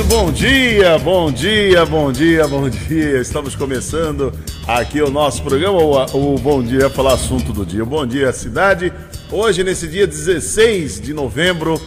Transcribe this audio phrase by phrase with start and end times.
[0.00, 3.20] Muito bom dia, bom dia, bom dia, bom dia.
[3.20, 4.32] Estamos começando
[4.66, 7.84] aqui o nosso programa, o, o Bom Dia, falar assunto do dia.
[7.84, 8.90] Bom dia, cidade.
[9.30, 11.78] Hoje, nesse dia 16 de novembro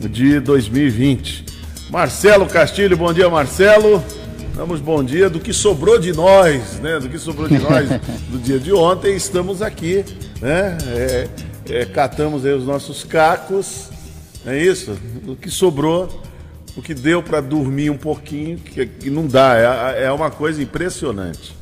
[0.00, 1.44] de 2020.
[1.90, 4.02] Marcelo Castilho, bom dia, Marcelo.
[4.56, 6.98] Damos bom dia do que sobrou de nós, né?
[6.98, 7.86] Do que sobrou de nós
[8.32, 9.14] do dia de ontem.
[9.14, 10.06] Estamos aqui,
[10.40, 10.78] né?
[10.86, 11.28] É,
[11.68, 13.90] é, catamos aí os nossos cacos,
[14.46, 14.96] é isso?
[15.26, 16.27] O que sobrou
[16.78, 20.62] o que deu para dormir um pouquinho, que, que não dá, é, é, uma coisa
[20.62, 21.52] impressionante.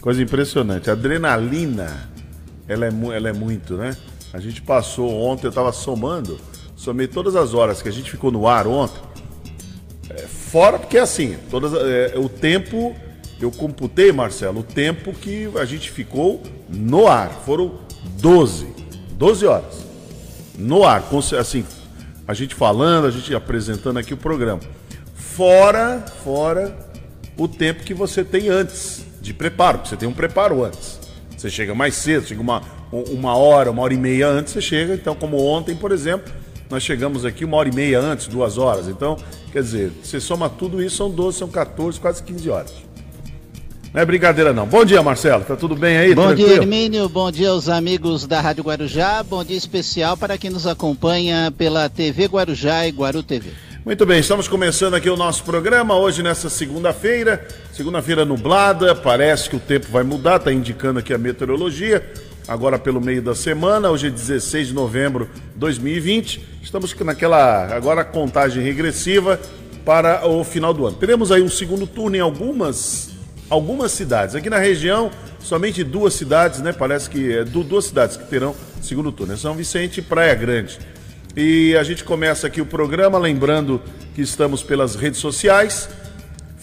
[0.00, 0.88] Coisa impressionante.
[0.88, 2.08] A adrenalina,
[2.68, 3.96] ela é, ela é muito, né?
[4.32, 6.38] A gente passou ontem, eu estava somando,
[6.76, 9.00] somei todas as horas que a gente ficou no ar ontem.
[10.08, 12.94] É, fora, porque assim, todas, é, o tempo,
[13.40, 17.28] eu computei, Marcelo, o tempo que a gente ficou no ar.
[17.44, 17.80] Foram
[18.20, 18.68] 12.
[19.14, 19.84] 12 horas.
[20.56, 21.02] No ar,
[21.36, 21.64] assim,
[22.30, 24.60] a gente falando, a gente apresentando aqui o programa.
[25.14, 26.76] Fora, fora
[27.36, 31.00] o tempo que você tem antes de preparo, porque você tem um preparo antes.
[31.36, 34.94] Você chega mais cedo, chega uma, uma hora, uma hora e meia antes, você chega.
[34.94, 36.32] Então, como ontem, por exemplo,
[36.70, 38.86] nós chegamos aqui uma hora e meia antes, duas horas.
[38.86, 39.16] Então,
[39.50, 42.74] quer dizer, você soma tudo isso, são 12, são 14, quase 15 horas.
[43.92, 44.66] Não é brincadeira não.
[44.66, 45.42] Bom dia, Marcelo.
[45.42, 46.14] Tá tudo bem aí?
[46.14, 46.48] Bom Tranquilo?
[46.48, 47.08] dia, Hermínio.
[47.08, 49.20] Bom dia aos amigos da Rádio Guarujá.
[49.24, 53.50] Bom dia especial para quem nos acompanha pela TV Guarujá e Guaru TV.
[53.84, 59.56] Muito bem, estamos começando aqui o nosso programa hoje nessa segunda-feira, segunda-feira nublada, parece que
[59.56, 62.06] o tempo vai mudar, está indicando aqui a meteorologia,
[62.46, 68.04] agora pelo meio da semana, hoje é 16 de novembro de 2020, estamos naquela, agora
[68.04, 69.40] contagem regressiva
[69.82, 70.96] para o final do ano.
[70.96, 73.09] Teremos aí um segundo turno em algumas
[73.50, 74.34] algumas cidades.
[74.34, 75.10] Aqui na região,
[75.40, 76.72] somente duas cidades, né?
[76.72, 79.36] Parece que é duas cidades que terão segundo turno.
[79.36, 80.78] São Vicente e Praia Grande.
[81.36, 83.82] E a gente começa aqui o programa lembrando
[84.14, 85.88] que estamos pelas redes sociais,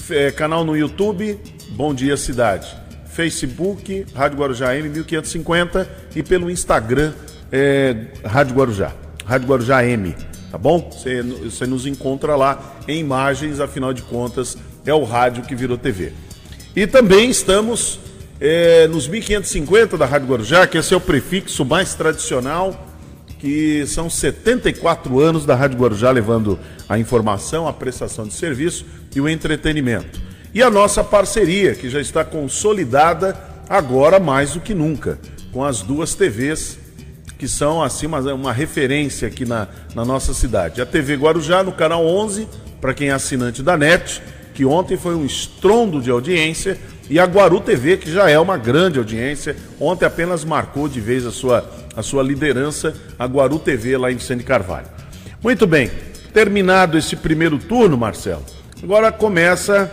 [0.10, 1.40] é, canal no YouTube,
[1.72, 2.76] Bom Dia Cidade,
[3.06, 7.14] Facebook, Rádio Guarujá M 1550 e pelo Instagram,
[7.50, 8.92] é, Rádio Guarujá,
[9.26, 10.14] Rádio Guarujá M,
[10.52, 10.92] tá bom?
[10.92, 16.12] Você nos encontra lá em imagens, afinal de contas, é o rádio que virou TV.
[16.78, 18.00] E também estamos
[18.40, 22.86] é, nos 1550 da Rádio Guarujá, que esse é o prefixo mais tradicional,
[23.40, 28.86] que são 74 anos da Rádio Guarujá levando a informação, a prestação de serviço
[29.16, 30.22] e o entretenimento.
[30.54, 33.36] E a nossa parceria, que já está consolidada
[33.68, 35.18] agora mais do que nunca,
[35.52, 36.78] com as duas TVs
[37.40, 40.80] que são assim uma, uma referência aqui na, na nossa cidade.
[40.80, 42.48] A TV Guarujá no canal 11,
[42.80, 44.22] para quem é assinante da NET,
[44.58, 48.58] que ontem foi um estrondo de audiência, e a Guaru TV, que já é uma
[48.58, 53.96] grande audiência, ontem apenas marcou de vez a sua, a sua liderança, a Guaru TV
[53.96, 54.88] lá em Vicente Carvalho.
[55.44, 55.92] Muito bem,
[56.34, 58.44] terminado esse primeiro turno, Marcelo,
[58.82, 59.92] agora começa,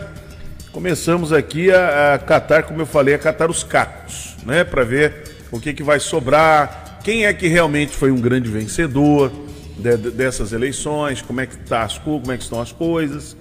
[0.71, 5.25] começamos aqui a, a catar, como eu falei, a catar os cacos, né, para ver
[5.51, 9.31] o que, que vai sobrar, quem é que realmente foi um grande vencedor
[9.77, 13.37] de, de, dessas eleições, como é que tá as, como é que estão as coisas.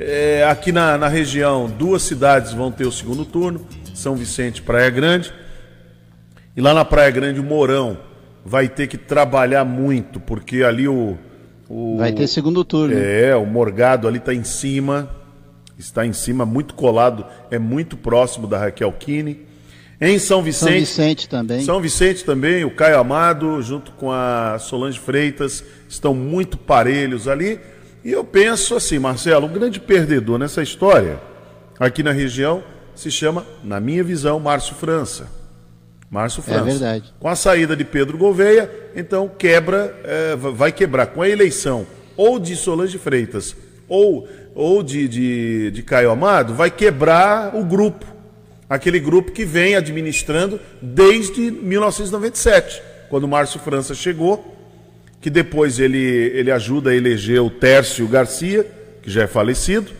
[0.00, 4.62] É, aqui na, na região, duas cidades vão ter o segundo turno, São Vicente e
[4.62, 5.32] Praia Grande.
[6.56, 7.98] E lá na Praia Grande, o Mourão
[8.44, 11.18] vai ter que trabalhar muito, porque ali o.
[11.68, 12.94] o vai ter segundo turno.
[12.96, 15.10] É, o Morgado ali está em cima,
[15.76, 19.48] está em cima, muito colado, é muito próximo da Raquel Kine.
[20.00, 20.70] Em São Vicente.
[20.70, 21.60] São Vicente também.
[21.62, 27.58] São Vicente também, o Caio Amado, junto com a Solange Freitas, estão muito parelhos ali.
[28.08, 31.20] E eu penso assim, Marcelo, o grande perdedor nessa história,
[31.78, 32.64] aqui na região,
[32.94, 35.28] se chama, na minha visão, Márcio França.
[36.10, 36.60] Márcio é França.
[36.60, 37.14] É verdade.
[37.20, 41.86] Com a saída de Pedro Gouveia, então quebra, é, vai quebrar com a eleição
[42.16, 43.54] ou de Solange Freitas
[43.86, 48.06] ou, ou de, de, de Caio Amado, vai quebrar o grupo.
[48.70, 54.57] Aquele grupo que vem administrando desde 1997, quando Márcio França chegou
[55.20, 58.66] que depois ele, ele ajuda a eleger o Tércio Garcia,
[59.02, 59.90] que já é falecido,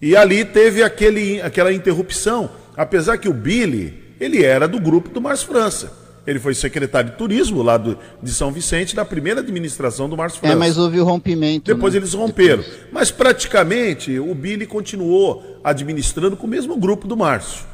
[0.00, 5.20] e ali teve aquele, aquela interrupção, apesar que o Billy, ele era do grupo do
[5.20, 6.04] Márcio França.
[6.26, 10.38] Ele foi secretário de turismo lá do, de São Vicente, da primeira administração do Márcio
[10.38, 10.54] é, França.
[10.54, 11.72] É, mas houve o rompimento.
[11.72, 12.00] Depois né?
[12.00, 12.62] eles romperam.
[12.62, 12.80] Depois.
[12.90, 17.66] Mas praticamente o Billy continuou administrando com o mesmo grupo do Márcio.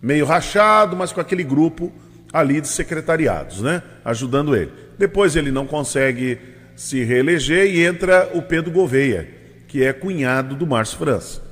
[0.00, 1.92] Meio rachado, mas com aquele grupo
[2.32, 3.82] ali de secretariados, né?
[4.04, 4.70] Ajudando ele.
[5.02, 6.38] Depois ele não consegue
[6.76, 9.28] se reeleger e entra o Pedro Gouveia,
[9.66, 11.42] que é cunhado do Márcio França.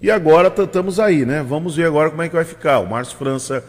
[0.00, 1.44] E agora estamos aí, né?
[1.44, 2.80] Vamos ver agora como é que vai ficar.
[2.80, 3.64] O Márcio França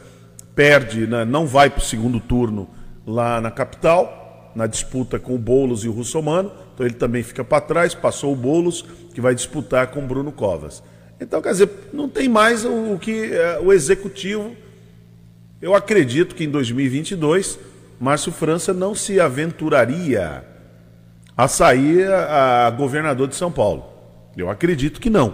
[0.56, 1.26] perde, né?
[1.26, 2.68] não vai para o segundo turno
[3.06, 4.52] lá na capital.
[4.56, 8.34] na disputa com o Boulos e o Russomano, então ele também fica para trás, passou
[8.34, 8.84] o Boulos,
[9.14, 10.82] que vai disputar com o Bruno Covas.
[11.22, 14.56] Então, quer dizer, não tem mais o, que é, o executivo.
[15.62, 17.60] Eu acredito que em 2022,
[18.00, 20.44] Márcio França não se aventuraria
[21.36, 23.86] a sair a, a governador de São Paulo.
[24.36, 25.34] Eu acredito que não.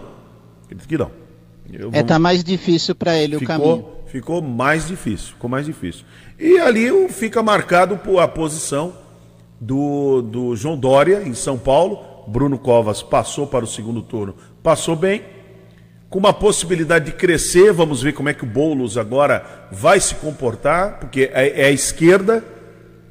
[0.63, 1.11] Acredito que não.
[1.71, 3.85] Eu é, tá mais difícil para ele ficou, o caminho.
[4.07, 6.05] Ficou mais difícil, ficou mais difícil.
[6.37, 8.93] E ali fica marcado a posição
[9.59, 12.07] do, do João Dória, em São Paulo.
[12.27, 15.23] Bruno Covas passou para o segundo turno, passou bem,
[16.09, 17.71] com uma possibilidade de crescer.
[17.71, 21.71] Vamos ver como é que o Boulos agora vai se comportar, porque é, é a
[21.71, 22.43] esquerda,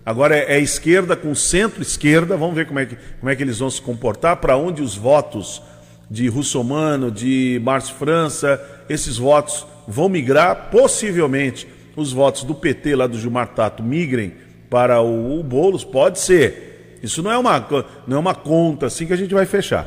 [0.04, 2.36] agora é, é a esquerda com centro-esquerda.
[2.36, 4.96] Vamos ver como é, que, como é que eles vão se comportar, para onde os
[4.96, 5.62] votos
[6.10, 13.06] de Russomano, de Márcio França, esses votos vão migrar, possivelmente os votos do PT lá
[13.06, 14.34] do Gilmar Tato migrem
[14.70, 16.98] para o, o Boulos, pode ser.
[17.02, 17.66] Isso não é, uma,
[18.06, 19.86] não é uma conta assim que a gente vai fechar.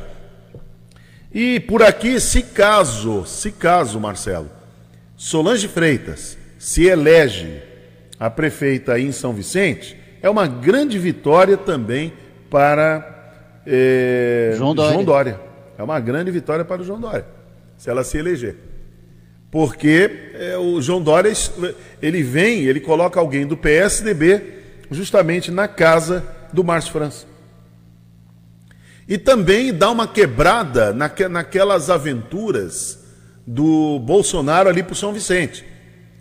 [1.34, 4.50] E por aqui, se caso, se caso, Marcelo,
[5.16, 7.62] Solange Freitas se elege
[8.20, 12.12] a prefeita aí em São Vicente, é uma grande vitória também
[12.50, 14.92] para é, João, Dória.
[14.92, 15.40] João Dória.
[15.78, 17.24] É uma grande vitória para o João Dória,
[17.76, 18.56] se ela se eleger.
[19.50, 21.32] Porque é, o João Dória,
[22.00, 24.42] ele vem, ele coloca alguém do PSDB
[24.90, 27.31] justamente na casa do Márcio França.
[29.08, 32.98] E também dá uma quebrada naque, naquelas aventuras
[33.46, 35.64] do Bolsonaro ali para o São Vicente,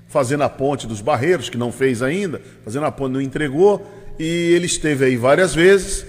[0.07, 3.85] fazendo a ponte dos Barreiros, que não fez ainda, fazendo a ponte, não entregou,
[4.19, 6.05] e ele esteve aí várias vezes,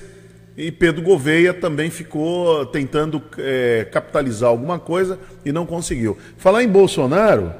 [0.56, 6.16] e Pedro Gouveia também ficou tentando é, capitalizar alguma coisa e não conseguiu.
[6.36, 7.52] Falar em Bolsonaro,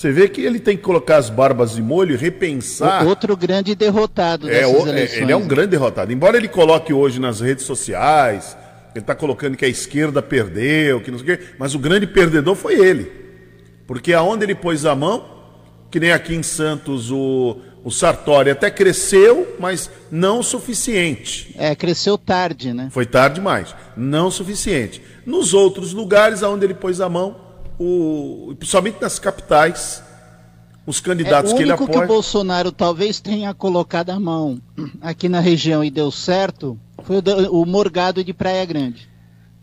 [0.00, 3.06] você vê que ele tem que colocar as barbas de molho e repensar.
[3.06, 5.20] Outro grande derrotado é, dessas é, eleições.
[5.20, 6.10] Ele é um grande derrotado.
[6.10, 8.56] Embora ele coloque hoje nas redes sociais,
[8.94, 12.06] ele está colocando que a esquerda perdeu, que não sei o quê, mas o grande
[12.06, 13.12] perdedor foi ele.
[13.86, 15.22] Porque aonde ele pôs a mão,
[15.90, 21.54] que nem aqui em Santos o, o Sartori até cresceu, mas não o suficiente.
[21.58, 22.88] É, cresceu tarde, né?
[22.90, 25.02] Foi tarde demais, não o suficiente.
[25.26, 27.49] Nos outros lugares aonde ele pôs a mão,
[27.80, 30.02] o, principalmente nas capitais,
[30.86, 31.86] os candidatos é, que ele apoia.
[31.86, 34.60] O único que o Bolsonaro talvez tenha colocado a mão
[35.00, 39.08] aqui na região e deu certo foi o, o Morgado de Praia Grande.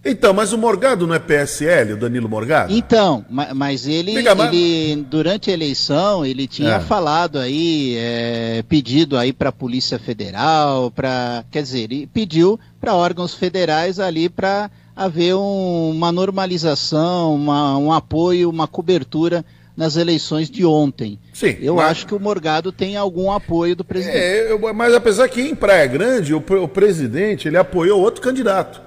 [0.03, 2.73] Então, mas o Morgado não é PSL, o Danilo Morgado?
[2.73, 6.79] Então, mas ele, ele durante a eleição, ele tinha é.
[6.79, 12.93] falado aí, é, pedido aí para a Polícia Federal, para, quer dizer, ele pediu para
[12.93, 19.45] órgãos federais ali para haver um, uma normalização, uma, um apoio, uma cobertura
[19.75, 21.19] nas eleições de ontem.
[21.31, 21.55] Sim.
[21.61, 21.91] Eu mas...
[21.91, 24.17] acho que o Morgado tem algum apoio do presidente.
[24.17, 28.81] É, eu, mas apesar que em Praia Grande o, o, presidente ele apoiou outro candidato.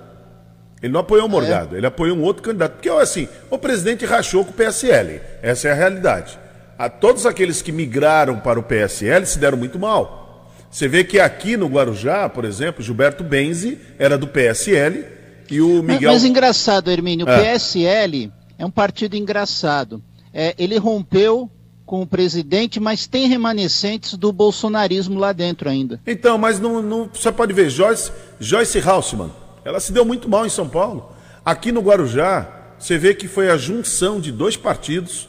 [0.83, 1.79] Ele não apoiou o Morgado, é.
[1.79, 2.73] ele apoiou um outro candidato.
[2.73, 5.21] Porque assim, o presidente rachou com o PSL.
[5.41, 6.37] Essa é a realidade.
[6.77, 10.51] A todos aqueles que migraram para o PSL se deram muito mal.
[10.69, 15.20] Você vê que aqui no Guarujá, por exemplo, Gilberto Benzi era do PSL
[15.51, 16.13] e o Miguel.
[16.13, 17.55] Mas, mas engraçado, Hermínio, o é.
[17.55, 20.03] PSL é um partido engraçado.
[20.33, 21.51] É, ele rompeu
[21.85, 26.01] com o presidente, mas tem remanescentes do bolsonarismo lá dentro ainda.
[26.07, 29.33] Então, mas não, não, você pode ver, Joyce, Joyce Hausmann,
[29.65, 31.11] ela se deu muito mal em São Paulo.
[31.45, 32.49] Aqui no Guarujá,
[32.79, 35.29] você vê que foi a junção de dois partidos,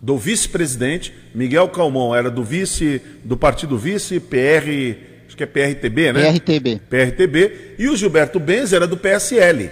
[0.00, 6.12] do vice-presidente, Miguel Calmon era do vice, do partido vice, PR, acho que é PRTB,
[6.12, 6.32] né?
[6.32, 6.80] PRTB.
[6.88, 9.70] PRTB, e o Gilberto Benz era do PSL.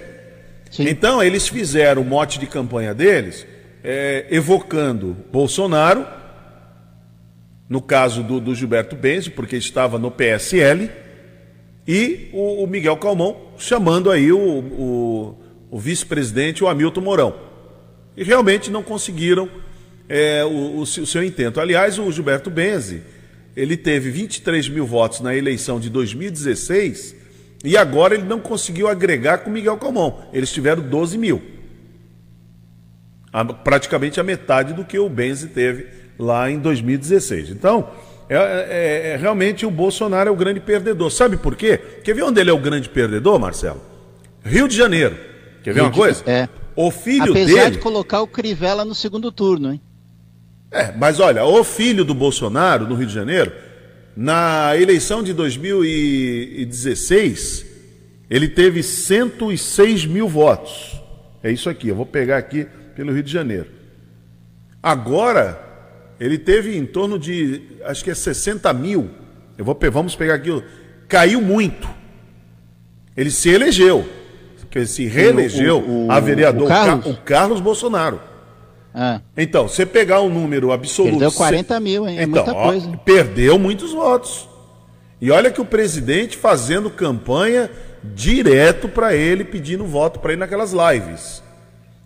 [0.71, 0.89] Sim.
[0.89, 3.47] Então, eles fizeram o mote de campanha deles,
[3.85, 6.07] é, evocando Bolsonaro,
[7.69, 10.91] no caso do, do Gilberto Benzo, porque estava no PSL,
[11.87, 15.39] e o, o Miguel Calmon chamando aí o, o,
[15.71, 17.35] o vice-presidente, o Hamilton Mourão.
[18.17, 19.49] E realmente não conseguiram
[20.09, 21.61] é, o, o, seu intento.
[21.61, 23.03] Aliás, o Gilberto Benzi,
[23.57, 27.17] ele teve 23 mil votos na eleição de 2016
[27.65, 30.21] e agora ele não conseguiu agregar com Miguel Calmon.
[30.33, 31.43] Eles tiveram 12 mil
[33.33, 35.87] a, praticamente a metade do que o Benzi teve
[36.19, 37.51] lá em 2016.
[37.51, 37.89] Então,
[38.29, 41.11] é, é, é, realmente o Bolsonaro é o grande perdedor.
[41.11, 41.79] Sabe por quê?
[42.05, 43.81] Quer ver onde ele é o grande perdedor, Marcelo?
[44.45, 45.17] Rio de Janeiro.
[45.63, 46.23] Quer ver Rio uma coisa?
[46.27, 46.49] É.
[46.77, 47.71] O filho Apesar dele.
[47.73, 49.81] de colocar o Crivella no segundo turno, hein?
[50.71, 53.53] É, mas olha, o filho do Bolsonaro no Rio de Janeiro,
[54.17, 57.67] na eleição de 2016,
[58.29, 61.01] ele teve 106 mil votos.
[61.43, 63.67] É isso aqui, eu vou pegar aqui pelo Rio de Janeiro.
[64.83, 65.59] Agora,
[66.19, 69.11] ele teve em torno de, acho que é 60 mil.
[69.59, 70.51] Eu vou, vamos pegar aqui
[71.11, 71.89] caiu muito.
[73.17, 74.09] Ele se elegeu,
[74.71, 78.21] que se reelegeu o, o, a vereador o Carlos, o Carlos Bolsonaro.
[78.95, 79.21] Ah.
[79.37, 81.13] Então, você pegar um número absoluto.
[81.13, 81.81] Perdeu 40 cê...
[81.81, 82.19] mil, hein?
[82.19, 82.91] É então, muita coisa.
[82.93, 84.49] Ó, perdeu muitos votos.
[85.21, 87.71] E olha que o presidente fazendo campanha
[88.03, 91.43] direto para ele, pedindo voto para ele naquelas lives.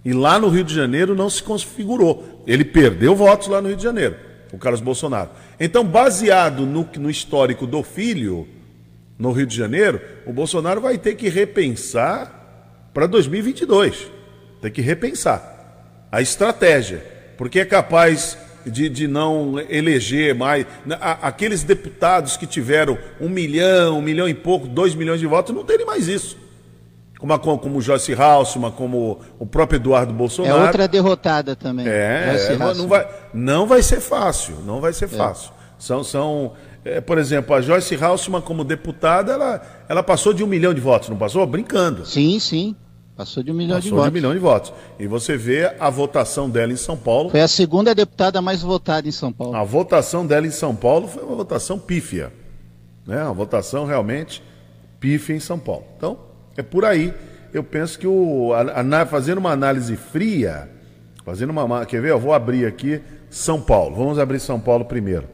[0.04, 2.42] E lá no Rio de Janeiro não se configurou.
[2.46, 4.16] Ele perdeu votos lá no Rio de Janeiro,
[4.52, 5.30] o Carlos Bolsonaro.
[5.58, 8.46] Então, baseado no, no histórico do filho
[9.18, 14.10] no Rio de Janeiro, o Bolsonaro vai ter que repensar para 2022.
[14.60, 15.53] Tem que repensar
[16.14, 17.04] a estratégia.
[17.36, 20.64] Porque é capaz de, de não eleger mais.
[21.20, 25.64] Aqueles deputados que tiveram um milhão, um milhão e pouco, dois milhões de votos, não
[25.64, 26.36] terem mais isso.
[27.18, 30.60] Como, como o Joyce Halsman, como o próprio Eduardo Bolsonaro.
[30.60, 31.88] É outra derrotada também.
[31.88, 35.08] É, é não, vai, não vai ser fácil, não vai ser é.
[35.08, 35.50] fácil.
[35.50, 35.64] É.
[35.78, 36.52] São, são
[36.84, 40.80] é, por exemplo, a Joyce Halsman como deputada, ela, ela passou de um milhão de
[40.80, 41.44] votos, não passou?
[41.46, 42.06] Brincando.
[42.06, 42.76] Sim, sim.
[43.16, 44.04] Passou de um milhão Passou de votos.
[44.04, 44.72] de um milhão de votos.
[44.98, 47.30] E você vê a votação dela em São Paulo.
[47.30, 49.54] Foi a segunda deputada mais votada em São Paulo.
[49.54, 52.32] A votação dela em São Paulo foi uma votação pífia.
[53.06, 53.22] Né?
[53.22, 54.42] Uma votação realmente
[54.98, 55.84] pífia em São Paulo.
[55.96, 56.18] Então,
[56.56, 57.14] é por aí.
[57.52, 60.68] Eu penso que o, a, a, fazendo uma análise fria,
[61.24, 61.86] fazendo uma.
[61.86, 62.10] Quer ver?
[62.10, 63.94] Eu vou abrir aqui São Paulo.
[63.94, 65.28] Vamos abrir São Paulo primeiro.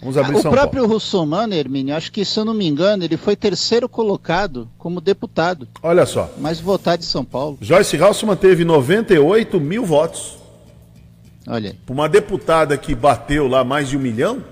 [0.00, 0.94] Vamos abrir o São próprio Paulo.
[0.94, 5.68] Russomano, Hermínio, acho que, se eu não me engano, ele foi terceiro colocado como deputado.
[5.82, 6.32] Olha só.
[6.38, 7.58] Mais votado de São Paulo.
[7.60, 10.38] Joyce Halsman teve 98 mil votos.
[11.46, 11.76] Olha.
[11.88, 14.42] Uma deputada que bateu lá mais de um milhão,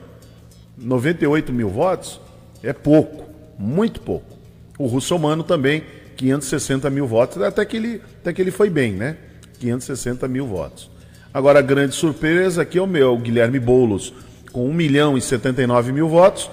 [0.76, 2.20] 98 mil votos,
[2.62, 3.24] é pouco,
[3.58, 4.36] muito pouco.
[4.78, 5.82] O Russomano também,
[6.16, 9.16] 560 mil votos, até que ele, até que ele foi bem, né?
[9.60, 10.90] 560 mil votos.
[11.32, 14.12] Agora, a grande surpresa aqui é o meu, o Guilherme Boulos,
[14.58, 16.50] com 1 milhão e 79 mil votos.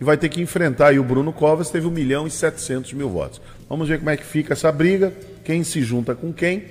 [0.00, 3.08] E vai ter que enfrentar aí o Bruno Covas, teve 1 milhão e 700 mil
[3.08, 3.40] votos.
[3.68, 5.12] Vamos ver como é que fica essa briga,
[5.44, 6.64] quem se junta com quem,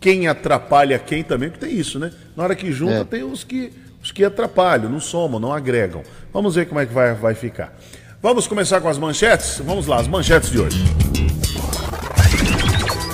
[0.00, 2.12] quem atrapalha quem também, porque tem isso, né?
[2.36, 3.04] Na hora que junta, é.
[3.04, 6.02] tem os que, os que atrapalham, não somam, não agregam.
[6.32, 7.76] Vamos ver como é que vai, vai ficar.
[8.20, 9.60] Vamos começar com as manchetes?
[9.64, 11.11] Vamos lá, as manchetes de hoje.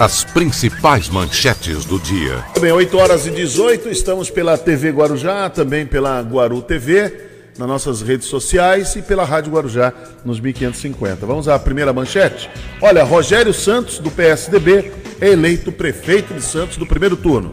[0.01, 2.45] As principais manchetes do dia.
[2.61, 7.29] Bem, 8 horas e 18, estamos pela TV Guarujá, também pela Guaru TV,
[7.59, 9.93] nas nossas redes sociais e pela Rádio Guarujá
[10.25, 11.27] nos 1550.
[11.27, 12.49] Vamos à primeira manchete?
[12.81, 17.53] Olha, Rogério Santos, do PSDB, é eleito prefeito de Santos do primeiro turno.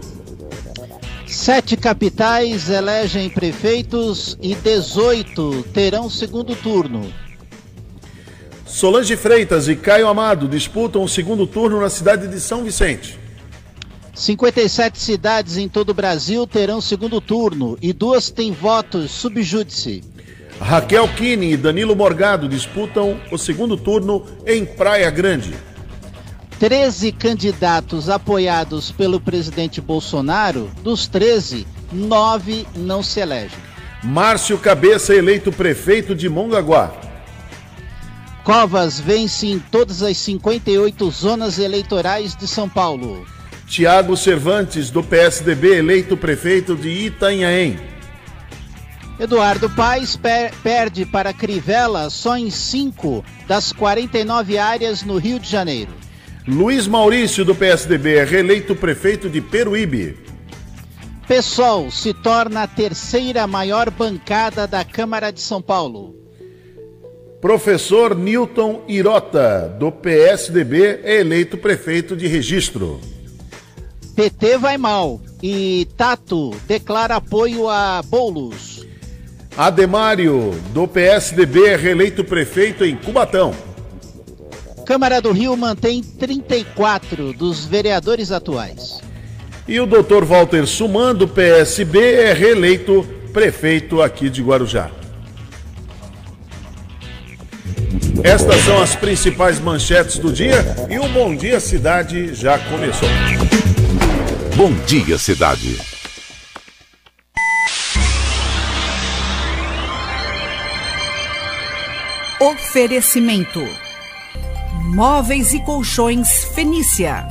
[1.26, 7.12] Sete capitais elegem prefeitos e 18 terão segundo turno.
[8.76, 13.18] Solange Freitas e Caio Amado disputam o segundo turno na cidade de São Vicente.
[14.14, 20.04] 57 cidades em todo o Brasil terão segundo turno e duas têm votos subjúdice.
[20.60, 25.54] Raquel Kine e Danilo Morgado disputam o segundo turno em Praia Grande.
[26.60, 33.58] 13 candidatos apoiados pelo presidente Bolsonaro, dos 13, nove não se elegem.
[34.04, 37.05] Márcio Cabeça eleito prefeito de Mongaguá.
[38.46, 43.26] Covas vence em todas as 58 zonas eleitorais de São Paulo.
[43.68, 47.80] Tiago Cervantes, do PSDB, eleito prefeito de Itanhaém.
[49.20, 55.50] Eduardo Paes per perde para Crivella só em 5 das 49 áreas no Rio de
[55.50, 55.92] Janeiro.
[56.48, 60.20] Luiz Maurício, do PSDB, é reeleito prefeito de Peruíbe.
[61.28, 66.25] PSOL se torna a terceira maior bancada da Câmara de São Paulo.
[67.46, 73.00] Professor Newton Irota, do PSDB, é eleito prefeito de registro.
[74.16, 78.88] PT vai mal e Tato declara apoio a Boulos.
[79.56, 83.54] Ademário, do PSDB, é reeleito prefeito em Cubatão.
[84.84, 89.04] Câmara do Rio mantém 34 dos vereadores atuais.
[89.68, 94.90] E o doutor Walter Suman, do PSB, é reeleito prefeito aqui de Guarujá.
[98.24, 103.10] Estas são as principais manchetes do dia e o Bom Dia Cidade já começou.
[104.56, 105.78] Bom Dia Cidade.
[112.40, 113.66] Oferecimento:
[114.94, 117.28] Móveis e Colchões Fenícia.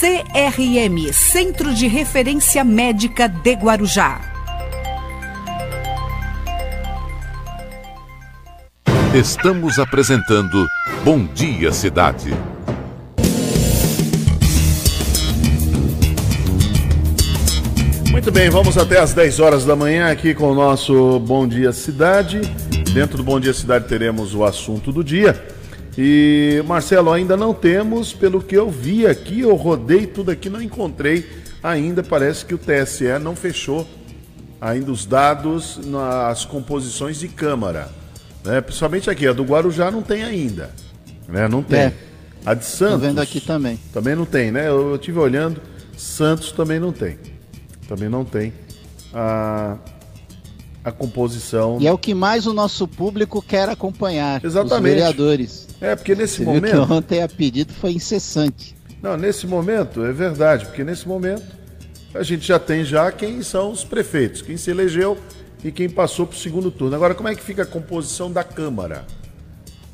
[0.00, 4.27] CRM Centro de Referência Médica de Guarujá.
[9.14, 10.68] Estamos apresentando
[11.02, 12.30] Bom Dia Cidade.
[18.10, 21.72] Muito bem, vamos até às 10 horas da manhã aqui com o nosso Bom Dia
[21.72, 22.42] Cidade.
[22.92, 25.42] Dentro do Bom Dia Cidade teremos o assunto do dia.
[25.96, 30.60] E, Marcelo, ainda não temos, pelo que eu vi aqui, eu rodei tudo aqui, não
[30.60, 31.26] encontrei
[31.62, 32.02] ainda.
[32.02, 33.88] Parece que o TSE não fechou
[34.60, 37.88] ainda os dados nas composições de Câmara.
[38.48, 38.62] Né?
[38.62, 40.70] Principalmente aqui, a do Guarujá não tem ainda.
[41.28, 41.46] Né?
[41.48, 41.80] Não tem.
[41.80, 41.92] É.
[42.46, 42.94] A de Santos.
[42.94, 43.78] Tô vendo aqui também.
[43.92, 44.68] Também não tem, né?
[44.68, 45.60] Eu, eu tive olhando,
[45.94, 47.18] Santos também não tem.
[47.86, 48.54] Também não tem
[49.12, 49.76] a,
[50.82, 51.76] a composição.
[51.78, 54.42] E é o que mais o nosso público quer acompanhar.
[54.42, 54.76] Exatamente.
[54.76, 55.68] Os vereadores.
[55.78, 56.90] É, porque nesse Você momento.
[56.90, 58.74] Ontem a pedido foi incessante.
[59.02, 61.44] Não, nesse momento, é verdade, porque nesse momento
[62.14, 65.18] a gente já tem já quem são os prefeitos, quem se elegeu
[65.62, 66.94] e quem passou para o segundo turno.
[66.94, 69.04] Agora, como é que fica a composição da Câmara?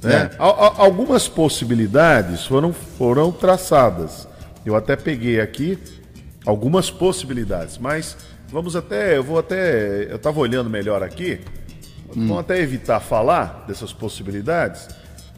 [0.02, 0.30] Né?
[0.30, 0.36] É.
[0.38, 4.28] Algumas possibilidades foram, foram traçadas.
[4.64, 5.78] Eu até peguei aqui
[6.44, 8.16] algumas possibilidades, mas
[8.48, 11.40] vamos até, eu vou até, eu estava olhando melhor aqui,
[12.08, 12.26] hum.
[12.28, 14.88] vamos até evitar falar dessas possibilidades,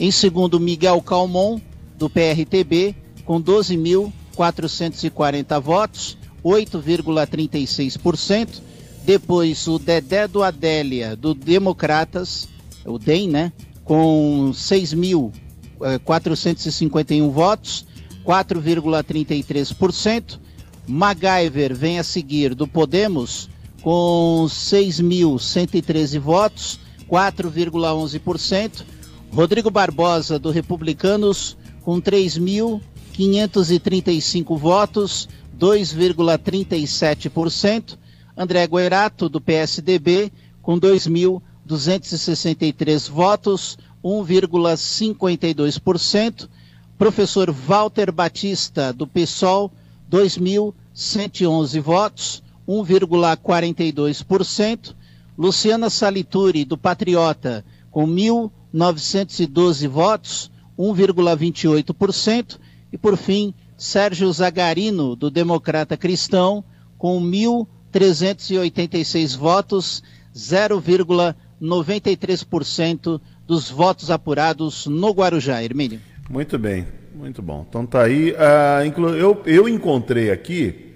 [0.00, 1.60] Em segundo, Miguel Calmon,
[1.96, 8.62] do PRTB, com 12.000 440 votos, 8,36%.
[9.04, 12.48] Depois o Dedé do Adélia, do Democratas,
[12.84, 13.52] o DEM, né?
[13.82, 17.84] Com 6.451 eh, votos,
[18.24, 20.38] 4,33%.
[20.86, 23.50] MacGyver vem a seguir do Podemos,
[23.82, 26.78] com 6.113 votos,
[27.10, 28.84] 4,11%.
[29.32, 32.80] Rodrigo Barbosa, do Republicanos, com 3.000
[33.18, 35.28] 535 votos,
[35.58, 37.98] 2,37%.
[38.36, 40.30] André Guerato, do PSDB,
[40.62, 46.48] com 2.263 votos, 1,52%.
[46.96, 49.72] Professor Walter Batista, do PSOL,
[50.08, 54.94] 2.111 votos, 1,42%.
[55.36, 62.60] Luciana Salituri, do Patriota, com 1.912 votos, 1,28%.
[62.92, 66.64] E por fim, Sérgio Zagarino, do Democrata Cristão,
[66.96, 70.02] com 1.386 votos,
[70.34, 75.62] 0,93% dos votos apurados no Guarujá.
[75.62, 76.00] Hermínio.
[76.28, 77.64] Muito bem, muito bom.
[77.68, 78.32] Então tá aí.
[78.32, 80.88] Uh, eu, eu encontrei aqui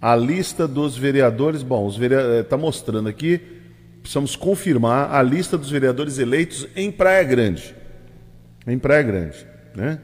[0.00, 1.62] a lista dos vereadores.
[1.62, 2.40] Bom, os vereadores.
[2.40, 3.40] Está eh, mostrando aqui.
[4.00, 7.74] Precisamos confirmar a lista dos vereadores eleitos em Praia Grande.
[8.66, 10.00] Em Praia Grande, né?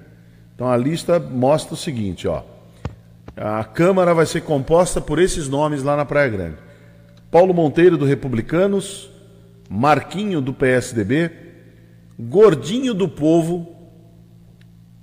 [0.55, 2.43] Então a lista mostra o seguinte, ó.
[3.37, 6.57] A Câmara vai ser composta por esses nomes lá na Praia Grande.
[7.31, 9.11] Paulo Monteiro do Republicanos,
[9.69, 11.33] Marquinho do PSDB,
[12.19, 13.75] Gordinho do Povo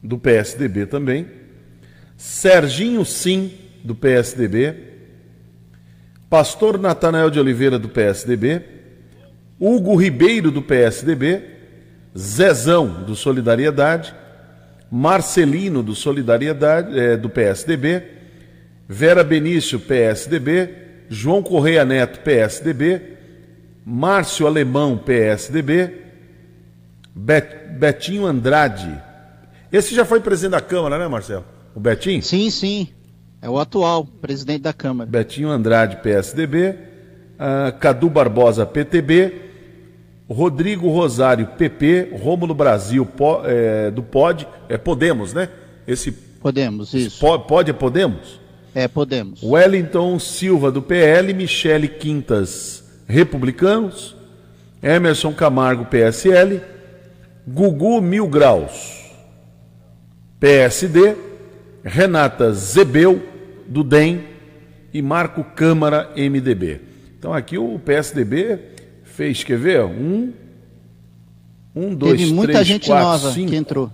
[0.02, 1.28] do PSDB também,
[2.16, 3.52] Serginho Sim
[3.84, 4.76] do PSDB,
[6.30, 8.62] Pastor Natanael de Oliveira do PSDB,
[9.60, 11.44] Hugo Ribeiro do PSDB,
[12.18, 14.16] Zezão do Solidariedade,
[14.92, 18.04] Marcelino, do Solidariedade, é, do PSDB,
[18.90, 20.70] Vera Benício, PSDB,
[21.10, 23.02] João Correia Neto, PSDB,
[23.86, 26.02] Márcio Alemão, PSDB,
[27.16, 27.48] Bet,
[27.80, 29.02] Betinho Andrade.
[29.72, 31.46] Esse já foi presidente da Câmara, né, Marcelo?
[31.74, 32.22] O Betinho?
[32.22, 32.90] Sim, sim.
[33.42, 35.10] É o atual presidente da Câmara.
[35.10, 36.70] Betinho Andrade, PSDB.
[36.70, 36.76] Uh,
[37.40, 39.51] ah, Cadu Barbosa, PTB.
[40.32, 42.14] Rodrigo Rosário, PP.
[42.22, 44.48] Rômulo Brasil, po, é, do POD.
[44.70, 45.50] É Podemos, né?
[45.88, 47.20] Esse Podemos, isso.
[47.48, 48.40] Pode é Podemos?
[48.74, 49.44] É, Podemos.
[49.44, 51.34] Wellington Silva, do PL.
[51.34, 54.16] Michele Quintas, Republicanos.
[54.82, 56.62] Emerson Camargo, PSL.
[57.48, 59.12] Gugu Mil Graus,
[60.40, 61.16] PSD.
[61.84, 63.22] Renata Zebeu,
[63.68, 64.24] do DEM.
[64.94, 66.82] E Marco Câmara, MDB.
[67.18, 68.71] Então aqui o PSDB
[69.12, 69.84] fez, quer ver?
[69.84, 70.34] Um,
[71.76, 73.92] um dois, Teve muita três, gente quatro, nova cinco, que entrou.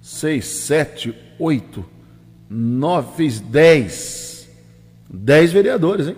[0.00, 1.84] Seis, sete, oito,
[2.48, 4.48] nove, fez dez.
[5.08, 6.16] Dez vereadores, hein?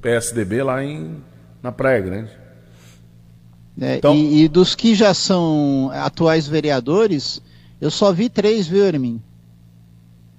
[0.00, 1.16] PSDB lá em,
[1.62, 2.30] na Praia Grande.
[3.80, 4.14] É, então...
[4.14, 7.40] e, e, dos que já são atuais vereadores,
[7.80, 9.22] eu só vi três, viu, Hermin?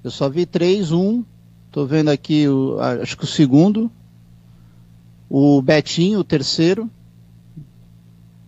[0.04, 1.23] Eu só vi três, um,
[1.71, 3.89] tô vendo aqui, o, acho que o segundo,
[5.29, 6.89] o Betinho, o terceiro,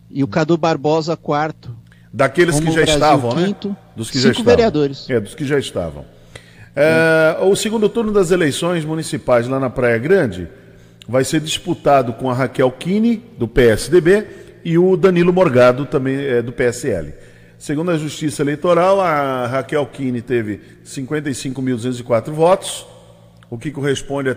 [0.09, 1.75] e o Cadu Barbosa, quarto.
[2.11, 3.45] Daqueles que já Brasil, estavam, né?
[3.45, 3.77] quinto, né?
[3.95, 4.55] Dos que cinco já estavam.
[4.55, 5.09] vereadores.
[5.09, 6.05] É, dos que já estavam.
[6.75, 10.47] É, o segundo turno das eleições municipais lá na Praia Grande
[11.07, 14.27] vai ser disputado com a Raquel Kine, do PSDB,
[14.63, 17.13] e o Danilo Morgado, também é, do PSL.
[17.57, 22.85] Segundo a Justiça Eleitoral, a Raquel Kine teve 55.204 votos,
[23.49, 24.35] o que corresponde a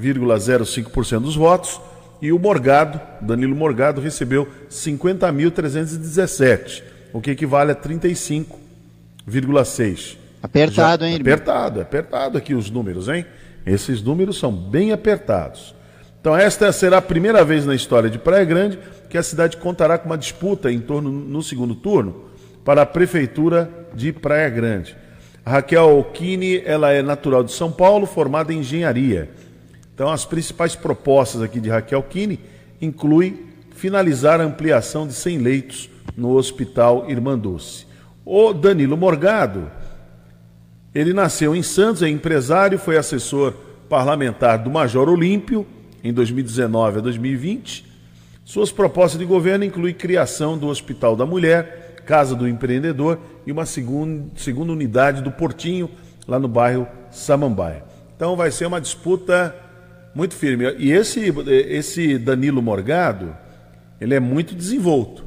[0.00, 1.78] 39,05% dos votos,
[2.20, 6.82] e o Morgado, Danilo Morgado, recebeu 50.317,
[7.12, 10.16] o que equivale a 35,6%.
[10.42, 11.18] Apertado, Já, hein?
[11.20, 13.24] Apertado, apertado aqui os números, hein?
[13.66, 15.74] Esses números são bem apertados.
[16.20, 19.98] Então, esta será a primeira vez na história de Praia Grande que a cidade contará
[19.98, 22.24] com uma disputa em torno no segundo turno
[22.64, 24.96] para a prefeitura de Praia Grande.
[25.44, 29.30] A Raquel Kine, ela é natural de São Paulo, formada em engenharia.
[29.98, 32.38] Então, as principais propostas aqui de Raquel Kine
[32.80, 33.36] incluem
[33.72, 37.84] finalizar a ampliação de 100 leitos no Hospital Irmã Dulce.
[38.24, 39.68] O Danilo Morgado,
[40.94, 43.52] ele nasceu em Santos, é empresário, foi assessor
[43.88, 45.66] parlamentar do Major Olímpio
[46.04, 47.84] em 2019 a 2020.
[48.44, 53.66] Suas propostas de governo incluem criação do Hospital da Mulher, Casa do Empreendedor e uma
[53.66, 55.90] segunda, segunda unidade do Portinho,
[56.24, 57.82] lá no bairro Samambaia.
[58.14, 59.66] Então vai ser uma disputa
[60.18, 60.64] muito firme.
[60.78, 63.36] E esse, esse Danilo Morgado,
[64.00, 65.24] ele é muito desenvolto.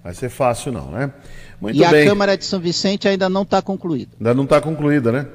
[0.03, 1.11] vai ser fácil não, né?
[1.59, 2.03] Muito e bem.
[2.03, 4.11] a Câmara de São Vicente ainda não está concluída.
[4.19, 5.27] Ainda não está concluída, né?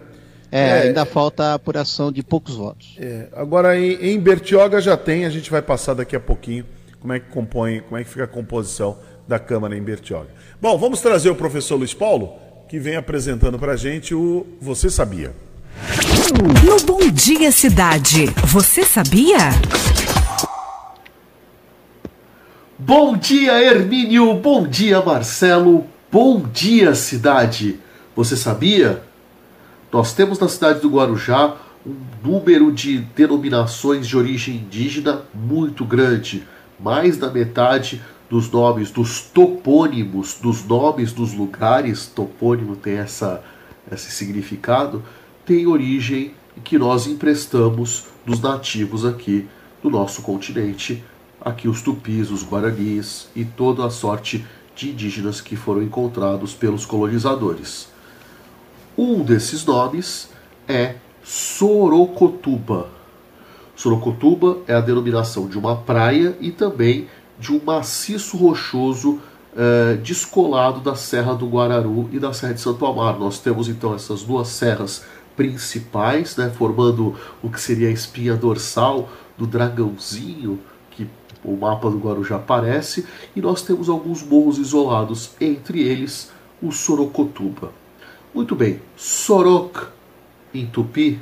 [0.53, 2.97] É, é, ainda falta a apuração de poucos votos.
[2.99, 6.67] É, agora em, em Bertioga já tem, a gente vai passar daqui a pouquinho
[7.01, 10.29] como é que compõe, como é que fica a composição da Câmara em Bertioga.
[10.61, 12.35] Bom, vamos trazer o professor Luiz Paulo,
[12.69, 15.33] que vem apresentando para a gente o Você Sabia.
[16.65, 19.37] No Bom Dia Cidade, você sabia?
[22.79, 24.35] Bom dia, Hermínio.
[24.35, 25.87] Bom dia, Marcelo.
[26.11, 27.79] Bom dia, cidade.
[28.17, 29.03] Você sabia?
[29.93, 31.57] Nós temos na cidade do Guarujá
[31.87, 36.47] um número de denominações de origem indígena muito grande.
[36.79, 43.43] Mais da metade dos nomes, dos topônimos, dos nomes dos lugares, topônimo tem essa,
[43.93, 45.03] esse significado,
[45.51, 46.33] tem origem
[46.63, 49.49] que nós emprestamos dos nativos aqui
[49.83, 51.03] do nosso continente,
[51.41, 56.87] aqui os tupis, os guaranis e toda a sorte de indígenas que foram encontrados pelos
[56.87, 57.89] colonizadores.
[58.97, 60.31] Um desses nomes
[60.69, 62.89] é Sorocotuba.
[63.75, 67.09] Sorocotuba é a denominação de uma praia e também
[67.41, 69.19] de um maciço rochoso
[69.57, 73.19] eh, descolado da Serra do Guararu e da Serra de Santo Amaro.
[73.19, 75.03] Nós temos então essas duas serras
[75.41, 81.09] principais, né, formando o que seria a espinha dorsal do dragãozinho que
[81.43, 87.73] o mapa do Guarujá aparece e nós temos alguns morros isolados, entre eles o Sorocotuba.
[88.35, 89.87] Muito bem, Sorok
[90.53, 91.19] em tupi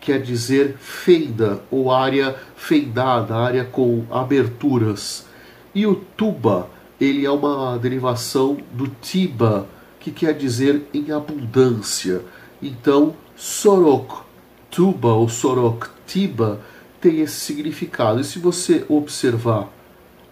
[0.00, 5.26] quer dizer feida ou área feidada, área com aberturas.
[5.74, 9.66] E o tuba, ele é uma derivação do tiba,
[9.98, 12.22] que quer dizer em abundância.
[12.62, 14.22] Então, Sorok,
[14.70, 16.60] tuba ou Sorok, tiba
[17.00, 18.18] tem esse significado.
[18.18, 19.68] E se você observar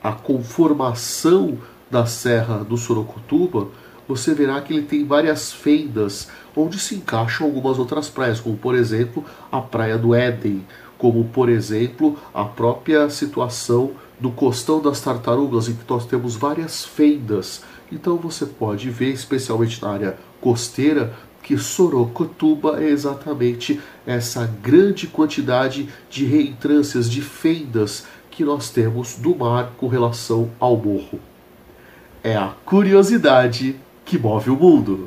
[0.03, 1.59] a conformação
[1.91, 3.69] da serra do Sorocotuba,
[4.09, 8.75] você verá que ele tem várias fendas onde se encaixam algumas outras praias, como por
[8.75, 15.69] exemplo a Praia do Éden, como por exemplo a própria situação do Costão das Tartarugas,
[15.69, 17.63] em que nós temos várias fendas.
[17.91, 21.15] Então você pode ver, especialmente na área costeira,
[21.45, 29.37] que Sorocotuba é exatamente essa grande quantidade de reentrâncias, de fendas que nós temos do
[29.37, 31.21] mar com relação ao morro.
[32.23, 33.77] É a curiosidade
[34.07, 35.07] que move o mundo.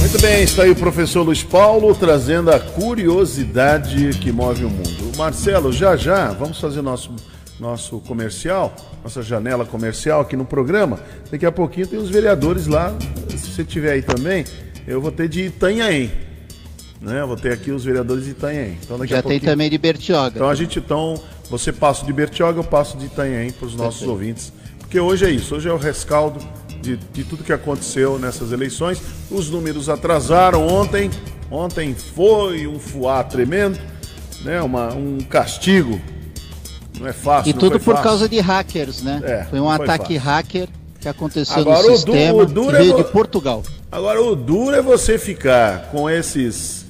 [0.00, 5.16] Muito bem, está aí o professor Luiz Paulo trazendo a curiosidade que move o mundo.
[5.16, 7.10] Marcelo, já já vamos fazer nosso
[7.58, 10.98] nosso comercial, nossa janela comercial aqui no programa.
[11.30, 12.92] Daqui a pouquinho tem os vereadores lá.
[13.30, 14.44] Se você tiver aí também,
[14.86, 16.10] eu vou ter de Itanhaém.
[17.00, 17.20] Né?
[17.20, 18.78] Eu vou ter aqui os vereadores de Itanhaém.
[18.82, 20.36] Então, Já tem também de Bertioga.
[20.36, 21.20] Então a gente então,
[21.50, 24.10] você passa de Bertioga, eu passo de Itanhaém para os nossos Perfeito.
[24.10, 24.52] ouvintes.
[24.78, 26.38] Porque hoje é isso, hoje é o rescaldo
[26.80, 29.00] de, de tudo que aconteceu nessas eleições.
[29.30, 31.10] Os números atrasaram ontem.
[31.50, 33.78] Ontem foi um fuá tremendo,
[34.44, 34.60] né?
[34.62, 36.00] Uma, um castigo.
[36.98, 37.50] Não é fácil.
[37.50, 38.02] E tudo por fácil.
[38.02, 39.20] causa de hackers, né?
[39.24, 40.20] É, foi um ataque fácil.
[40.20, 40.68] hacker
[41.00, 43.62] que aconteceu Agora, no sistema o duro, é de Portugal.
[43.94, 46.84] Agora o duro é você ficar com esses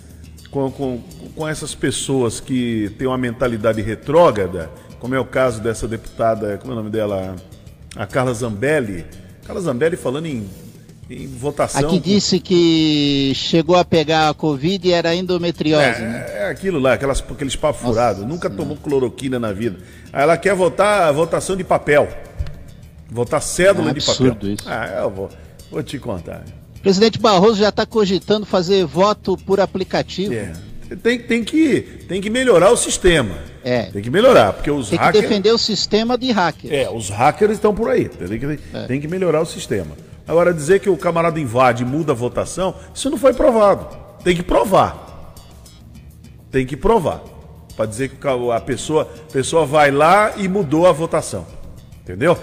[0.51, 1.03] com, com,
[1.37, 6.73] com essas pessoas que têm uma mentalidade retrógrada, como é o caso dessa deputada, como
[6.73, 7.37] é o nome dela?
[7.95, 9.05] A Carla Zambelli,
[9.47, 10.49] Carla Zambelli falando em,
[11.11, 11.87] em votação.
[11.87, 16.27] Aqui disse que chegou a pegar a Covid e era endometriose, é, né?
[16.31, 18.25] É aquilo lá, aquelas, aqueles papos furados.
[18.25, 19.77] Nunca tomou cloroquina na vida.
[20.11, 22.09] Aí ela quer votar votação de papel.
[23.11, 24.39] Votar cédula é de papel.
[24.55, 24.65] Isso.
[24.67, 25.29] Ah, eu vou,
[25.71, 26.43] vou te contar.
[26.85, 30.35] Presidente Barroso já está cogitando fazer voto por aplicativo.
[30.35, 30.53] É.
[31.03, 33.39] Tem, tem, que, tem que melhorar o sistema.
[33.65, 33.85] É.
[33.85, 35.13] Tem que melhorar, porque os tem hackers...
[35.15, 36.71] Tem que defender o sistema de hackers.
[36.71, 38.11] É, os hackers estão por aí.
[38.11, 38.87] Tem que, é.
[38.87, 39.97] tem que melhorar o sistema.
[40.29, 43.89] Agora, dizer que o camarada invade e muda a votação, isso não foi provado.
[44.23, 45.33] Tem que provar.
[46.51, 47.23] Tem que provar.
[47.75, 51.47] Para dizer que a pessoa, a pessoa vai lá e mudou a votação.
[52.03, 52.39] Entendeu?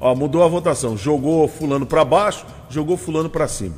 [0.00, 0.96] Ó, mudou a votação.
[0.96, 3.74] Jogou fulano para baixo, jogou fulano para cima.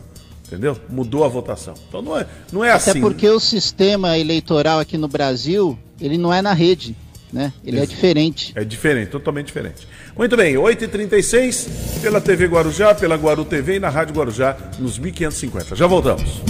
[0.47, 0.77] Entendeu?
[0.89, 1.75] Mudou a votação.
[1.89, 2.91] Então não é, não é Até assim.
[2.91, 6.97] Até porque o sistema eleitoral aqui no Brasil, ele não é na rede.
[7.31, 7.53] Né?
[7.63, 7.85] Ele Isso.
[7.85, 8.53] é diferente.
[8.55, 9.87] É diferente, totalmente diferente.
[10.17, 15.77] Muito bem, 8h36, pela TV Guarujá, pela Guaru TV e na Rádio Guarujá, nos 1550.
[15.77, 16.41] Já voltamos.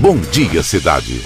[0.00, 1.22] Bom dia, cidade.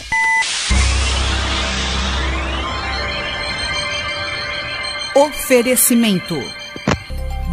[5.14, 6.36] Oferecimento: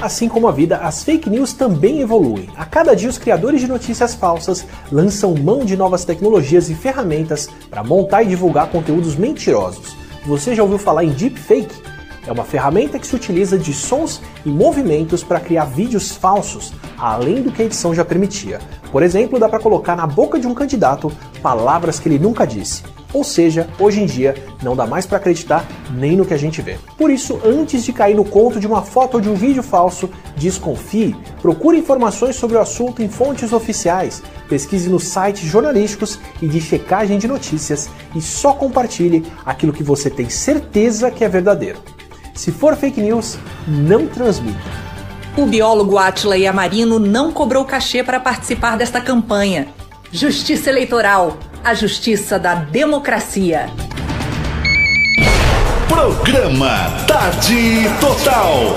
[0.00, 2.48] Assim como a vida, as fake news também evoluem.
[2.56, 7.48] A cada dia, os criadores de notícias falsas lançam mão de novas tecnologias e ferramentas
[7.68, 9.96] para montar e divulgar conteúdos mentirosos.
[10.24, 11.82] Você já ouviu falar em deepfake?
[12.24, 17.42] É uma ferramenta que se utiliza de sons e movimentos para criar vídeos falsos, além
[17.42, 18.60] do que a edição já permitia.
[18.92, 21.10] Por exemplo, dá para colocar na boca de um candidato
[21.42, 22.84] palavras que ele nunca disse.
[23.12, 26.60] Ou seja, hoje em dia não dá mais para acreditar nem no que a gente
[26.60, 26.76] vê.
[26.96, 30.10] Por isso, antes de cair no conto de uma foto ou de um vídeo falso,
[30.36, 36.60] desconfie, procure informações sobre o assunto em fontes oficiais, pesquise nos sites jornalísticos e de
[36.60, 41.78] checagem de notícias e só compartilhe aquilo que você tem certeza que é verdadeiro.
[42.34, 44.58] Se for fake news, não transmita.
[45.36, 49.68] O biólogo Atila Yamarino não cobrou cachê para participar desta campanha.
[50.10, 53.68] Justiça Eleitoral, a justiça da democracia.
[55.88, 58.74] Programa Tarde Total.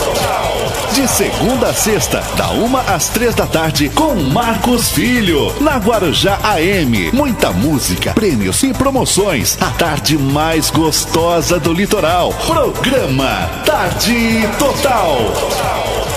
[0.93, 6.39] De segunda a sexta, da uma às três da tarde, com Marcos Filho, na Guarujá
[6.43, 7.11] AM.
[7.13, 9.57] Muita música, prêmios e promoções.
[9.61, 12.33] A tarde mais gostosa do litoral.
[12.45, 16.10] Programa Tarde Total.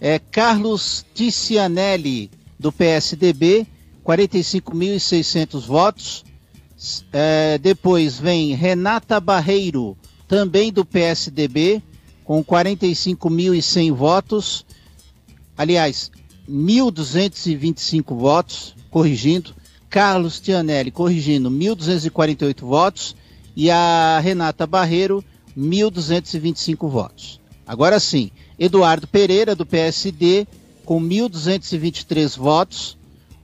[0.00, 3.66] é Carlos Ticianelli, do PSDB,
[4.04, 6.24] 45.600 votos.
[7.12, 9.96] É, depois vem Renata Barreiro,
[10.28, 11.82] também do PSDB,
[12.24, 14.64] com 45.100 votos.
[15.56, 16.10] Aliás,
[16.48, 19.54] 1.225 votos, corrigindo.
[19.90, 23.16] Carlos Tianelli, corrigindo, 1.248 votos.
[23.56, 25.24] E a Renata Barreiro,
[25.56, 27.40] 1.225 votos.
[27.66, 30.46] Agora sim, Eduardo Pereira, do PSD,
[30.84, 32.98] com 1.223 votos.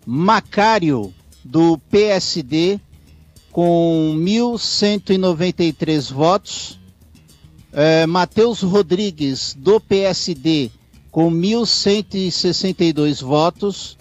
[0.07, 2.81] Macário, do PSD,
[3.53, 6.81] com 1.193 votos.
[7.72, 10.70] É, Matheus Rodrigues, do PSD,
[11.11, 13.96] com 1.162 votos.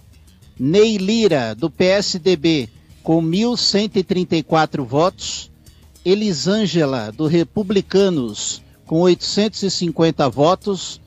[0.58, 2.70] Ney Lira, do PSDB,
[3.04, 5.52] com 1.134 votos.
[6.06, 11.02] Elisângela, do Republicanos, com 850 votos.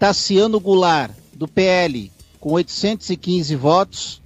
[0.00, 2.10] Tassiano Goulart, do PL,
[2.40, 4.22] com 815 votos.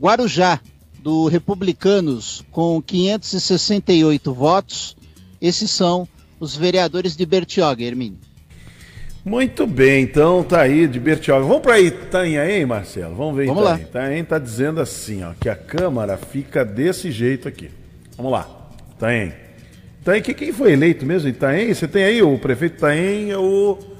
[0.00, 0.58] Guarujá,
[1.00, 4.96] do Republicanos, com 568 votos.
[5.38, 6.08] Esses são
[6.40, 8.18] os vereadores de Bertioga, Hermínio.
[9.22, 11.44] Muito bem, então tá aí de Bertioga.
[11.44, 13.14] Vamos para Itanhaém, Marcelo?
[13.14, 13.82] Vamos ver Vamos Itanhaém.
[13.82, 13.88] lá.
[13.90, 17.70] Itanhaém tá dizendo assim, ó, que a Câmara fica desse jeito aqui.
[18.16, 18.70] Vamos lá.
[18.96, 19.34] Itanhaém.
[20.00, 21.28] Itaém, quem foi eleito mesmo?
[21.28, 21.74] Itaém?
[21.74, 23.95] Você tem aí o prefeito Itaém, é o.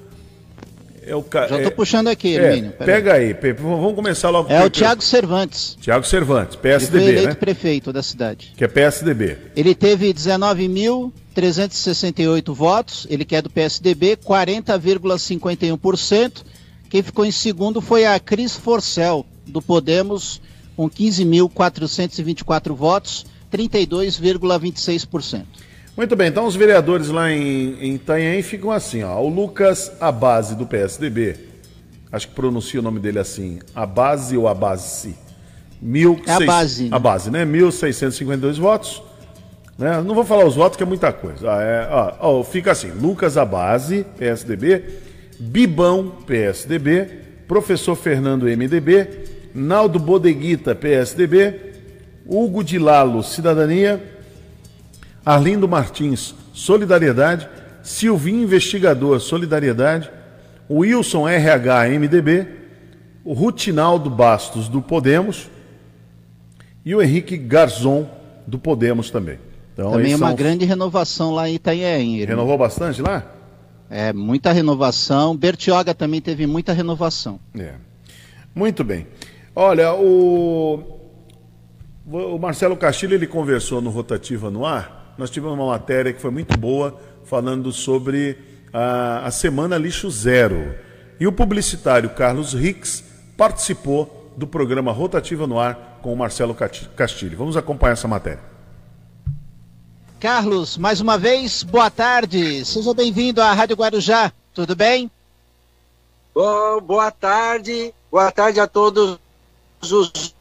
[1.06, 2.72] É o Já estou é, puxando aqui, é, Hermínio.
[2.72, 3.36] Pega aí.
[3.40, 4.52] aí, vamos começar logo.
[4.52, 5.78] É o Tiago Cervantes.
[5.80, 6.96] Tiago Cervantes, PSDB.
[6.96, 7.34] Ele foi eleito né?
[7.36, 8.52] prefeito da cidade.
[8.56, 9.38] Que é PSDB.
[9.54, 16.42] Ele teve 19.368 votos, ele que é do PSDB, 40,51%.
[16.90, 20.42] Quem ficou em segundo foi a Cris Forcel, do Podemos,
[20.76, 25.44] com 15.424 votos, 32,26%.
[25.96, 29.18] Muito bem, então os vereadores lá em, em Itanhaém ficam assim, ó.
[29.18, 31.36] O Lucas Abase do PSDB,
[32.12, 35.16] acho que pronuncia o nome dele assim, Abase ou Abase?
[35.80, 36.88] Mil é a base.
[36.90, 37.46] A base, né?
[37.46, 39.02] 1.652 votos.
[39.78, 40.02] Né?
[40.02, 41.50] Não vou falar os votos, que é muita coisa.
[41.50, 44.84] Ah, é, ó, ó, fica assim: Lucas Abase, PSDB,
[45.38, 47.08] Bibão, PSDB,
[47.48, 49.08] Professor Fernando, MDB,
[49.54, 51.74] Naldo Bodeguita, PSDB,
[52.26, 54.02] Hugo de Lalo, Cidadania,
[55.26, 57.48] Arlindo Martins, Solidariedade,
[57.82, 60.08] Silvinho Investigador, Solidariedade,
[60.70, 62.46] Wilson RH, MDB,
[63.24, 65.50] o Rutinaldo Bastos, do Podemos,
[66.84, 68.08] e o Henrique Garzon,
[68.46, 69.40] do Podemos também.
[69.72, 70.36] Então, também uma são...
[70.36, 72.24] grande renovação lá em Itanhaém.
[72.24, 73.26] Renovou bastante lá?
[73.90, 75.36] É, muita renovação.
[75.36, 77.40] Bertioga também teve muita renovação.
[77.58, 77.74] É.
[78.54, 79.08] Muito bem.
[79.56, 81.00] Olha, o,
[82.06, 86.30] o Marcelo Castilho ele conversou no Rotativa no Ar nós tivemos uma matéria que foi
[86.30, 88.38] muito boa, falando sobre
[88.72, 90.74] a, a Semana Lixo Zero.
[91.18, 93.02] E o publicitário Carlos Rix
[93.36, 97.38] participou do programa Rotativa no Ar com o Marcelo Castilho.
[97.38, 98.40] Vamos acompanhar essa matéria.
[100.20, 102.64] Carlos, mais uma vez, boa tarde.
[102.64, 104.32] Seja bem-vindo à Rádio Guarujá.
[104.54, 105.10] Tudo bem?
[106.34, 107.94] Bom, boa tarde.
[108.10, 109.18] Boa tarde a todos
[109.82, 110.34] os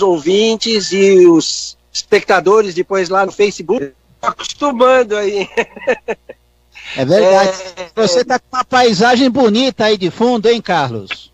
[0.00, 3.92] ouvintes e os espectadores depois lá no Facebook
[4.22, 5.48] acostumando aí.
[6.96, 7.56] É verdade.
[7.76, 11.32] É, Você está com uma paisagem bonita aí de fundo, hein, Carlos?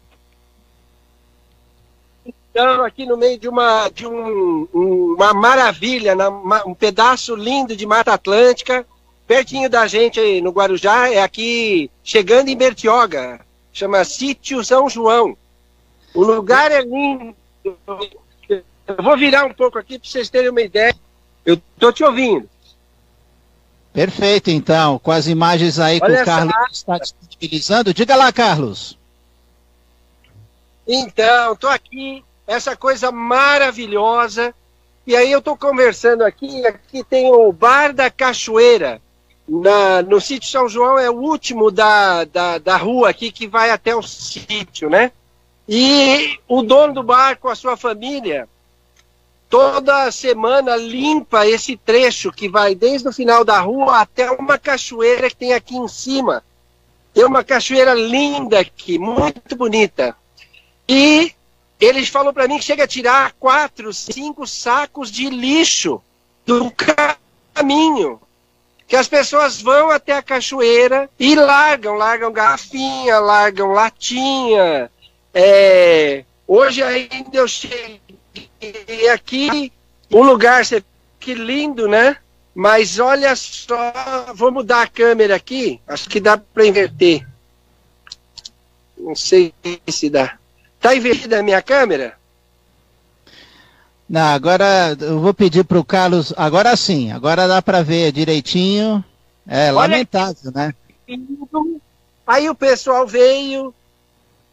[2.27, 6.15] Estamos aqui no meio de uma, de um, uma maravilha,
[6.67, 8.87] um pedaço lindo de Mata Atlântica,
[9.27, 13.41] pertinho da gente aí no Guarujá, é aqui chegando em Bertioga,
[13.73, 15.37] chama Sítio São João.
[16.15, 17.37] O lugar é lindo.
[18.89, 20.97] Eu vou virar um pouco aqui para vocês terem uma ideia.
[21.45, 22.49] Eu estou te ouvindo.
[23.97, 27.95] Perfeito, então, com as imagens aí Olha que o Carlos está disponibilizando.
[27.95, 28.99] Diga lá, Carlos.
[30.87, 34.55] Então, tô aqui, essa coisa maravilhosa.
[35.07, 39.01] E aí eu tô conversando aqui, aqui tem o Bar da Cachoeira.
[39.49, 43.71] Na, no sítio São João é o último da, da, da rua aqui que vai
[43.71, 45.11] até o sítio, né?
[45.67, 48.47] E o dono do bar com a sua família
[49.49, 55.31] toda semana limpa esse trecho que vai desde o final da rua até uma cachoeira
[55.31, 56.45] que tem aqui em cima.
[57.15, 60.15] Tem uma cachoeira linda aqui, muito bonita.
[60.89, 61.33] E
[61.81, 66.01] eles falou para mim que chega a tirar quatro, cinco sacos de lixo
[66.45, 66.73] do
[67.55, 68.21] caminho.
[68.87, 74.91] Que as pessoas vão até a cachoeira e largam, largam garrafinha, largam latinha.
[75.35, 76.25] É...
[76.47, 78.01] Hoje ainda eu cheguei
[79.13, 79.73] aqui,
[80.11, 80.63] o lugar,
[81.19, 82.17] que lindo, né?
[82.55, 87.27] Mas olha só, vou mudar a câmera aqui, acho que dá para inverter.
[88.97, 89.53] Não sei
[89.89, 90.39] se dá.
[90.81, 92.17] Tá invertida a minha câmera?
[94.09, 96.33] Não, agora eu vou pedir para o Carlos.
[96.37, 99.05] Agora sim, agora dá para ver direitinho.
[99.47, 100.75] É Olha lamentável, né?
[102.27, 103.75] Aí o pessoal veio,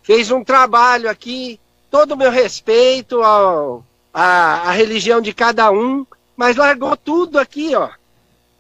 [0.04, 1.60] fez um trabalho aqui,
[1.94, 6.04] todo o meu respeito ao, a, a religião de cada um,
[6.36, 7.88] mas largou tudo aqui, ó.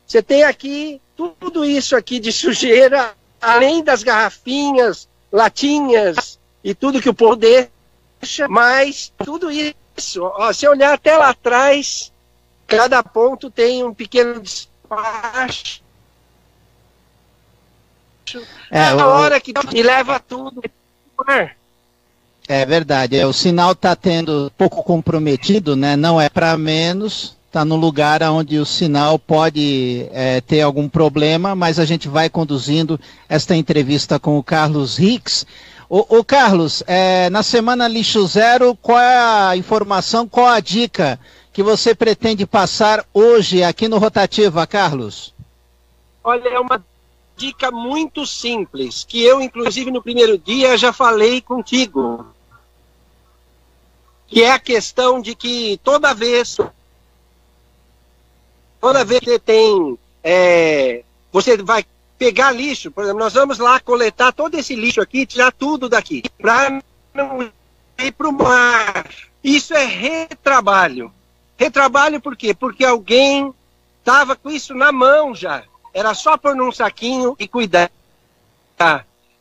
[0.05, 7.09] Você tem aqui tudo isso aqui de sujeira, além das garrafinhas, latinhas e tudo que
[7.09, 12.13] o povo deixa, mas tudo isso, ó, se olhar até lá atrás,
[12.67, 15.81] cada ponto tem um pequeno despacho.
[18.69, 20.61] É, a hora que e leva tudo.
[22.47, 25.95] É verdade, é, o sinal está tendo pouco comprometido, né?
[25.95, 31.55] Não é para menos, está no lugar onde o sinal pode é, ter algum problema,
[31.55, 35.45] mas a gente vai conduzindo esta entrevista com o Carlos Hicks.
[35.87, 41.19] O, Carlos, é, na semana lixo zero, qual é a informação, qual a dica
[41.53, 45.35] que você pretende passar hoje aqui no Rotativa, Carlos?
[46.23, 46.83] Olha, é uma
[47.37, 52.25] dica muito simples, que eu, inclusive, no primeiro dia já falei contigo.
[54.33, 56.57] Que é a questão de que toda vez.
[58.81, 59.97] Toda vez que tem.
[60.23, 61.85] É, você vai
[62.17, 66.23] pegar lixo, por exemplo, nós vamos lá coletar todo esse lixo aqui, tirar tudo daqui,
[66.39, 66.81] para
[67.13, 67.51] não
[67.99, 69.09] ir para o mar.
[69.43, 71.13] Isso é retrabalho.
[71.57, 72.53] Retrabalho por quê?
[72.53, 73.53] Porque alguém
[73.99, 75.63] estava com isso na mão já.
[75.93, 77.91] Era só pôr num saquinho e cuidar.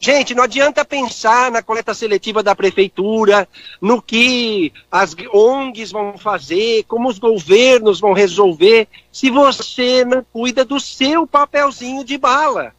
[0.04, 3.48] Gente, não adianta pensar na coleta seletiva da prefeitura,
[3.80, 10.64] no que as ONGs vão fazer, como os governos vão resolver, se você não cuida
[10.64, 12.74] do seu papelzinho de bala.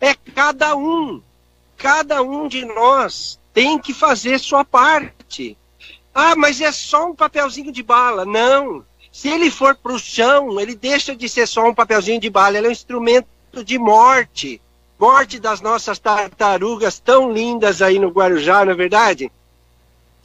[0.00, 1.22] É cada um,
[1.76, 5.56] cada um de nós tem que fazer sua parte.
[6.12, 8.24] Ah, mas é só um papelzinho de bala.
[8.24, 8.84] Não.
[9.12, 12.58] Se ele for para o chão, ele deixa de ser só um papelzinho de bala,
[12.58, 13.28] ele é um instrumento
[13.64, 14.60] de morte
[15.00, 19.32] morte das nossas tartarugas tão lindas aí no Guarujá, não é verdade?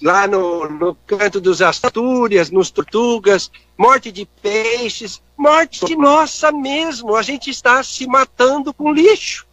[0.02, 7.16] Lá no, no canto dos Astúrias, nos Tortugas, morte de peixes, morte nossa mesmo.
[7.16, 9.48] A gente está se matando com lixo.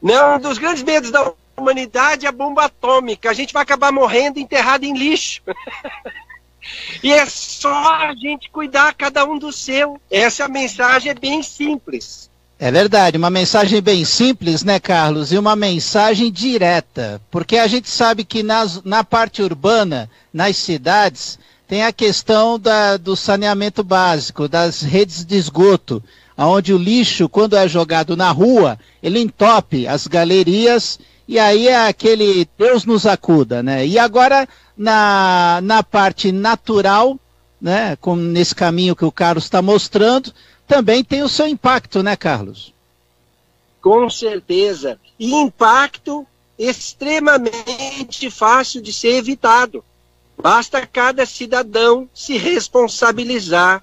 [0.00, 3.28] Não, um dos grandes medos da humanidade é a bomba atômica.
[3.28, 5.42] A gente vai acabar morrendo enterrado em lixo.
[7.02, 10.00] e é só a gente cuidar cada um do seu.
[10.08, 12.30] Essa mensagem é bem simples.
[12.58, 15.32] É verdade, uma mensagem bem simples, né, Carlos?
[15.32, 17.20] E uma mensagem direta.
[17.30, 22.96] Porque a gente sabe que nas, na parte urbana, nas cidades, tem a questão da,
[22.96, 26.02] do saneamento básico, das redes de esgoto,
[26.36, 31.86] onde o lixo, quando é jogado na rua, ele entope as galerias e aí é
[31.86, 33.86] aquele Deus nos acuda, né?
[33.86, 34.46] E agora,
[34.76, 37.18] na, na parte natural,
[37.60, 40.32] né, como nesse caminho que o Carlos está mostrando,
[40.66, 42.72] também tem o seu impacto, né, Carlos?
[43.80, 44.98] Com certeza.
[45.18, 46.26] E impacto
[46.58, 49.84] extremamente fácil de ser evitado.
[50.38, 53.82] Basta cada cidadão se responsabilizar.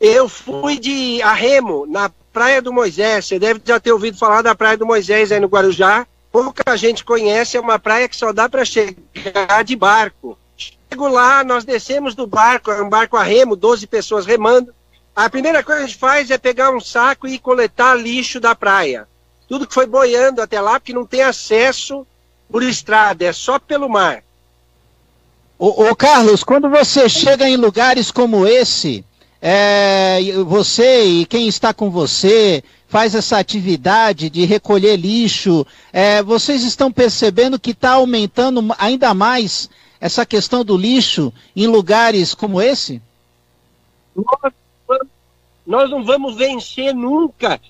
[0.00, 3.26] Eu fui de arremo na Praia do Moisés.
[3.26, 6.06] Você deve já ter ouvido falar da Praia do Moisés aí no Guarujá.
[6.30, 10.38] Pouca gente conhece, é uma praia que só dá para chegar de barco.
[10.56, 14.74] Chego lá, nós descemos do barco, é um barco a remo, 12 pessoas remando.
[15.16, 18.54] A primeira coisa que a gente faz é pegar um saco e coletar lixo da
[18.54, 19.08] praia.
[19.48, 22.06] Tudo que foi boiando até lá, porque não tem acesso
[22.50, 24.22] por estrada, é só pelo mar.
[25.58, 29.02] Ô, ô Carlos, quando você chega em lugares como esse,
[29.40, 36.62] é, você e quem está com você faz essa atividade de recolher lixo, é, vocês
[36.62, 43.00] estão percebendo que está aumentando ainda mais essa questão do lixo em lugares como esse?
[44.14, 44.52] Nós,
[45.66, 47.60] nós não vamos vencer nunca.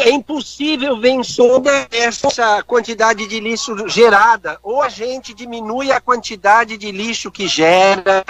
[0.00, 1.44] É impossível vencer
[1.90, 4.58] essa quantidade de lixo gerada.
[4.62, 8.24] Ou a gente diminui a quantidade de lixo que gera,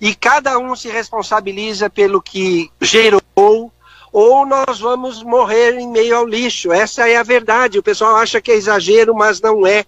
[0.00, 3.72] e cada um se responsabiliza pelo que gerou,
[4.12, 6.72] ou nós vamos morrer em meio ao lixo.
[6.72, 7.78] Essa é a verdade.
[7.78, 9.84] O pessoal acha que é exagero, mas não é.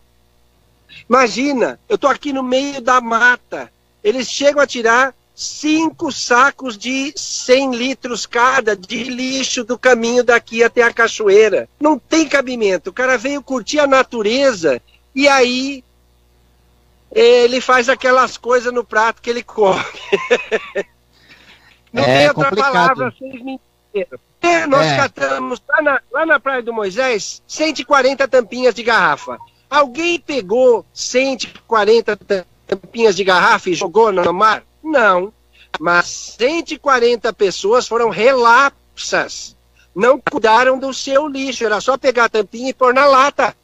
[1.08, 3.72] Imagina, eu estou aqui no meio da mata.
[4.02, 10.64] Eles chegam a tirar cinco sacos de 100 litros cada de lixo do caminho daqui
[10.64, 11.68] até a cachoeira.
[11.80, 12.90] Não tem cabimento.
[12.90, 14.82] O cara veio curtir a natureza
[15.14, 15.84] e aí
[17.12, 19.80] ele faz aquelas coisas no prato que ele come.
[21.92, 22.72] Não é tem outra complicado.
[22.72, 23.60] palavra, vocês me
[23.94, 24.68] entenderam.
[24.68, 24.96] Nós é.
[24.96, 29.38] catamos lá na, lá na Praia do Moisés 140 tampinhas de garrafa.
[29.70, 32.18] Alguém pegou 140
[32.66, 34.64] tampinhas de garrafa e jogou no mar?
[34.88, 35.32] Não.
[35.78, 36.06] Mas
[36.38, 39.56] 140 pessoas foram relapsas.
[39.94, 41.64] Não cuidaram do seu lixo.
[41.64, 43.54] Era só pegar a tampinha e pôr na lata.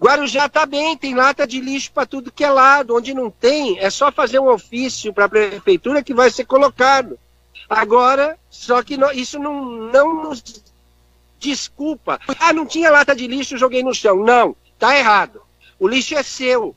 [0.00, 2.96] Guarujá está bem, tem lata de lixo para tudo que é lado.
[2.96, 7.18] Onde não tem, é só fazer um ofício para a prefeitura que vai ser colocado.
[7.70, 10.42] Agora, só que isso não, não nos
[11.38, 12.20] desculpa.
[12.38, 14.22] Ah, não tinha lata de lixo, joguei no chão.
[14.22, 15.40] Não, tá errado.
[15.78, 16.74] O lixo é seu.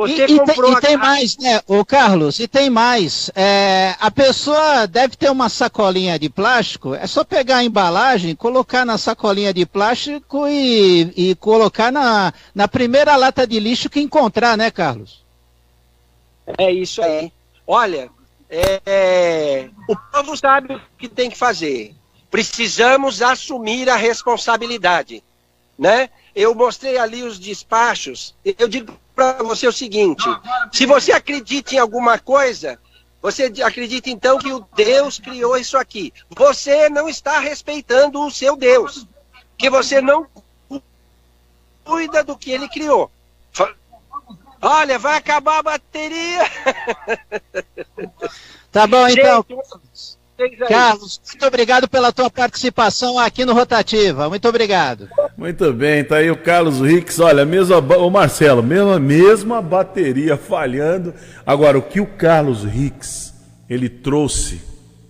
[0.00, 3.30] Você e, comprou e, tem, e tem mais, né, o Carlos, e tem mais.
[3.34, 8.86] É, a pessoa deve ter uma sacolinha de plástico, é só pegar a embalagem, colocar
[8.86, 14.56] na sacolinha de plástico e, e colocar na, na primeira lata de lixo que encontrar,
[14.56, 15.22] né, Carlos?
[16.56, 17.30] É isso aí.
[17.66, 18.08] Olha,
[18.48, 21.94] é, o povo sabe o que tem que fazer.
[22.30, 25.22] Precisamos assumir a responsabilidade,
[25.78, 26.08] né?
[26.34, 28.34] Eu mostrei ali os despachos.
[28.58, 30.24] Eu digo para você o seguinte:
[30.72, 32.80] se você acredita em alguma coisa,
[33.20, 36.12] você acredita então que o Deus criou isso aqui.
[36.30, 39.06] Você não está respeitando o seu Deus,
[39.58, 40.26] que você não
[41.84, 43.10] cuida do que ele criou.
[44.62, 46.40] Olha, vai acabar a bateria.
[48.72, 49.44] Tá bom, então.
[50.68, 54.28] Carlos, muito obrigado pela tua participação aqui no Rotativa.
[54.28, 55.08] Muito obrigado.
[55.36, 57.18] Muito bem, tá aí o Carlos Rix.
[57.20, 61.14] Olha, mesmo o Marcelo, mesmo, mesmo a bateria falhando.
[61.46, 63.34] Agora, o que o Carlos Rix
[63.68, 64.60] ele trouxe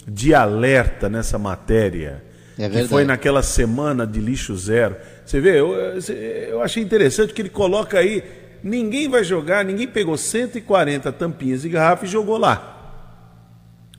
[0.06, 2.22] de alerta nessa matéria,
[2.58, 4.96] é que foi naquela semana de lixo zero.
[5.24, 8.22] Você vê, eu, eu achei interessante que ele coloca aí,
[8.62, 12.79] ninguém vai jogar, ninguém pegou 140 tampinhas de garrafa e jogou lá.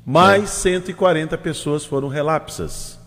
[0.06, 0.48] Mais é.
[0.48, 3.00] 140 pessoas foram relapsas.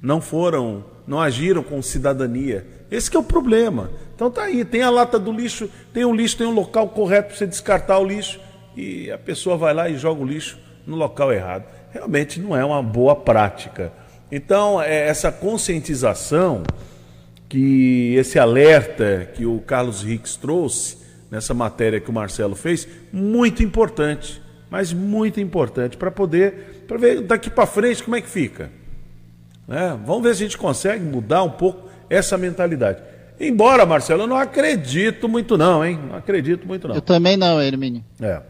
[0.00, 2.66] Não foram, não agiram com cidadania.
[2.90, 3.90] Esse é o problema.
[4.14, 7.28] Então tá aí, tem a lata do lixo, tem um lixo, tem um local correto
[7.28, 8.40] para você descartar o lixo
[8.76, 11.64] e a pessoa vai lá e joga o lixo no local errado.
[11.92, 13.92] Realmente não é uma boa prática.
[14.30, 16.62] Então, é essa conscientização
[17.48, 20.98] que esse alerta que o Carlos Rix trouxe
[21.30, 24.40] nessa matéria que o Marcelo fez, muito importante
[24.70, 28.70] mas muito importante para poder, para ver daqui para frente como é que fica.
[29.66, 29.98] Né?
[30.04, 33.02] Vamos ver se a gente consegue mudar um pouco essa mentalidade.
[33.40, 35.98] Embora, Marcelo, eu não acredito muito não, hein?
[36.08, 36.96] Não acredito muito não.
[36.96, 38.02] Eu também não, Hermínio.
[38.20, 38.40] É.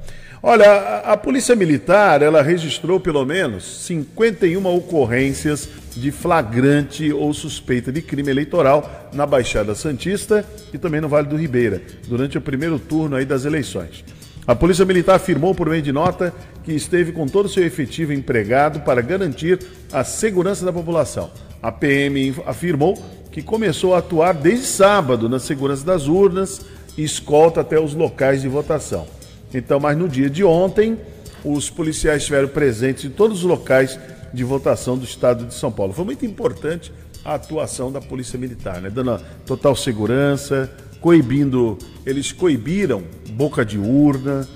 [0.43, 7.91] Olha, a, a, Polícia Militar, ela registrou pelo menos 51 ocorrências de flagrante ou suspeita
[7.91, 12.79] de crime eleitoral na Baixada Santista e também no Vale do Ribeira, durante o primeiro
[12.79, 14.05] turno aí das eleições.
[14.49, 16.33] A Polícia Militar afirmou por meio de nota
[16.65, 19.59] que esteve com todo o seu efetivo empregado para garantir
[19.93, 21.31] a segurança da população.
[21.63, 22.95] A PM afirmou
[23.31, 26.63] que começou a atuar desde sábado na segurança das urnas
[26.97, 29.07] e escolta até os locais de votação.
[29.53, 30.97] Então, mas no dia de ontem,
[31.45, 34.01] os policiais estiveram presentes em todos os locais
[34.33, 35.93] de votação do estado de São Paulo.
[35.93, 36.91] Foi muito importante
[37.23, 38.89] a atuação da Polícia Militar, né?
[38.89, 40.71] dando total segurança,
[41.01, 44.47] coibindo, eles coibiram boca de urna,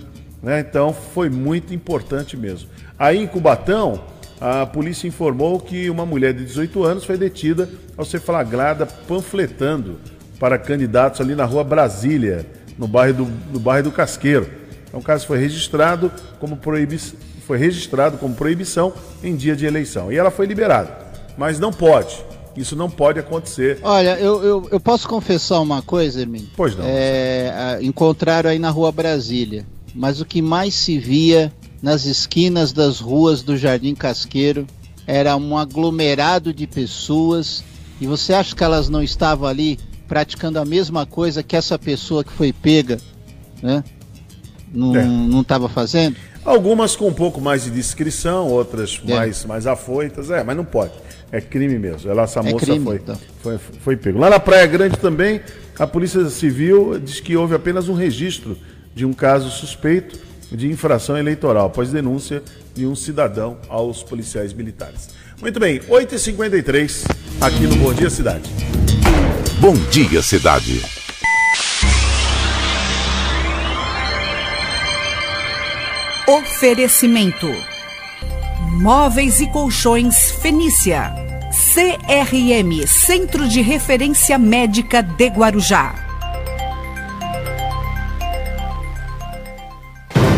[0.43, 0.61] né?
[0.61, 2.69] Então foi muito importante mesmo.
[2.99, 4.03] Aí em Cubatão,
[4.41, 10.01] a polícia informou que uma mulher de 18 anos foi detida ao ser flagrada panfletando
[10.39, 12.45] para candidatos ali na rua Brasília,
[12.77, 14.51] no bairro do, no bairro do Casqueiro.
[14.89, 16.59] Então o caso foi registrado como
[17.47, 20.11] foi registrado como proibição em dia de eleição.
[20.11, 20.91] E ela foi liberada.
[21.37, 23.79] Mas não pode isso não pode acontecer.
[23.83, 26.49] Olha, eu, eu, eu posso confessar uma coisa, Hermínio?
[26.57, 26.85] Pois não.
[26.87, 29.67] É, encontraram aí na rua Brasília.
[29.95, 34.67] Mas o que mais se via nas esquinas das ruas do Jardim Casqueiro.
[35.05, 37.65] Era um aglomerado de pessoas.
[38.01, 42.23] E você acha que elas não estavam ali praticando a mesma coisa que essa pessoa
[42.23, 42.99] que foi pega,
[43.61, 43.83] né?
[44.73, 45.69] Não estava é.
[45.69, 46.17] fazendo?
[46.45, 49.15] Algumas com um pouco mais de discrição, outras é.
[49.15, 50.31] mais, mais afoitas.
[50.31, 50.93] É, mas não pode.
[51.33, 52.11] É crime mesmo.
[52.11, 53.19] Ela, essa é moça crime, foi, então.
[53.41, 54.19] foi, foi pego.
[54.19, 55.41] Lá na Praia Grande também,
[55.79, 58.57] a Polícia Civil diz que houve apenas um registro
[58.95, 60.19] de um caso suspeito
[60.51, 62.43] de infração eleitoral, após denúncia
[62.75, 65.09] de um cidadão aos policiais militares.
[65.41, 67.11] Muito bem, 8h53,
[67.41, 68.51] aqui no Bom Dia Cidade.
[69.59, 70.83] Bom Dia Cidade.
[76.29, 77.49] Oferecimento:
[78.73, 81.13] Móveis e Colchões Fenícia.
[81.75, 85.95] CRM Centro de Referência Médica de Guarujá.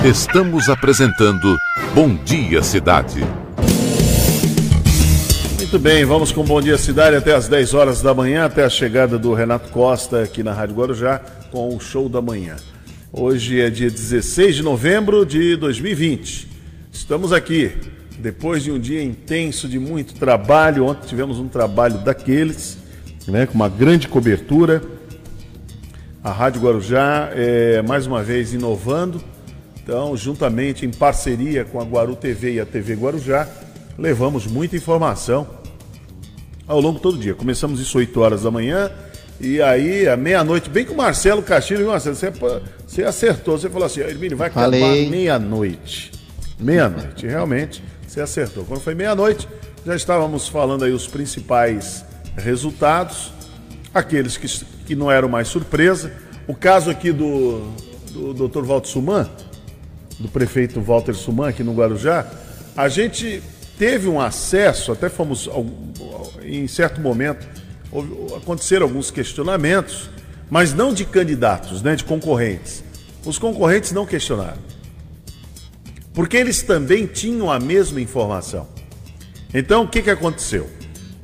[0.04, 1.56] Estamos apresentando
[1.94, 3.24] Bom Dia Cidade.
[5.56, 8.68] Muito bem, vamos com Bom Dia Cidade até as 10 horas da manhã, até a
[8.68, 11.20] chegada do Renato Costa aqui na Rádio Guarujá
[11.52, 12.56] com o show da manhã.
[13.12, 16.48] Hoje é dia 16 de novembro de 2020.
[16.92, 20.86] Estamos aqui depois de um dia intenso de muito trabalho.
[20.86, 22.78] Ontem tivemos um trabalho daqueles,
[23.26, 24.82] né, com uma grande cobertura.
[26.22, 29.22] A Rádio Guarujá é mais uma vez inovando.
[29.82, 33.46] Então, juntamente em parceria com a Guaru TV e a TV Guarujá,
[33.98, 35.46] levamos muita informação
[36.66, 37.34] ao longo todo dia.
[37.34, 38.90] Começamos isso 8 horas da manhã
[39.40, 42.32] e aí, à meia-noite, bem com o Marcelo Castilho, Marcelo, você,
[42.86, 43.58] você acertou.
[43.58, 46.12] Você falou assim, Hermínio, vai acabar meia-noite.
[46.58, 47.82] Meia-noite, realmente,
[48.14, 48.64] você acertou.
[48.64, 49.48] Quando foi meia-noite,
[49.84, 52.04] já estávamos falando aí os principais
[52.36, 53.32] resultados,
[53.92, 54.46] aqueles que,
[54.86, 56.12] que não eram mais surpresa.
[56.46, 57.72] O caso aqui do,
[58.12, 58.62] do Dr.
[58.62, 59.28] Walter Suman,
[60.20, 62.24] do prefeito Walter Suman aqui no Guarujá,
[62.76, 63.42] a gente
[63.76, 65.48] teve um acesso, até fomos
[66.44, 67.44] em certo momento
[68.36, 70.08] aconteceram alguns questionamentos,
[70.48, 72.84] mas não de candidatos, né, de concorrentes.
[73.24, 74.58] Os concorrentes não questionaram.
[76.14, 78.68] Porque eles também tinham a mesma informação.
[79.52, 80.70] Então, o que, que aconteceu?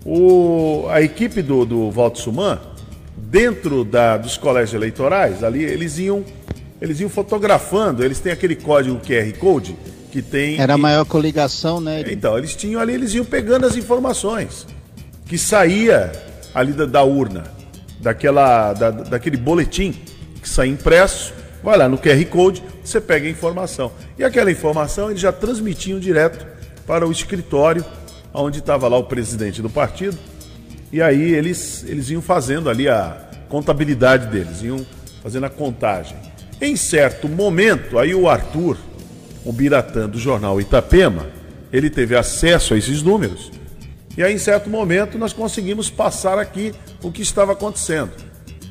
[0.05, 2.61] O, a equipe do, do Valdo Suman,
[3.17, 6.25] dentro da, dos colégios eleitorais, ali eles iam,
[6.81, 9.77] eles iam fotografando, eles têm aquele código QR Code
[10.11, 10.61] que tem.
[10.61, 12.03] Era a maior coligação, né?
[12.09, 14.67] Então, eles tinham ali, eles iam pegando as informações
[15.27, 16.11] que saía
[16.53, 17.45] ali da, da urna,
[18.01, 19.95] daquela, da, daquele boletim
[20.43, 21.33] que sai impresso,
[21.63, 23.93] vai lá no QR Code, você pega a informação.
[24.19, 26.47] E aquela informação eles já transmitiam direto
[26.87, 27.85] para o escritório
[28.33, 30.19] onde estava lá o presidente do partido.
[30.93, 34.85] E aí eles, eles iam fazendo ali a contabilidade deles, iam
[35.23, 36.17] fazendo a contagem.
[36.61, 38.77] Em certo momento, aí o Arthur,
[39.45, 41.27] o Biratã do jornal Itapema,
[41.73, 43.51] ele teve acesso a esses números
[44.17, 48.11] e aí, em certo momento, nós conseguimos passar aqui o que estava acontecendo.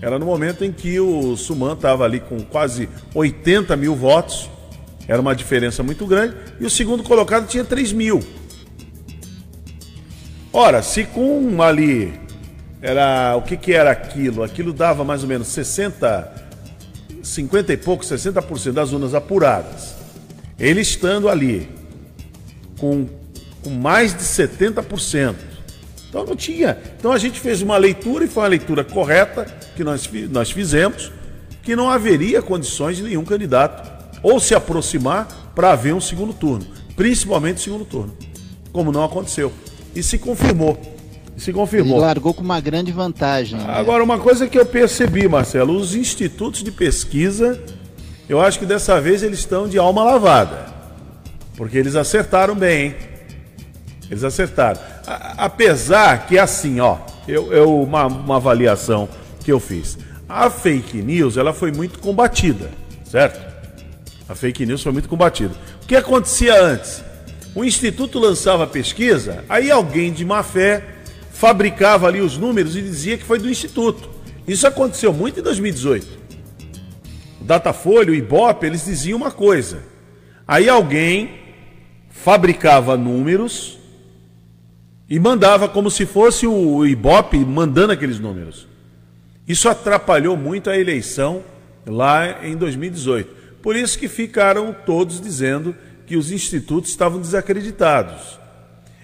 [0.02, 4.50] Era no momento em que o Suman estava ali com quase 80 mil votos,
[5.08, 8.22] era uma diferença muito grande, e o segundo colocado tinha 3 mil.
[10.54, 12.14] Ora, se com ali
[12.82, 14.42] era o que, que era aquilo?
[14.42, 16.50] Aquilo dava mais ou menos 60,
[17.22, 19.96] 50 e pouco, 60% das urnas apuradas.
[20.58, 21.70] Ele estando ali
[22.80, 23.08] com
[23.62, 25.36] com mais de 70%.
[26.10, 26.78] Então não tinha.
[26.98, 29.46] Então a gente fez uma leitura e foi uma leitura correta
[29.76, 31.12] que nós, nós fizemos,
[31.62, 33.88] que não haveria condições de nenhum candidato
[34.24, 38.18] ou se aproximar para haver um segundo turno, principalmente o segundo turno,
[38.74, 39.54] como não aconteceu.
[39.96, 40.80] E se confirmou.
[41.38, 41.98] E se confirmou.
[41.98, 43.58] Ele largou com uma grande vantagem.
[43.58, 43.66] Né?
[43.68, 47.62] Agora, uma coisa que eu percebi, Marcelo, os institutos de pesquisa,
[48.28, 50.74] eu acho que dessa vez eles estão de alma lavada.
[51.56, 52.96] Porque eles acertaram bem, hein?
[54.10, 54.80] Eles acertaram.
[55.06, 56.98] A, apesar que assim, ó,
[57.28, 59.08] eu, eu uma, uma avaliação
[59.44, 59.98] que eu fiz.
[60.28, 62.70] A fake news, ela foi muito combatida,
[63.06, 63.48] certo?
[64.28, 65.54] A fake news foi muito combatida.
[65.84, 67.04] O que acontecia antes?
[67.56, 70.84] O instituto lançava pesquisa, aí alguém de má fé
[71.32, 74.10] fabricava ali os números e dizia que foi do instituto.
[74.48, 76.08] Isso aconteceu muito em 2018.
[77.42, 79.80] O Datafolha, o Ibope, eles diziam uma coisa.
[80.48, 81.40] Aí alguém
[82.12, 83.79] fabricava números
[85.10, 88.68] e mandava como se fosse o Ibope mandando aqueles números.
[89.48, 91.44] Isso atrapalhou muito a eleição
[91.86, 93.40] lá em 2018.
[93.62, 98.40] Por isso que ficaram todos dizendo que os institutos estavam desacreditados.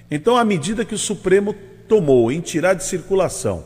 [0.10, 1.56] Então, à medida que o Supremo
[1.88, 3.64] tomou em tirar de circulação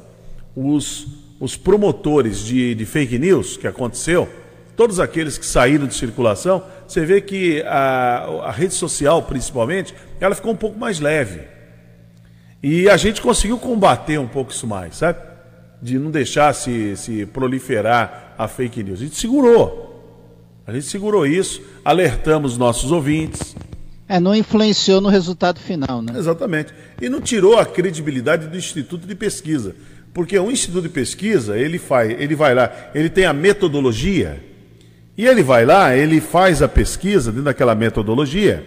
[0.56, 1.08] os,
[1.40, 4.30] os promotores de, de fake news, que aconteceu,
[4.78, 10.34] todos aqueles que saíram de circulação, você vê que a, a rede social, principalmente, ela
[10.34, 11.59] ficou um pouco mais leve.
[12.62, 15.20] E a gente conseguiu combater um pouco isso mais, sabe?
[15.82, 19.00] De não deixar se, se proliferar a fake news.
[19.00, 19.88] A gente segurou.
[20.68, 23.56] A gente segurou isso, alertamos nossos ouvintes.
[24.08, 26.14] É, não influenciou no resultado final, né?
[26.18, 26.74] Exatamente.
[27.02, 29.76] E não tirou a credibilidade do Instituto de Pesquisa.
[30.14, 34.44] Porque o Instituto de Pesquisa, ele faz, ele vai lá, ele tem a metodologia,
[35.18, 38.66] e ele vai lá, ele faz a pesquisa dentro daquela metodologia,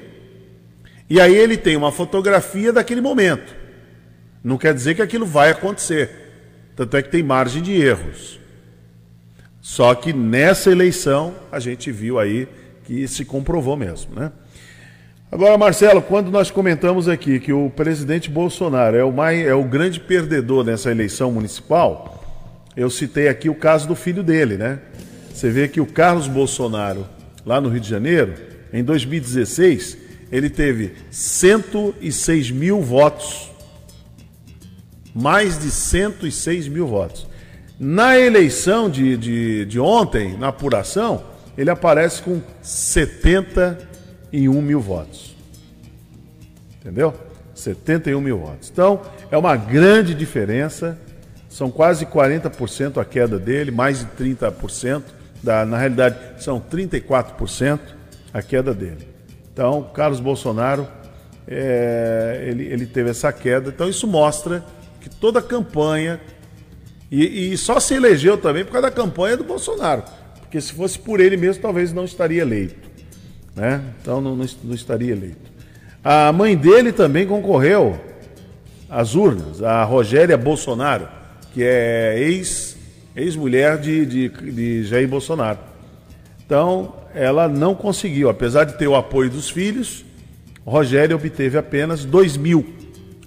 [1.09, 3.62] e aí ele tem uma fotografia daquele momento.
[4.43, 6.11] Não quer dizer que aquilo vai acontecer.
[6.75, 8.41] Tanto é que tem margem de erros.
[9.61, 12.49] Só que nessa eleição a gente viu aí
[12.85, 14.33] que se comprovou mesmo, né?
[15.31, 19.65] Agora, Marcelo, quando nós comentamos aqui que o presidente Bolsonaro é o, mais, é o
[19.65, 22.23] grande perdedor nessa eleição municipal,
[22.77, 24.81] eu citei aqui o caso do filho dele, né?
[25.33, 27.07] Você vê que o Carlos Bolsonaro,
[27.47, 28.35] lá no Rio de Janeiro,
[28.73, 29.97] em 2016,
[30.31, 33.52] ele teve 106 mil votos.
[35.15, 37.27] Mais de 106 mil votos.
[37.79, 41.25] Na eleição de, de, de ontem, na apuração,
[41.57, 45.37] ele aparece com 71 mil votos.
[46.81, 47.15] Entendeu?
[47.55, 48.71] 71 mil votos.
[48.71, 50.99] Então, é uma grande diferença.
[51.49, 55.03] São quase 40% a queda dele, mais de 30%.
[55.43, 57.81] Da, na realidade, são 34%
[58.33, 59.09] a queda dele.
[59.53, 60.87] Então, Carlos Bolsonaro,
[61.47, 63.71] é, ele, ele teve essa queda.
[63.71, 64.65] Então, isso mostra
[65.03, 66.21] que toda a campanha
[67.11, 70.03] e, e, só se elegeu também por causa da campanha do Bolsonaro.
[70.41, 72.89] Porque se fosse por ele mesmo, talvez não estaria eleito.
[73.55, 73.83] Né?
[74.01, 75.53] Então não, não, não estaria eleito.
[76.03, 78.01] A mãe dele também concorreu
[78.89, 81.07] às urnas, a Rogéria Bolsonaro,
[81.53, 82.77] que é ex,
[83.15, 85.59] ex-mulher de, de, de Jair Bolsonaro.
[86.45, 90.05] Então, ela não conseguiu, apesar de ter o apoio dos filhos,
[90.65, 92.67] Rogéria obteve apenas 2 mil.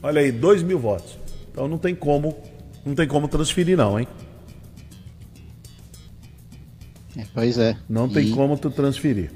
[0.02, 1.18] Olha aí, 2 mil votos.
[1.56, 2.36] Então não tem como
[2.86, 4.06] não tem como transferir, não, hein?
[7.18, 7.78] É, pois é.
[7.90, 9.32] Não tem como tu transferir.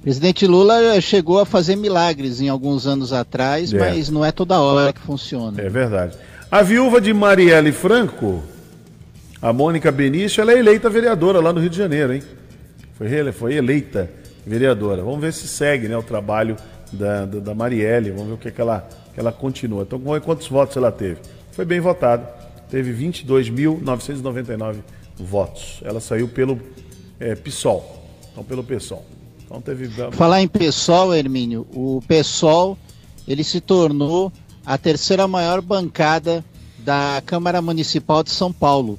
[0.00, 3.78] Presidente Lula chegou a fazer milagres em alguns anos atrás, é.
[3.78, 5.60] mas não é toda hora que funciona.
[5.60, 6.16] É verdade.
[6.48, 8.40] A viúva de Marielle Franco,
[9.42, 12.22] a Mônica Benício, ela é eleita vereadora lá no Rio de Janeiro, hein?
[12.94, 14.08] Foi, foi eleita
[14.46, 15.02] vereadora.
[15.02, 16.56] Vamos ver se segue né, o trabalho
[16.92, 19.82] da, da, da Marielle, vamos ver o que, é que, ela, ela continua.
[19.82, 21.18] Então, quantos votos ela teve?
[21.58, 22.24] foi bem votado.
[22.70, 24.76] Teve 22.999
[25.16, 25.80] votos.
[25.82, 26.60] Ela saiu pelo
[27.18, 28.00] é, PSOL,
[28.30, 29.04] então pelo PSOL.
[29.44, 29.88] Então teve...
[30.12, 32.78] Falar em PSOL, Hermínio, o PSOL
[33.26, 34.32] ele se tornou
[34.64, 36.44] a terceira maior bancada
[36.78, 38.96] da Câmara Municipal de São Paulo.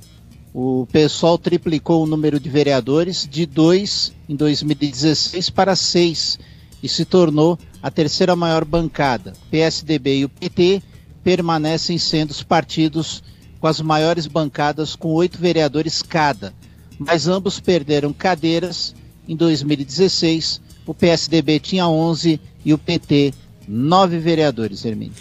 [0.54, 6.38] O PSOL triplicou o número de vereadores de dois em 2016 para seis
[6.84, 9.34] e se tornou a terceira maior bancada.
[9.50, 10.82] PSDB e o PT
[11.24, 13.24] permanecem sendo os partidos
[13.60, 16.54] com as maiores bancadas, com oito vereadores cada,
[16.98, 18.96] mas ambos perderam cadeiras
[19.28, 20.62] em 2016.
[20.86, 23.34] O PSDB tinha 11 e o PT
[23.68, 25.14] nove vereadores, Hermínio.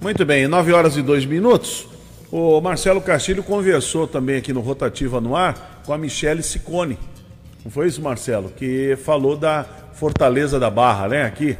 [0.00, 1.86] Muito bem, nove horas e dois minutos.
[2.30, 6.98] O Marcelo Castilho conversou também aqui no Rotativa no Ar com a Michele Sicone.
[7.64, 8.50] Não foi isso, Marcelo?
[8.50, 9.64] Que falou da
[9.94, 11.22] Fortaleza da Barra, né?
[11.24, 11.56] Aqui,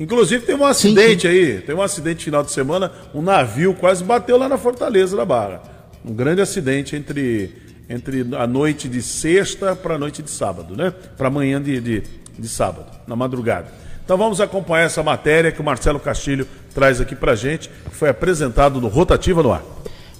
[0.00, 1.52] Inclusive tem um acidente sim, sim.
[1.52, 5.24] aí, tem um acidente final de semana, um navio quase bateu lá na Fortaleza da
[5.24, 5.62] Barra.
[6.04, 7.54] Um grande acidente entre,
[7.88, 10.92] entre a noite de sexta para a noite de sábado, né?
[11.16, 12.02] Para amanhã de, de,
[12.38, 13.68] de sábado, na madrugada.
[14.04, 18.08] Então vamos acompanhar essa matéria que o Marcelo Castilho traz aqui para gente, que foi
[18.08, 19.62] apresentado no Rotativa no Ar.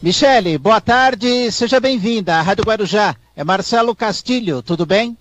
[0.01, 3.16] Michele, boa tarde, seja bem-vinda à Rádio Guarujá.
[3.35, 5.16] É Marcelo Castilho, tudo bem?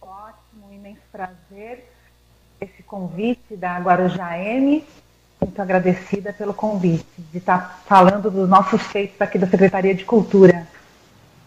[0.00, 1.84] Ótimo, imenso prazer
[2.60, 4.84] esse convite da Guarujá M.
[5.40, 10.66] Muito agradecida pelo convite, de estar falando dos nossos feitos aqui da Secretaria de Cultura.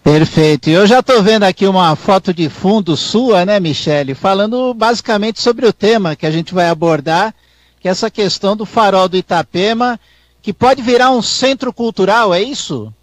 [0.04, 0.70] Perfeito.
[0.70, 5.66] Eu já estou vendo aqui uma foto de fundo sua, né, Michele, falando basicamente sobre
[5.66, 7.34] o tema que a gente vai abordar,
[7.80, 9.98] que é essa questão do farol do Itapema,
[10.42, 12.94] que pode virar um centro cultural, é isso?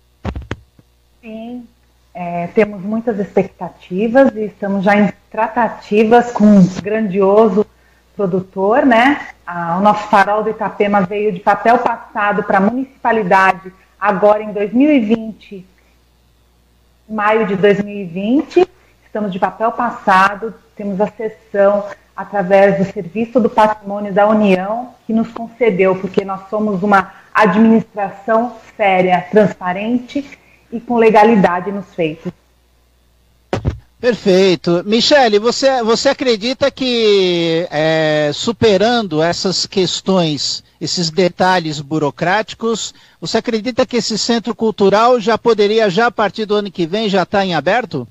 [1.22, 1.64] Sim,
[2.12, 7.66] é, temos muitas expectativas e estamos já em tratativas com um grandioso
[8.16, 9.28] produtor, né?
[9.76, 15.66] O nosso farol do Itapema veio de papel passado para a municipalidade agora em 2020,
[17.08, 18.68] maio de 2020.
[19.04, 21.84] Estamos de papel passado, temos a sessão
[22.16, 28.56] através do Serviço do Patrimônio da União, que nos concedeu, porque nós somos uma administração
[28.76, 30.38] séria, transparente
[30.70, 32.32] e com legalidade nos feitos.
[34.04, 34.82] Perfeito.
[34.84, 43.96] Michele, você, você acredita que é, superando essas questões, esses detalhes burocráticos, você acredita que
[43.96, 47.46] esse centro cultural já poderia, já a partir do ano que vem, já estar tá
[47.46, 48.06] em aberto?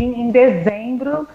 [0.00, 1.28] Em, em dezembro,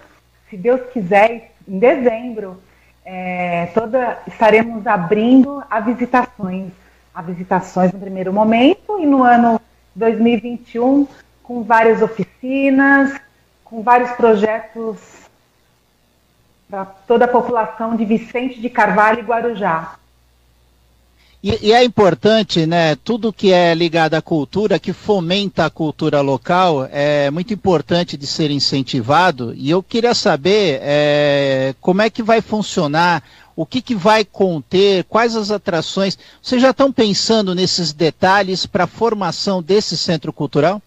[0.48, 2.60] se Deus quiser, em dezembro,
[3.04, 6.72] é, toda, estaremos abrindo a visitações.
[7.14, 9.60] A visitações no primeiro momento e no ano
[9.94, 11.06] 2021
[11.44, 13.12] com várias oficinas,
[13.70, 14.98] com vários projetos
[16.68, 19.94] para toda a população de Vicente de Carvalho e Guarujá.
[21.42, 22.96] E, e, é importante, né?
[22.96, 28.26] Tudo que é ligado à cultura, que fomenta a cultura local, é muito importante de
[28.26, 29.54] ser incentivado.
[29.56, 33.22] E eu queria saber é, como é que vai funcionar,
[33.56, 36.18] o que, que vai conter, quais as atrações.
[36.42, 40.82] Vocês já estão pensando nesses detalhes para a formação desse centro cultural?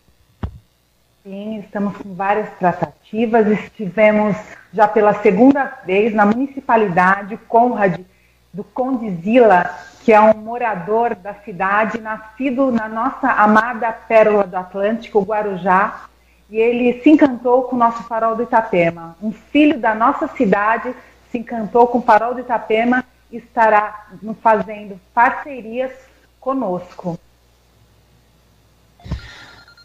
[1.23, 3.47] Sim, estamos com várias tratativas.
[3.47, 4.35] Estivemos
[4.73, 8.01] já pela segunda vez na municipalidade Conrad
[8.51, 15.21] do Condizila, que é um morador da cidade, nascido na nossa amada Pérola do Atlântico,
[15.21, 16.07] Guarujá,
[16.49, 19.15] e ele se encantou com o nosso farol do Itapema.
[19.23, 20.93] Um filho da nossa cidade
[21.31, 23.01] se encantou com o farol do Itapema
[23.31, 24.07] e estará
[24.41, 25.91] fazendo parcerias
[26.39, 27.17] conosco.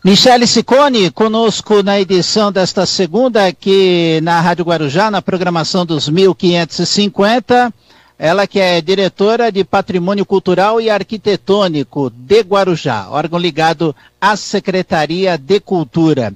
[0.08, 7.70] Michele Sicone, conosco na edição desta segunda aqui na Rádio Guarujá, na programação dos 1550.
[8.18, 15.36] Ela que é diretora de Patrimônio Cultural e Arquitetônico de Guarujá, órgão ligado à Secretaria
[15.36, 16.32] de Cultura.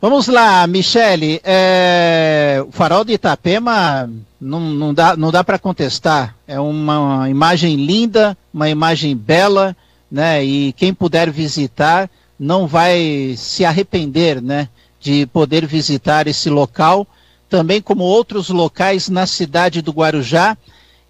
[0.00, 1.40] Vamos lá, Michele.
[1.42, 4.08] É, o farol de Itapema
[4.40, 6.36] não, não dá, não dá para contestar.
[6.46, 9.76] É uma imagem linda, uma imagem bela,
[10.08, 10.44] né?
[10.44, 12.08] E quem puder visitar
[12.38, 14.68] não vai se arrepender, né,
[15.00, 17.06] de poder visitar esse local,
[17.48, 20.56] também como outros locais na cidade do Guarujá.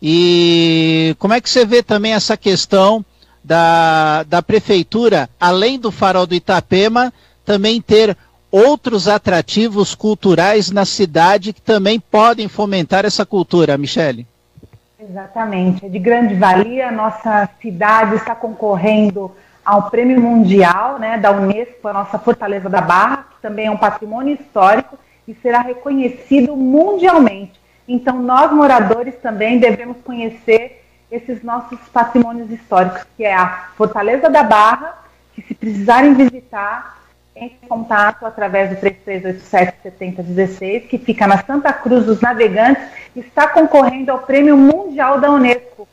[0.01, 3.05] E como é que você vê também essa questão
[3.43, 7.12] da, da prefeitura, além do farol do Itapema,
[7.45, 8.16] também ter
[8.51, 14.26] outros atrativos culturais na cidade que também podem fomentar essa cultura, Michele?
[15.01, 16.91] Exatamente, é de grande valia.
[16.91, 19.33] Nossa cidade está concorrendo
[19.68, 23.76] ao Prêmio Mundial né, da Unesco, a nossa Fortaleza da Barra, que também é um
[23.76, 27.60] patrimônio histórico e será reconhecido mundialmente.
[27.86, 34.42] Então, nós moradores também devemos conhecer esses nossos patrimônios históricos, que é a Fortaleza da
[34.42, 34.96] Barra,
[35.34, 37.02] que se precisarem visitar,
[37.36, 44.12] entre em contato através do 3387-7016, que fica na Santa Cruz dos Navegantes, está concorrendo
[44.12, 45.86] ao Prêmio Mundial da Unesco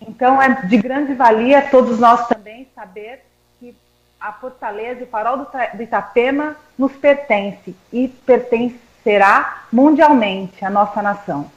[0.00, 3.24] então é de grande valia todos nós também saber
[3.58, 3.74] que
[4.20, 11.50] a Fortaleza e o Farol do Itapema nos pertence e pertencerá mundialmente à nossa nação.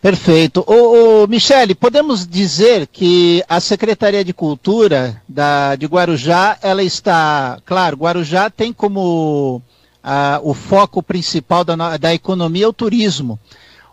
[0.00, 0.64] Perfeito.
[0.64, 7.96] Ô, Michele, podemos dizer que a Secretaria de Cultura da, de Guarujá, ela está, claro,
[7.96, 9.60] Guarujá tem como
[10.02, 13.40] ah, o foco principal da, da economia o turismo.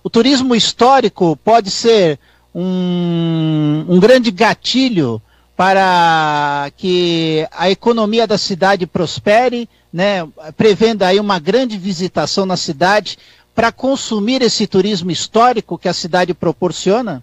[0.04, 2.20] O turismo histórico pode ser
[2.56, 5.22] um, um grande gatilho
[5.58, 10.26] para que a economia da cidade prospere, né,
[10.56, 13.18] prevendo aí uma grande visitação na cidade
[13.54, 17.22] para consumir esse turismo histórico que a cidade proporciona?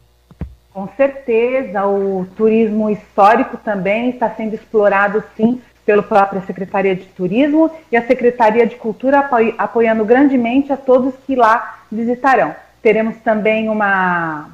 [0.73, 7.71] Com certeza, o turismo histórico também está sendo explorado sim pela própria Secretaria de Turismo
[7.91, 9.29] e a Secretaria de Cultura
[9.59, 12.55] apoiando grandemente a todos que lá visitarão.
[12.81, 14.49] Teremos também uma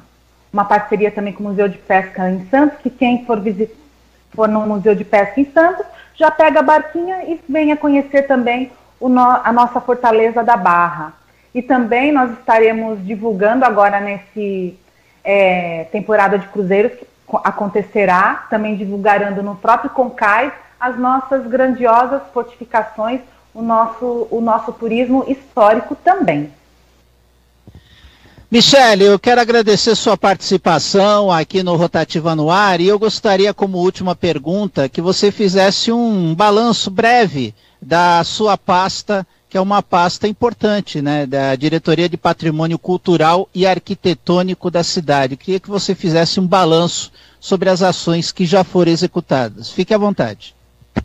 [0.51, 3.75] uma parceria também com o Museu de Pesca em Santos, que quem for, visitar,
[4.33, 5.85] for no Museu de Pesca em Santos
[6.15, 11.13] já pega a barquinha e venha conhecer também no, a nossa Fortaleza da Barra.
[11.55, 14.77] E também nós estaremos divulgando agora nesse
[15.23, 17.07] é, temporada de cruzeiros que
[17.43, 23.21] acontecerá, também divulgando no próprio Concais as nossas grandiosas fortificações,
[23.53, 26.51] o nosso, o nosso turismo histórico também.
[28.51, 33.77] Michele, eu quero agradecer sua participação aqui no Rotativa no Ar e eu gostaria, como
[33.77, 40.27] última pergunta, que você fizesse um balanço breve da sua pasta, que é uma pasta
[40.27, 45.35] importante, né, da Diretoria de Patrimônio Cultural e Arquitetônico da cidade.
[45.35, 49.69] Eu queria que você fizesse um balanço sobre as ações que já foram executadas.
[49.69, 50.55] Fique à vontade.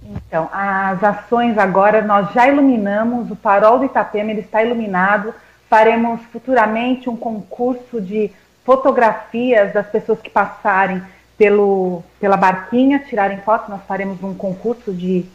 [0.02, 5.34] Então, as ações agora, nós já iluminamos, o farol do Itapema ele está iluminado,
[5.74, 8.30] Faremos futuramente um concurso de
[8.64, 11.02] fotografias das pessoas que passarem
[11.36, 13.68] pelo, pela barquinha, tirarem fotos.
[13.70, 15.26] Nós faremos um concurso de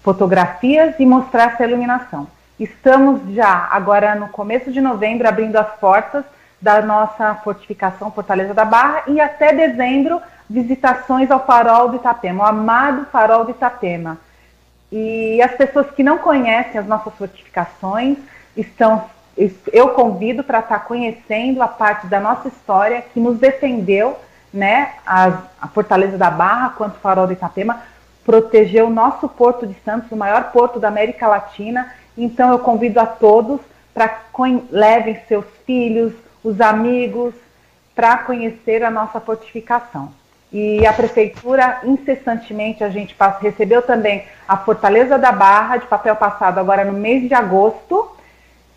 [0.00, 2.28] fotografias e mostrar essa iluminação.
[2.60, 6.24] Estamos já, agora no começo de novembro, abrindo as portas
[6.60, 12.46] da nossa fortificação Fortaleza da Barra e até dezembro, visitações ao farol do Itapema, o
[12.46, 14.16] amado farol do Itapema.
[14.92, 18.16] E as pessoas que não conhecem as nossas fortificações
[18.56, 19.10] estão
[19.72, 24.18] eu convido para estar tá conhecendo a parte da nossa história que nos defendeu,
[24.52, 27.82] né, a, a Fortaleza da Barra quanto o Farol do Itapema,
[28.24, 31.92] protegeu o nosso Porto de Santos, o maior porto da América Latina.
[32.16, 33.60] Então eu convido a todos
[33.94, 34.20] para
[34.70, 36.12] levem seus filhos,
[36.42, 37.34] os amigos,
[37.94, 40.12] para conhecer a nossa fortificação.
[40.52, 46.58] E a prefeitura, incessantemente, a gente recebeu também a Fortaleza da Barra de papel passado
[46.58, 48.10] agora no mês de agosto,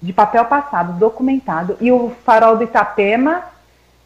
[0.01, 3.43] de papel passado, documentado, e o Farol do Itapema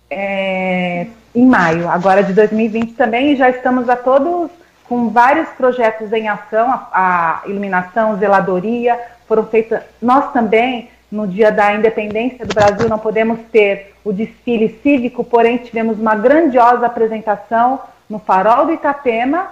[0.09, 4.49] é, em maio, agora de 2020 também, e já estamos a todos
[4.87, 11.51] com vários projetos em ação, a, a iluminação, zeladoria, foram feitas, nós também no dia
[11.51, 17.79] da independência do Brasil não podemos ter o desfile cívico, porém tivemos uma grandiosa apresentação
[18.09, 19.49] no Farol do Itapema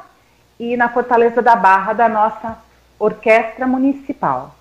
[0.60, 2.58] e na Fortaleza da Barra da nossa
[3.00, 4.57] Orquestra Municipal.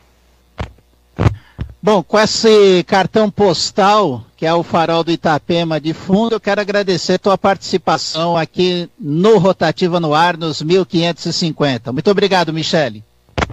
[1.86, 6.60] Bom, com esse cartão postal, que é o Farol do Itapema de fundo, eu quero
[6.60, 11.92] agradecer a tua participação aqui no Rotativa no Ar, nos 1550.
[11.92, 13.04] Muito obrigado, Michele.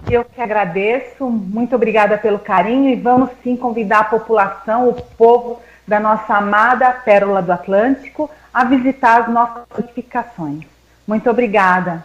[0.09, 5.61] Eu que agradeço, muito obrigada pelo carinho e vamos sim convidar a população, o povo
[5.87, 10.65] da nossa amada Pérola do Atlântico a visitar as nossas fortificações.
[11.07, 12.03] Muito obrigada.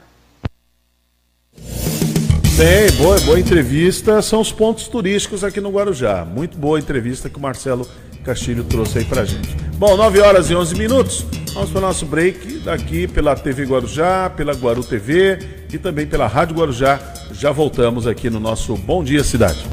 [2.58, 4.20] Bem, boa, boa entrevista.
[4.20, 6.24] São os pontos turísticos aqui no Guarujá.
[6.24, 7.88] Muito boa entrevista que o Marcelo
[8.24, 9.54] Castilho trouxe aí pra gente.
[9.76, 11.24] Bom, 9 horas e 11 minutos.
[11.54, 15.38] Vamos para o nosso break daqui pela TV Guarujá, pela Guaru TV
[15.72, 16.98] e também pela Rádio Guarujá.
[17.30, 19.64] Já voltamos aqui no nosso Bom Dia Cidade.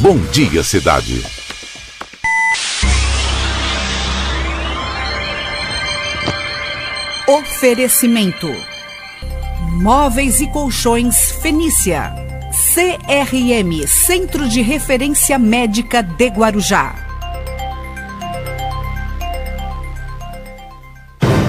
[0.00, 1.24] Bom Dia Cidade.
[7.26, 8.46] Oferecimento:
[9.60, 12.12] Móveis e Colchões Fenícia.
[12.74, 16.94] CRM Centro de Referência Médica de Guarujá.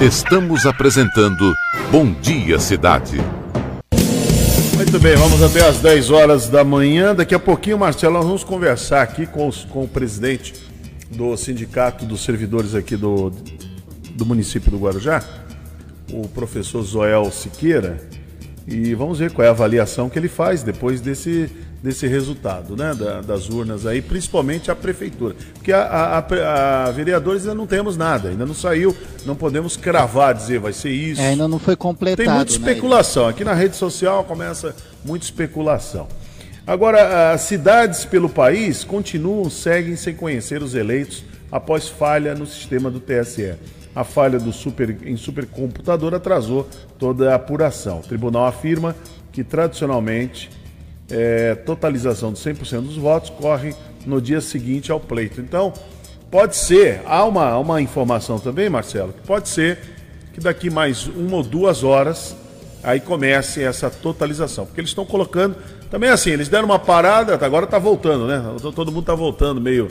[0.00, 1.54] Estamos apresentando
[1.90, 3.18] Bom Dia Cidade.
[4.76, 7.14] Muito bem, vamos até às 10 horas da manhã.
[7.14, 10.54] Daqui a pouquinho, Marcelo, nós vamos conversar aqui com, os, com o presidente
[11.10, 13.32] do Sindicato dos Servidores aqui do,
[14.10, 15.22] do município do Guarujá,
[16.12, 18.00] o professor Zoel Siqueira,
[18.66, 21.50] e vamos ver qual é a avaliação que ele faz depois desse
[21.82, 25.36] desse resultado, né, da, das urnas aí, principalmente a prefeitura.
[25.54, 29.76] Porque a, a, a, a, vereadores ainda não temos nada, ainda não saiu, não podemos
[29.76, 31.20] cravar, dizer vai ser isso.
[31.20, 32.16] É, ainda não foi completado.
[32.16, 33.26] Tem muita né, especulação.
[33.26, 33.30] Né?
[33.30, 36.08] Aqui na rede social começa muita especulação.
[36.66, 42.90] Agora, as cidades pelo país continuam, seguem sem conhecer os eleitos após falha no sistema
[42.90, 43.54] do TSE.
[43.96, 46.68] A falha do super, em supercomputador atrasou
[46.98, 48.00] toda a apuração.
[48.00, 48.94] O tribunal afirma
[49.32, 50.50] que tradicionalmente
[51.10, 53.74] é, totalização de 100% dos votos corre
[54.04, 55.40] no dia seguinte ao pleito.
[55.40, 55.72] Então,
[56.30, 59.78] pode ser, há uma, uma informação também, Marcelo, que pode ser
[60.34, 62.36] que daqui mais uma ou duas horas
[62.82, 64.66] aí comece essa totalização.
[64.66, 65.56] Porque eles estão colocando.
[65.90, 68.42] Também assim, eles deram uma parada, agora está voltando, né?
[68.60, 69.88] Todo mundo está voltando meio,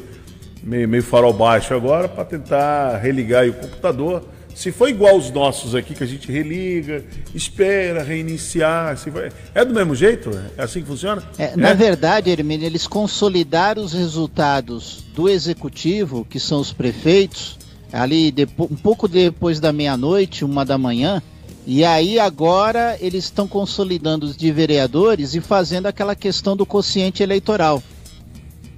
[0.65, 4.23] meio, meio farol baixo agora para tentar religar o computador
[4.55, 7.03] se for igual os nossos aqui, que a gente religa,
[7.35, 9.29] espera, reiniciar, se for...
[9.53, 10.31] é do mesmo jeito?
[10.57, 11.21] É assim que funciona?
[11.37, 11.57] É, é?
[11.57, 17.59] Na verdade, Hermínio, eles consolidaram os resultados do executivo, que são os prefeitos,
[17.91, 21.21] ali um pouco depois da meia-noite, uma da manhã,
[21.67, 27.21] e aí agora eles estão consolidando os de vereadores e fazendo aquela questão do quociente
[27.21, 27.83] eleitoral.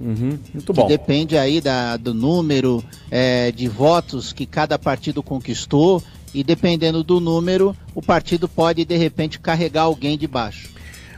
[0.00, 0.82] Uhum, muito bom.
[0.82, 7.02] Que depende aí da, do número é, de votos que cada partido conquistou e dependendo
[7.02, 10.70] do número, o partido pode de repente carregar alguém de baixo.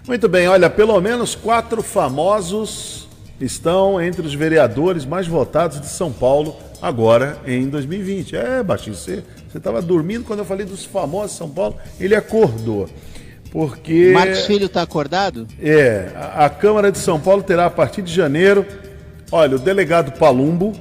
[0.07, 3.09] Muito bem, olha, pelo menos quatro famosos
[3.41, 8.37] estão entre os vereadores mais votados de São Paulo agora em 2020.
[8.37, 9.23] É, Baixinho, você
[9.55, 12.89] estava dormindo quando eu falei dos famosos de São Paulo, ele acordou.
[13.51, 14.13] Porque.
[14.13, 15.47] Marcos Filho está acordado?
[15.61, 16.11] É.
[16.15, 18.65] A, a, Câmara de São Paulo terá a partir de janeiro.
[19.33, 20.73] Olha, o delegado Palumbo.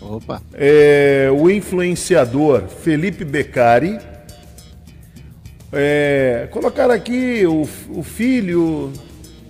[0.00, 0.42] Opa.
[0.54, 3.98] É, o influenciador Felipe Beccari.
[5.72, 8.92] É, colocaram aqui o, o filho.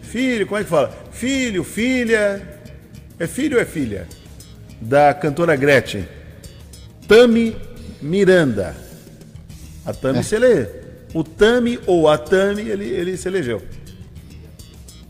[0.02, 0.92] Filho, como é que fala?
[1.10, 2.60] Filho, filha.
[3.18, 4.06] É filho ou é filha?
[4.80, 6.06] Da cantora Gretchen.
[7.06, 7.56] Tami
[8.00, 8.74] Miranda.
[9.86, 10.38] A Tami é.
[10.38, 10.81] lê
[11.14, 13.62] o Tami ou a Tami, ele, ele se elegeu.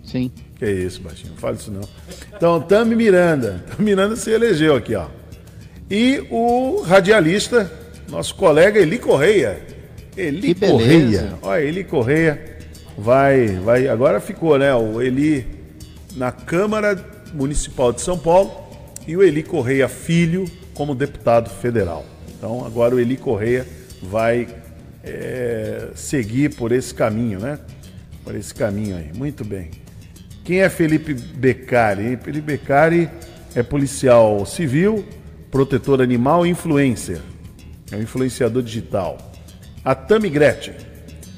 [0.05, 0.31] Sim.
[0.57, 1.89] Que é isso, baixinho, não fala isso não.
[2.35, 3.65] Então, Tami Miranda.
[3.71, 5.07] Tami Miranda se elegeu aqui, ó.
[5.91, 7.71] E o radialista,
[8.09, 9.61] nosso colega Eli Correia.
[10.17, 11.35] Eli Correia.
[11.43, 12.59] Olha, Eli Correia
[12.97, 13.89] vai, vai.
[13.89, 14.75] Agora ficou, né?
[14.75, 15.47] O Eli
[16.17, 18.53] na Câmara Municipal de São Paulo
[19.07, 20.45] e o Eli Correia Filho
[20.75, 22.05] como deputado federal.
[22.37, 23.67] Então agora o Eli Correia
[24.03, 24.49] vai
[25.03, 27.59] é, seguir por esse caminho, né?
[28.25, 29.11] Por esse caminho aí.
[29.15, 29.71] Muito bem.
[30.45, 32.17] Quem é Felipe Beccari?
[32.17, 33.09] Felipe Beccari
[33.55, 35.05] é policial civil,
[35.51, 37.21] protetor animal e influencer.
[37.91, 39.19] É um influenciador digital.
[39.85, 40.75] A Tami Gretchen,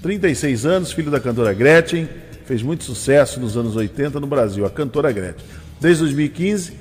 [0.02, 2.08] 36 anos, filho da cantora Gretchen,
[2.44, 5.44] fez muito sucesso nos anos 80 no Brasil, a cantora Gretchen.
[5.80, 6.72] Desde 2015,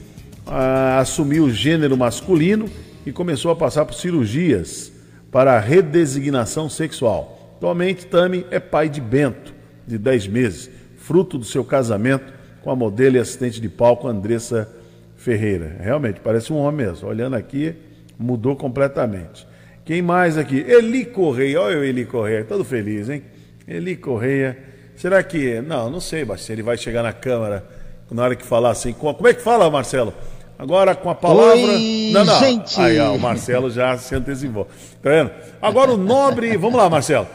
[0.45, 2.69] ah, assumiu o gênero masculino
[3.05, 4.92] e começou a passar por cirurgias
[5.33, 7.55] para a redesignação sexual.
[7.57, 9.51] Atualmente, Tami é pai de Bento,
[9.85, 12.31] de 10 meses, fruto do seu casamento
[12.61, 14.69] com a modelo e assistente de palco Andressa
[15.17, 15.75] Ferreira.
[15.79, 17.09] Realmente, parece um homem mesmo.
[17.09, 17.75] Olhando aqui,
[18.17, 19.47] mudou completamente.
[19.83, 20.59] Quem mais aqui?
[20.59, 21.59] Eli Correia.
[21.59, 23.23] Olha o Eli Correia, todo feliz, hein?
[23.67, 24.57] Eli Correia.
[24.95, 25.59] Será que.
[25.61, 27.67] Não, não sei, se ele vai chegar na Câmara
[28.11, 28.93] na hora que falar assim.
[28.93, 30.13] Como é que fala, Marcelo?
[30.57, 31.53] Agora com a palavra.
[31.53, 32.39] Oi, não, não.
[32.39, 32.79] Gente.
[32.79, 34.67] Aí, ó, o Marcelo já se antecipou.
[35.01, 35.31] Tá vendo?
[35.61, 36.55] Agora o nobre.
[36.57, 37.27] Vamos lá, Marcelo.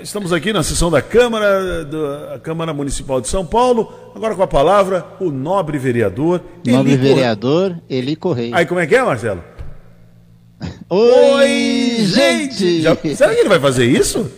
[0.00, 3.92] Estamos aqui na sessão da Câmara, da Câmara Municipal de São Paulo.
[4.14, 6.40] Agora com a palavra, o nobre vereador.
[6.64, 8.56] Nobre Eli vereador Eli Correia.
[8.56, 9.42] Aí como é que é, Marcelo?
[10.88, 12.82] Oi, Oi gente!
[12.82, 14.30] Já, será que ele vai fazer isso?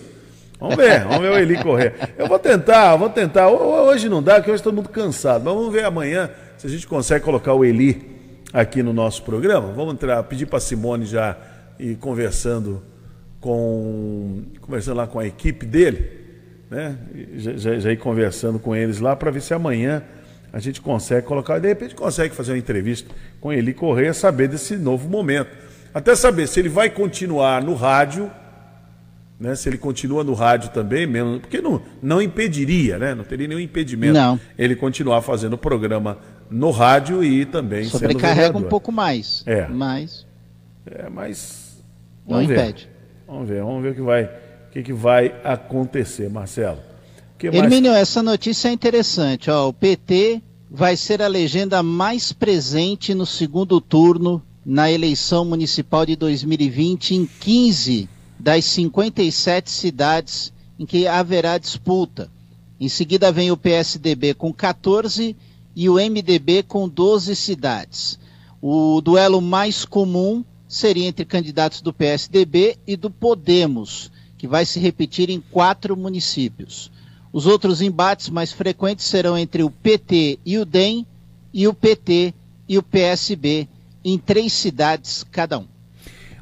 [0.59, 1.95] Vamos ver, vamos ver o Eli correr.
[2.19, 3.49] Eu vou tentar, vou tentar.
[3.49, 5.43] Hoje não dá, porque hoje estou muito cansado.
[5.45, 6.31] Mas vamos ver amanhã
[6.61, 8.07] se a gente consegue colocar o Eli
[8.53, 9.73] aqui no nosso programa.
[9.73, 11.35] Vamos entrar, pedir para a Simone já
[11.79, 12.83] ir conversando
[13.41, 16.11] com conversando lá com a equipe dele,
[16.71, 16.99] né?
[17.37, 20.03] Já, já, já ir conversando com eles lá para ver se amanhã
[20.53, 23.09] a gente consegue colocar, de repente consegue fazer uma entrevista
[23.41, 25.49] com ele Correia, saber desse novo momento.
[25.95, 28.31] Até saber se ele vai continuar no rádio,
[29.41, 29.55] né?
[29.55, 33.15] Se ele continua no rádio também, mesmo, porque não, não impediria, né?
[33.15, 34.39] Não teria nenhum impedimento não.
[34.59, 36.19] ele continuar fazendo o programa
[36.51, 39.43] no rádio e também Sobrecarrega um pouco mais.
[39.47, 39.67] É.
[39.69, 40.27] Mas.
[40.85, 41.83] É, mas.
[42.27, 42.59] Não ver.
[42.59, 42.89] impede.
[43.27, 46.81] Vamos ver, vamos ver o que vai, o que, que vai acontecer, Marcelo.
[47.39, 48.03] Que Hermínio, mais...
[48.03, 49.51] essa notícia é interessante.
[49.51, 56.05] Ó, o PT vai ser a legenda mais presente no segundo turno na eleição municipal
[56.05, 62.31] de 2020 em 15 das 57 cidades em que haverá disputa.
[62.79, 65.37] Em seguida vem o PSDB com 14
[65.81, 68.19] e o MDB com 12 cidades.
[68.61, 74.79] O duelo mais comum seria entre candidatos do PSDB e do Podemos, que vai se
[74.79, 76.93] repetir em quatro municípios.
[77.33, 81.07] Os outros embates mais frequentes serão entre o PT e o DEM
[81.51, 82.35] e o PT
[82.69, 83.67] e o PSB,
[84.05, 85.67] em três cidades cada um.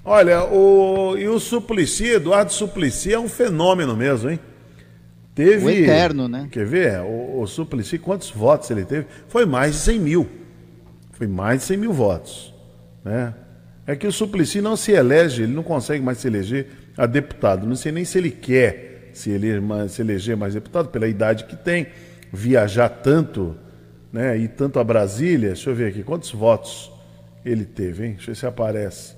[0.05, 4.41] Olha, o, e o Suplicy, Eduardo Suplicy é um fenômeno mesmo, hein?
[5.39, 6.49] Teve, o eterno, né?
[6.51, 7.01] Quer ver?
[7.03, 9.07] O, o Suplicy, quantos votos ele teve?
[9.29, 10.29] Foi mais de 100 mil.
[11.13, 12.53] Foi mais de 100 mil votos.
[13.05, 13.33] Né?
[13.87, 16.67] é que o Suplicy não se elege, ele não consegue mais se eleger
[16.97, 17.69] a deputado.
[17.69, 21.45] Não sei nem se ele quer se eleger mais, se eleger mais deputado, pela idade
[21.45, 21.87] que tem,
[22.33, 23.57] viajar tanto,
[24.13, 25.51] né, ir tanto a Brasília.
[25.51, 26.91] Deixa eu ver aqui, quantos votos
[27.45, 28.13] ele teve, hein?
[28.15, 29.15] Deixa eu ver se aparece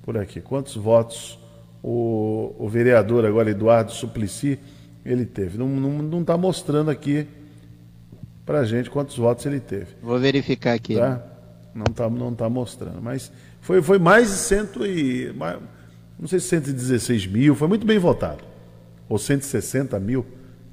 [0.00, 0.40] por aqui.
[0.40, 1.38] Quantos votos
[1.82, 4.60] o, o vereador agora, Eduardo Suplicy,
[5.06, 5.56] ele teve?
[5.56, 7.26] Não está não, não tá mostrando aqui
[8.44, 9.86] para gente quantos votos ele teve.
[10.02, 10.96] Vou verificar aqui.
[10.96, 11.22] Tá?
[11.74, 13.30] Não está não tá mostrando, mas
[13.60, 15.32] foi, foi mais de cento e.
[16.18, 18.42] Não sei se 116 mil, foi muito bem votado.
[19.08, 20.24] Ou 160 mil,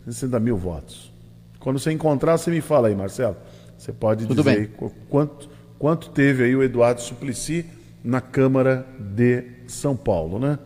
[0.05, 1.11] 160 mil votos.
[1.59, 3.35] Quando você encontrar, você me fala aí, Marcelo.
[3.77, 4.71] Você pode Tudo dizer
[5.09, 7.65] quanto, quanto teve aí o Eduardo Suplicy
[8.03, 10.57] na Câmara de São Paulo, né?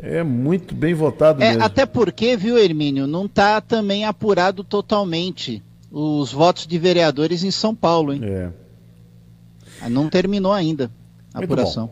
[0.00, 1.64] É muito bem votado é, mesmo.
[1.64, 7.74] Até porque, viu, Hermínio, não está também apurado totalmente os votos de vereadores em São
[7.74, 8.20] Paulo, hein?
[8.22, 9.88] É.
[9.88, 10.90] Não terminou ainda
[11.34, 11.86] apuração.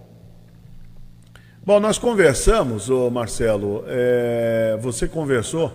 [1.64, 1.74] Bom.
[1.74, 1.80] bom.
[1.80, 5.72] nós conversamos, ô Marcelo, é, você conversou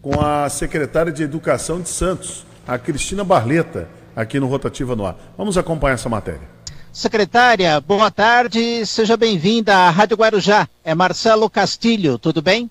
[0.00, 5.16] com a secretária de Educação de Santos, a Cristina Barleta, aqui no Rotativa no Ar.
[5.36, 6.57] Vamos acompanhar essa matéria.
[6.98, 10.68] Secretária, boa tarde, seja bem-vinda à Rádio Guarujá.
[10.82, 12.68] É Marcelo Castilho, tudo bem?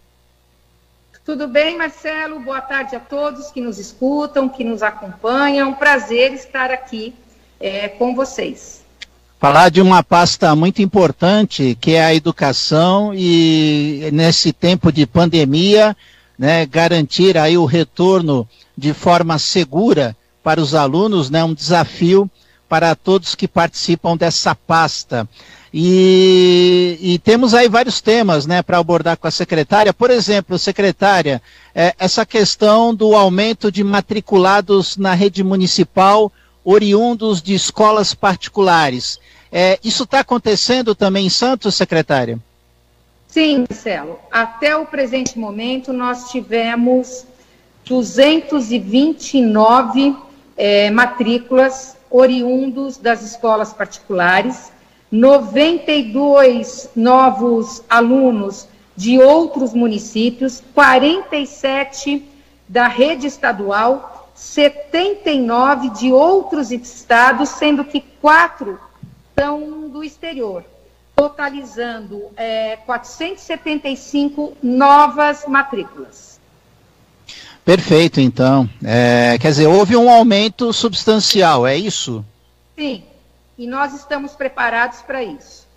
[1.23, 2.37] Tudo bem, Marcelo?
[2.41, 5.73] Boa tarde a todos que nos escutam, que nos acompanham.
[5.73, 7.15] Prazer estar aqui
[7.57, 8.81] é, com vocês
[9.39, 15.95] falar de uma pasta muito importante que é a educação e nesse tempo de pandemia,
[16.37, 18.45] né, garantir aí o retorno
[18.77, 22.29] de forma segura para os alunos, né, um desafio
[22.67, 25.27] para todos que participam dessa pasta.
[25.73, 29.93] E, e, temos aí vários temas né, para abordar com a secretária.
[29.93, 31.41] Por exemplo, secretária,
[31.75, 36.31] é, essa questão do aumento de matriculados na rede municipal
[36.63, 39.19] oriundos de escolas particulares.
[39.51, 42.39] É, isso está acontecendo também em Santos, secretária?
[43.27, 44.19] Sim, Marcelo.
[44.31, 47.25] Até o presente momento, nós tivemos
[47.85, 50.15] 229
[50.57, 54.71] é, matrículas oriundos das escolas particulares,
[55.11, 62.27] 92 novos alunos de outros municípios, 47
[62.67, 68.79] da rede estadual, 79 de outros estados, sendo que quatro
[69.39, 70.63] são do exterior,
[71.15, 76.26] totalizando é, 475 novas matrículas.
[77.67, 78.69] Perfeito, então.
[78.81, 82.23] É, quer dizer, houve um aumento substancial, é isso?
[82.77, 83.03] Sim,
[83.57, 85.67] e nós estamos preparados para isso.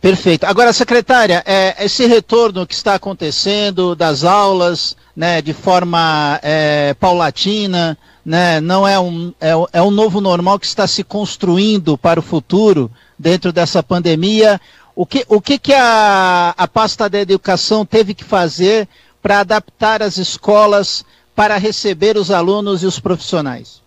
[0.00, 0.44] Perfeito.
[0.44, 7.98] Agora, secretária, é, esse retorno que está acontecendo das aulas, né, de forma é, paulatina,
[8.24, 12.22] né, não é um, é, é um novo normal que está se construindo para o
[12.22, 14.58] futuro dentro dessa pandemia.
[14.96, 18.88] O que, o que, que a, a pasta da educação teve que fazer
[19.22, 21.04] para adaptar as escolas
[21.34, 23.80] para receber os alunos e os profissionais?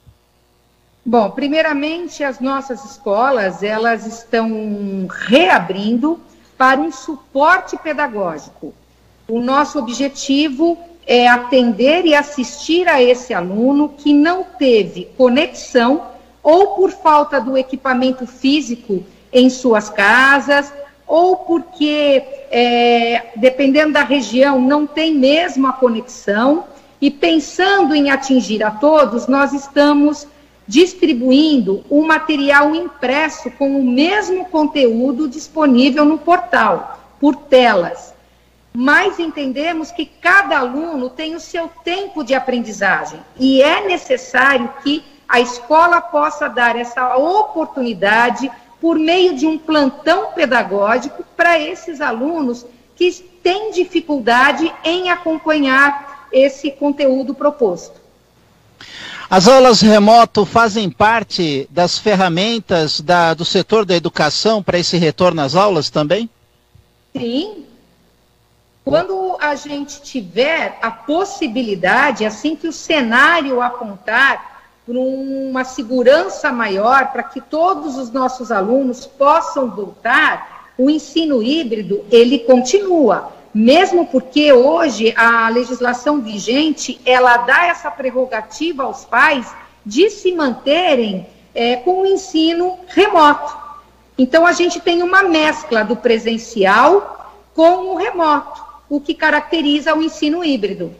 [1.06, 6.20] Bom, primeiramente as nossas escolas, elas estão reabrindo
[6.58, 8.74] para um suporte pedagógico.
[9.28, 16.08] O nosso objetivo é atender e assistir a esse aluno que não teve conexão
[16.42, 20.74] ou por falta do equipamento físico em suas casas
[21.08, 26.66] ou porque, é, dependendo da região, não tem mesmo a conexão,
[27.00, 30.28] e pensando em atingir a todos, nós estamos
[30.68, 38.14] distribuindo o um material impresso com o mesmo conteúdo disponível no portal, por telas.
[38.74, 45.04] Mas entendemos que cada aluno tem o seu tempo de aprendizagem e é necessário que
[45.28, 52.66] a escola possa dar essa oportunidade por meio de um plantão pedagógico para esses alunos
[52.96, 53.12] que
[53.44, 58.06] têm dificuldade em acompanhar esse conteúdo proposto.
[59.30, 65.42] As aulas remoto fazem parte das ferramentas da, do setor da educação para esse retorno
[65.42, 66.30] às aulas também?
[67.16, 67.66] Sim.
[68.84, 74.55] Quando a gente tiver a possibilidade, assim que o cenário apontar,
[74.86, 82.06] por uma segurança maior, para que todos os nossos alunos possam voltar, o ensino híbrido,
[82.12, 83.34] ele continua.
[83.54, 89.48] Mesmo porque hoje a legislação vigente, ela dá essa prerrogativa aos pais
[89.86, 93.58] de se manterem é, com o ensino remoto.
[94.18, 100.04] Então, a gente tem uma mescla do presencial com o remoto, o que caracteriza o
[100.04, 100.94] ensino híbrido.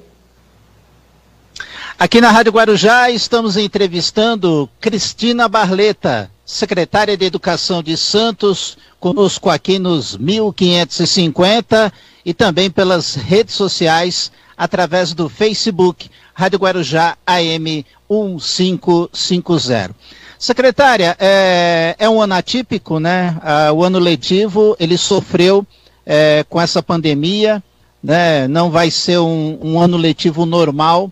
[1.98, 9.80] Aqui na Rádio Guarujá estamos entrevistando Cristina Barleta, secretária de Educação de Santos, conosco aqui
[9.80, 11.94] nos 1550
[12.26, 19.96] e também pelas redes sociais, através do Facebook Rádio Guarujá AM 1550.
[20.38, 23.38] Secretária, é, é um ano atípico, né?
[23.42, 25.66] Ah, o ano letivo, ele sofreu
[26.06, 27.64] é, com essa pandemia,
[28.04, 28.50] né?
[28.50, 31.10] Não vai ser um, um ano letivo normal,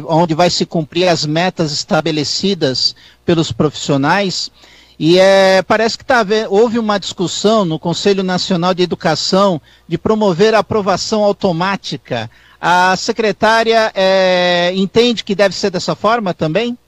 [0.00, 2.94] onde vai se cumprir as metas estabelecidas
[3.24, 4.50] pelos profissionais.
[4.98, 10.54] E é, parece que tá, houve uma discussão no Conselho Nacional de Educação de promover
[10.54, 12.30] a aprovação automática.
[12.60, 16.78] A secretária é, entende que deve ser dessa forma também?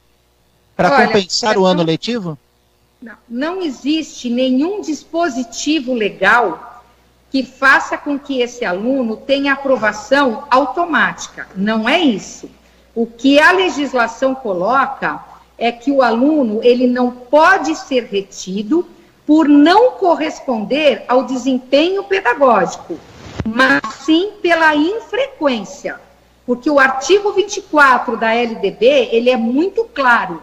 [0.76, 2.38] Para compensar o ano letivo?
[3.02, 6.84] Não, não existe nenhum dispositivo legal
[7.30, 11.48] que faça com que esse aluno tenha aprovação automática.
[11.56, 12.48] Não é isso.
[12.94, 15.24] O que a legislação coloca
[15.58, 18.86] é que o aluno ele não pode ser retido
[19.26, 22.98] por não corresponder ao desempenho pedagógico,
[23.44, 26.00] mas sim pela infrequência.
[26.46, 30.42] Porque o artigo 24 da LDB, ele é muito claro.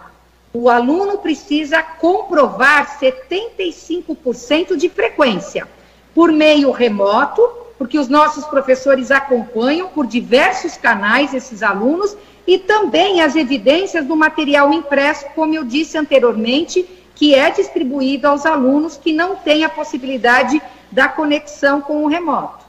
[0.53, 5.67] O aluno precisa comprovar 75% de frequência
[6.13, 7.41] por meio remoto,
[7.77, 14.15] porque os nossos professores acompanham por diversos canais esses alunos e também as evidências do
[14.15, 19.69] material impresso, como eu disse anteriormente, que é distribuído aos alunos que não têm a
[19.69, 20.61] possibilidade
[20.91, 22.65] da conexão com o remoto.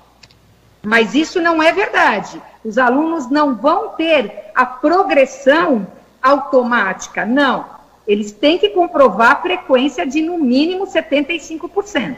[0.82, 2.42] Mas isso não é verdade.
[2.64, 5.86] Os alunos não vão ter a progressão
[6.20, 7.24] automática.
[7.24, 7.64] Não.
[8.06, 12.16] Eles têm que comprovar a frequência de no mínimo 75%.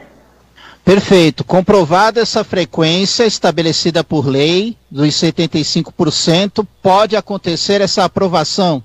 [0.84, 1.44] Perfeito.
[1.44, 8.82] Comprovada essa frequência estabelecida por lei dos 75%, pode acontecer essa aprovação?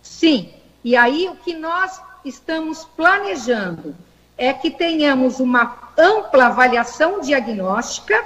[0.00, 0.50] Sim.
[0.84, 3.94] E aí o que nós estamos planejando
[4.38, 8.24] é que tenhamos uma ampla avaliação diagnóstica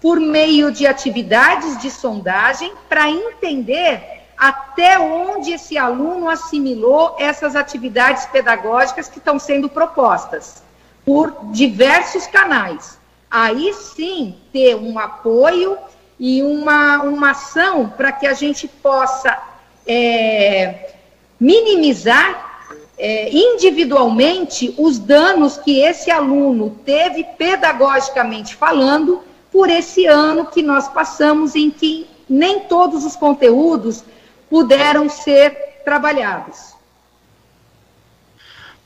[0.00, 8.26] por meio de atividades de sondagem para entender até onde esse aluno assimilou essas atividades
[8.26, 10.62] pedagógicas que estão sendo propostas
[11.10, 12.96] por diversos canais.
[13.28, 15.76] Aí sim ter um apoio
[16.20, 19.36] e uma, uma ação para que a gente possa
[19.84, 20.92] é,
[21.40, 29.20] minimizar é, individualmente os danos que esse aluno teve pedagogicamente falando
[29.50, 34.04] por esse ano que nós passamos em que nem todos os conteúdos
[34.48, 36.78] puderam ser trabalhados.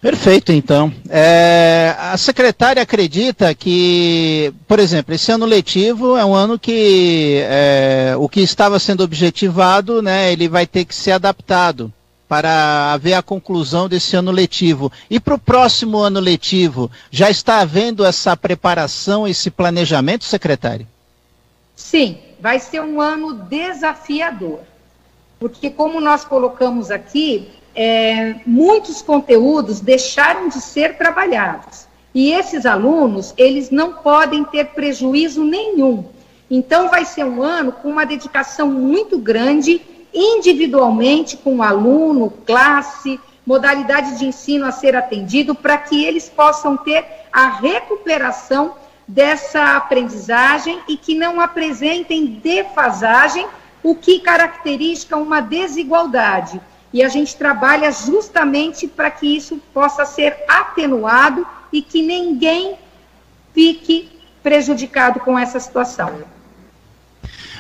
[0.05, 0.93] Perfeito, então.
[1.09, 8.15] É, a secretária acredita que, por exemplo, esse ano letivo é um ano que é,
[8.19, 11.91] o que estava sendo objetivado, né, ele vai ter que ser adaptado
[12.29, 14.93] para haver a conclusão desse ano letivo.
[15.09, 20.87] E para o próximo ano letivo, já está havendo essa preparação, esse planejamento, secretário?
[21.75, 24.61] Sim, vai ser um ano desafiador.
[25.41, 31.87] Porque, como nós colocamos aqui, é, muitos conteúdos deixaram de ser trabalhados.
[32.15, 36.05] E esses alunos, eles não podem ter prejuízo nenhum.
[36.51, 39.83] Então, vai ser um ano com uma dedicação muito grande
[40.15, 46.77] individualmente com o aluno, classe, modalidade de ensino a ser atendido, para que eles possam
[46.77, 48.75] ter a recuperação
[49.07, 53.47] dessa aprendizagem e que não apresentem defasagem,
[53.83, 56.61] o que caracteriza uma desigualdade.
[56.95, 62.77] E a gente trabalha justamente para que isso possa ser atenuado e que ninguém
[63.53, 64.09] fique
[64.45, 66.23] prejudicado com essa situação.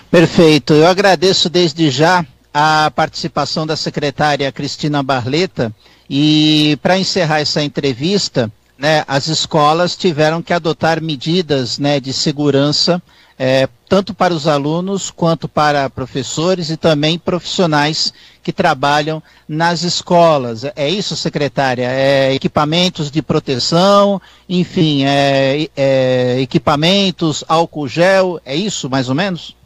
[0.09, 0.73] Perfeito.
[0.73, 5.75] Eu agradeço desde já a participação da secretária Cristina Barleta
[6.09, 13.03] e para encerrar essa entrevista, né, as escolas tiveram que adotar medidas né, de segurança
[13.39, 18.13] é, tanto para os alunos quanto para professores e também profissionais
[18.43, 20.65] que trabalham nas escolas.
[20.77, 21.89] É isso, secretária?
[21.91, 29.57] É, equipamentos de proteção, enfim, é, é, equipamentos, álcool gel, é isso mais ou menos?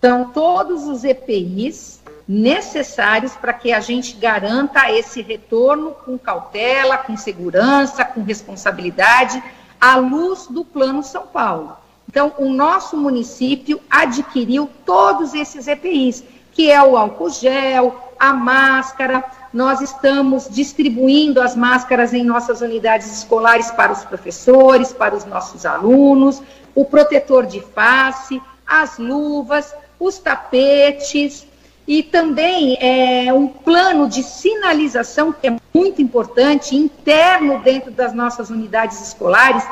[0.00, 7.16] São todos os EPIs necessários para que a gente garanta esse retorno com cautela, com
[7.16, 9.42] segurança, com responsabilidade,
[9.80, 11.83] à luz do Plano São Paulo.
[12.14, 16.22] Então, o nosso município adquiriu todos esses EPIs,
[16.52, 19.24] que é o álcool gel, a máscara.
[19.52, 25.66] Nós estamos distribuindo as máscaras em nossas unidades escolares para os professores, para os nossos
[25.66, 26.40] alunos,
[26.72, 31.44] o protetor de face, as luvas, os tapetes,
[31.84, 38.50] e também é, um plano de sinalização que é muito importante, interno dentro das nossas
[38.50, 39.64] unidades escolares,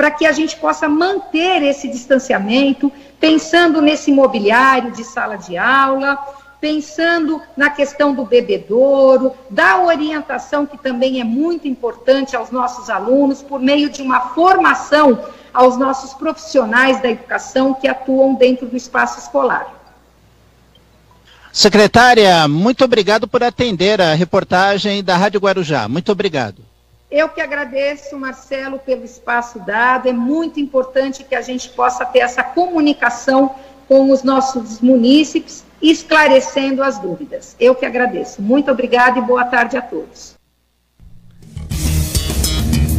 [0.00, 2.90] para que a gente possa manter esse distanciamento,
[3.20, 6.16] pensando nesse mobiliário de sala de aula,
[6.58, 13.42] pensando na questão do bebedouro, da orientação, que também é muito importante aos nossos alunos,
[13.42, 15.22] por meio de uma formação
[15.52, 19.68] aos nossos profissionais da educação que atuam dentro do espaço escolar.
[21.52, 25.86] Secretária, muito obrigado por atender a reportagem da Rádio Guarujá.
[25.90, 26.69] Muito obrigado.
[27.10, 30.08] Eu que agradeço, Marcelo, pelo espaço dado.
[30.08, 33.52] É muito importante que a gente possa ter essa comunicação
[33.88, 37.56] com os nossos munícipes, esclarecendo as dúvidas.
[37.58, 38.40] Eu que agradeço.
[38.40, 40.36] Muito obrigado e boa tarde a todos.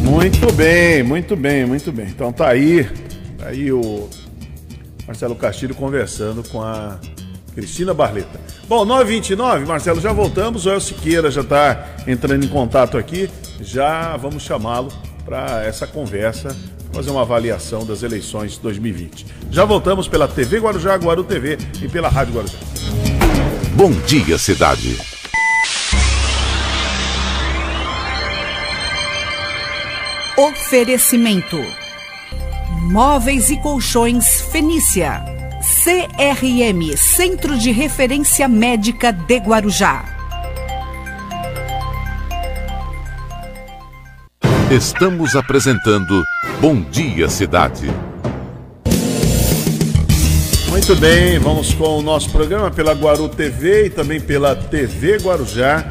[0.04, 2.08] Muito bem, muito bem, muito bem.
[2.08, 2.84] Então tá aí,
[3.38, 4.10] tá aí o
[5.06, 6.98] Marcelo Castilho conversando com a
[7.54, 8.38] Cristina Barleta.
[8.68, 10.66] Bom, 9h29, Marcelo, já voltamos.
[10.66, 13.30] O El Siqueira já está entrando em contato aqui.
[13.62, 14.92] Já vamos chamá-lo
[15.24, 16.54] para essa conversa,
[16.92, 19.24] fazer uma avaliação das eleições de 2020.
[19.52, 22.58] Já voltamos pela TV Guarujá, Guaru TV e pela Rádio Guarujá.
[23.74, 24.98] Bom dia, cidade.
[30.36, 31.56] Oferecimento:
[32.90, 35.24] Móveis e Colchões Fenícia.
[35.84, 40.11] CRM Centro de Referência Médica de Guarujá.
[44.72, 46.24] Estamos apresentando
[46.58, 47.90] Bom Dia Cidade.
[50.70, 55.84] Muito bem, vamos com o nosso programa pela Guaru TV e também pela TV Guarujá.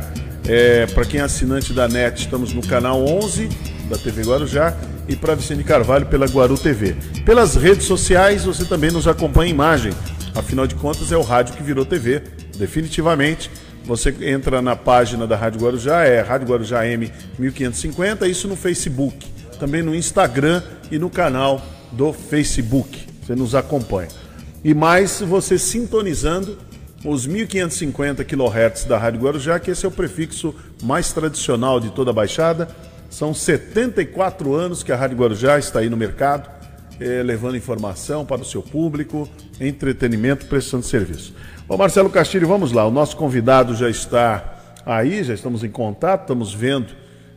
[0.48, 3.50] É, para quem é assinante da NET, estamos no canal 11
[3.88, 4.76] da TV Guarujá
[5.08, 6.96] e para Vicente Carvalho pela Guaru TV.
[7.24, 9.94] Pelas redes sociais, você também nos acompanha em imagem.
[10.34, 12.24] Afinal de contas, é o rádio que virou TV,
[12.58, 13.52] definitivamente.
[13.86, 19.28] Você entra na página da Rádio Guarujá, é Rádio Guarujá M 1550, isso no Facebook,
[19.60, 23.08] também no Instagram e no canal do Facebook.
[23.24, 24.10] Você nos acompanha.
[24.64, 26.58] E mais você sintonizando
[27.04, 30.54] os 1550 kHz da Rádio Guarujá, que esse é o prefixo
[30.84, 32.68] mais tradicional de toda a Baixada.
[33.10, 36.50] São 74 anos que a Rádio Guarujá está aí no mercado,
[37.00, 39.28] eh, levando informação para o seu público,
[39.60, 41.34] entretenimento, prestando serviço.
[41.72, 42.86] Ô Marcelo Castilho, vamos lá.
[42.86, 46.88] O nosso convidado já está aí, já estamos em contato, estamos vendo,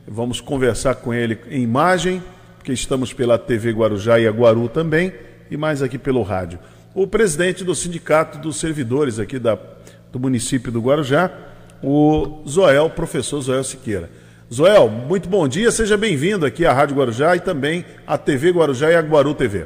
[0.08, 2.20] vamos conversar com ele em imagem,
[2.56, 5.12] porque estamos pela TV Guarujá e a Guaru também,
[5.48, 6.58] e mais aqui pelo rádio.
[6.96, 9.56] O presidente do Sindicato dos Servidores aqui da,
[10.10, 11.30] do município do Guarujá,
[11.80, 14.10] o Zoel, professor Zoel Siqueira.
[14.52, 18.90] Zoel, muito bom dia, seja bem-vindo aqui à Rádio Guarujá e também à TV Guarujá
[18.90, 19.64] e à Guaru TV.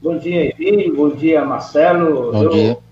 [0.00, 2.30] Bom dia, Evine, bom dia, Marcelo.
[2.30, 2.89] Bom Eu, dia.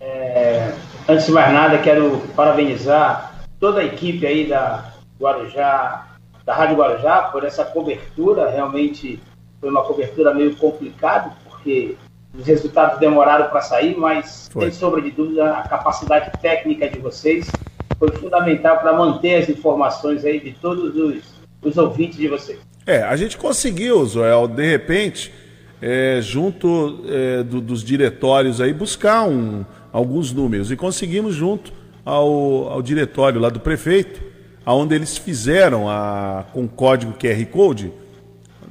[0.00, 0.72] É,
[1.08, 6.06] antes de mais nada, quero parabenizar toda a equipe aí da Guarujá,
[6.44, 8.50] da Rádio Guarujá, por essa cobertura.
[8.50, 9.20] Realmente
[9.60, 11.96] foi uma cobertura meio complicada, porque
[12.38, 14.64] os resultados demoraram para sair, mas Foi.
[14.64, 17.50] sem sombra de dúvida a capacidade técnica de vocês
[17.98, 21.24] foi fundamental para manter as informações aí de todos os,
[21.62, 22.58] os ouvintes de vocês.
[22.86, 25.32] É, a gente conseguiu, Zoel, de repente,
[25.80, 29.64] é, junto é, do- dos diretórios aí, buscar um-
[29.96, 30.70] alguns números.
[30.70, 31.72] E conseguimos junto
[32.04, 34.20] ao, ao diretório lá do prefeito,
[34.64, 37.90] aonde eles fizeram a, com código QR Code,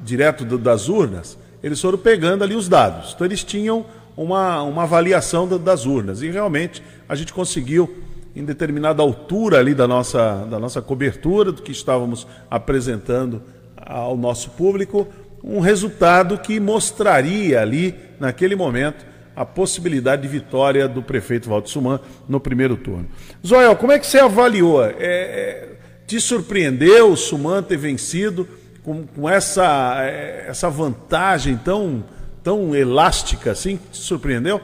[0.03, 3.13] direto do- das urnas, eles foram pegando ali os dados.
[3.15, 3.85] Então eles tinham
[4.15, 6.21] uma, uma avaliação da- das urnas.
[6.21, 8.03] E realmente a gente conseguiu,
[8.35, 13.41] em determinada altura ali da nossa, da nossa cobertura, do que estávamos apresentando
[13.77, 15.07] ao nosso público,
[15.43, 19.05] um resultado que mostraria ali, naquele momento,
[19.35, 23.07] a possibilidade de vitória do prefeito Valdo Suman no primeiro turno.
[23.45, 24.83] Zoel, como é que você avaliou?
[24.83, 25.75] É, é,
[26.07, 28.47] te surpreendeu o Suman ter vencido
[28.83, 32.03] com, com essa, é, essa vantagem tão,
[32.43, 33.77] tão elástica assim?
[33.91, 34.61] Te surpreendeu?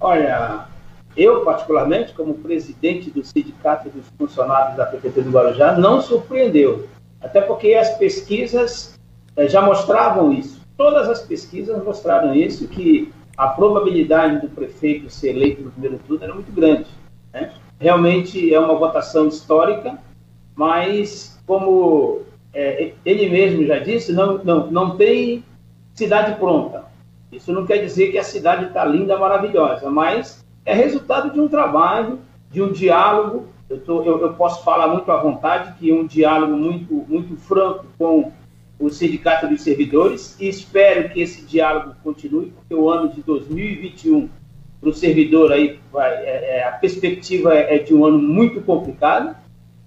[0.00, 0.66] Olha,
[1.16, 6.88] eu particularmente, como presidente do Sindicato dos Funcionários da PPT do Guarujá, não surpreendeu.
[7.20, 8.98] Até porque as pesquisas
[9.36, 10.60] eh, já mostravam isso.
[10.76, 16.24] Todas as pesquisas mostraram isso, que a probabilidade do prefeito ser eleito no primeiro turno
[16.24, 16.86] era muito grande.
[17.32, 17.52] né?
[17.78, 19.98] Realmente é uma votação histórica,
[20.54, 22.22] mas como
[22.54, 25.44] eh, ele mesmo já disse, não, não, não tem
[25.94, 26.84] cidade pronta.
[27.30, 31.48] Isso não quer dizer que a cidade está linda, maravilhosa, mas é resultado de um
[31.48, 33.48] trabalho, de um diálogo.
[33.68, 37.34] Eu, tô, eu, eu posso falar muito à vontade que é um diálogo muito, muito
[37.36, 38.30] franco com
[38.82, 44.28] o Sindicato dos Servidores e espero que esse diálogo continue, porque o ano de 2021
[44.80, 49.36] para o servidor aí é, é, a perspectiva é, é de um ano muito complicado.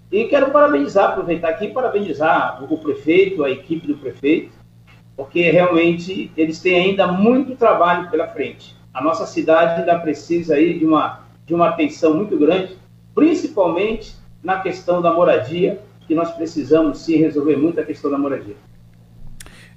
[0.09, 4.53] E quero parabenizar, aproveitar aqui parabenizar o prefeito, a equipe do prefeito,
[5.17, 8.77] porque realmente eles têm ainda muito trabalho pela frente.
[8.93, 12.77] A nossa cidade ainda precisa aí de uma, de uma atenção muito grande,
[13.13, 18.55] principalmente na questão da moradia, que nós precisamos sim resolver muito a questão da moradia.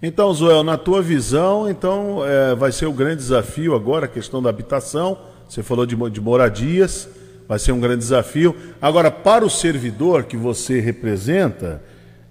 [0.00, 4.40] Então, Zoel, na tua visão, então é, vai ser o grande desafio agora a questão
[4.40, 5.18] da habitação.
[5.48, 7.08] Você falou de, de moradias,
[7.48, 8.54] vai ser um grande desafio.
[8.80, 11.82] Agora, para o servidor que você representa,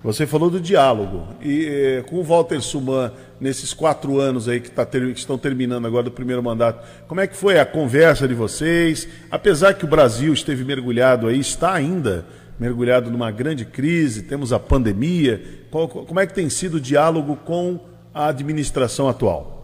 [0.01, 1.27] você falou do diálogo.
[1.41, 5.37] E eh, com o Walter Suman, nesses quatro anos aí que, tá ter- que estão
[5.37, 9.09] terminando agora do primeiro mandato, como é que foi a conversa de vocês?
[9.29, 12.23] Apesar que o Brasil esteve mergulhado aí, está ainda
[12.59, 15.41] mergulhado numa grande crise, temos a pandemia.
[15.71, 17.79] Qual- como é que tem sido o diálogo com
[18.13, 19.55] a administração atual?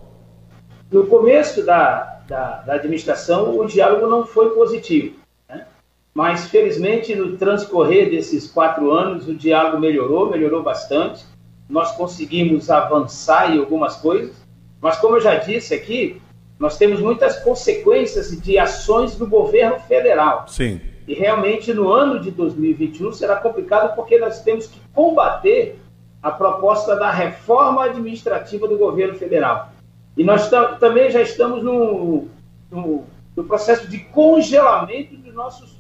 [0.92, 5.16] No começo da, da, da administração, o diálogo não foi positivo.
[5.50, 5.66] né?
[6.14, 11.26] Mas, felizmente, no transcorrer desses quatro anos, o diálogo melhorou, melhorou bastante.
[11.68, 14.36] Nós conseguimos avançar em algumas coisas.
[14.80, 16.22] Mas, como eu já disse aqui,
[16.60, 20.46] nós temos muitas consequências de ações do governo federal.
[20.48, 20.80] Sim.
[21.08, 25.80] E realmente no ano de 2021 será complicado porque nós temos que combater
[26.22, 29.70] a proposta da reforma administrativa do governo federal.
[30.16, 32.28] E nós tam- também já estamos no,
[32.72, 33.04] no,
[33.36, 35.78] no processo de congelamento dos nossos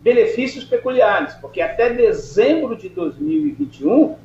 [0.00, 4.16] benefícios peculiares, porque até dezembro de 2021,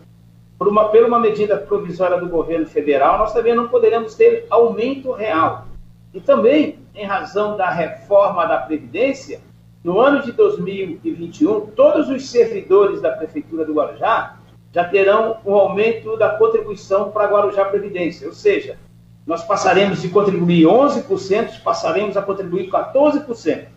[0.57, 5.11] por uma, pela uma medida provisória do governo federal, nós também não poderemos ter aumento
[5.11, 5.65] real.
[6.13, 9.41] E também, em razão da reforma da Previdência,
[9.85, 14.39] no ano de 2021, todos os servidores da Prefeitura do Guarujá
[14.73, 18.79] já terão um aumento da contribuição para Guarujá Previdência, ou seja,
[19.27, 23.67] nós passaremos de contribuir 11%, passaremos a contribuir 14%.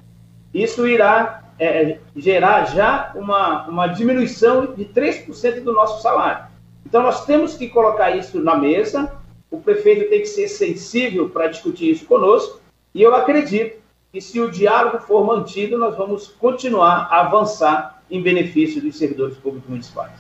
[0.54, 6.46] Isso irá é, gerar já uma, uma diminuição de 3% do nosso salário.
[6.86, 9.12] Então, nós temos que colocar isso na mesa,
[9.50, 12.62] o prefeito tem que ser sensível para discutir isso conosco,
[12.94, 13.76] e eu acredito
[14.12, 19.36] que, se o diálogo for mantido, nós vamos continuar a avançar em benefício dos servidores
[19.36, 20.12] públicos municipais.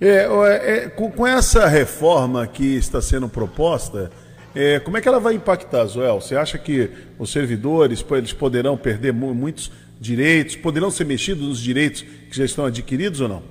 [0.00, 4.10] É, é, com, com, essa reforma que está sendo proposta,
[4.54, 6.20] é, como é que ela vai impactar, Zoel?
[6.20, 9.70] Você acha que os servidores eles poderão perder muitos
[10.00, 13.42] direitos, poderão ser mexidos nos direitos que já estão adquiridos ou não?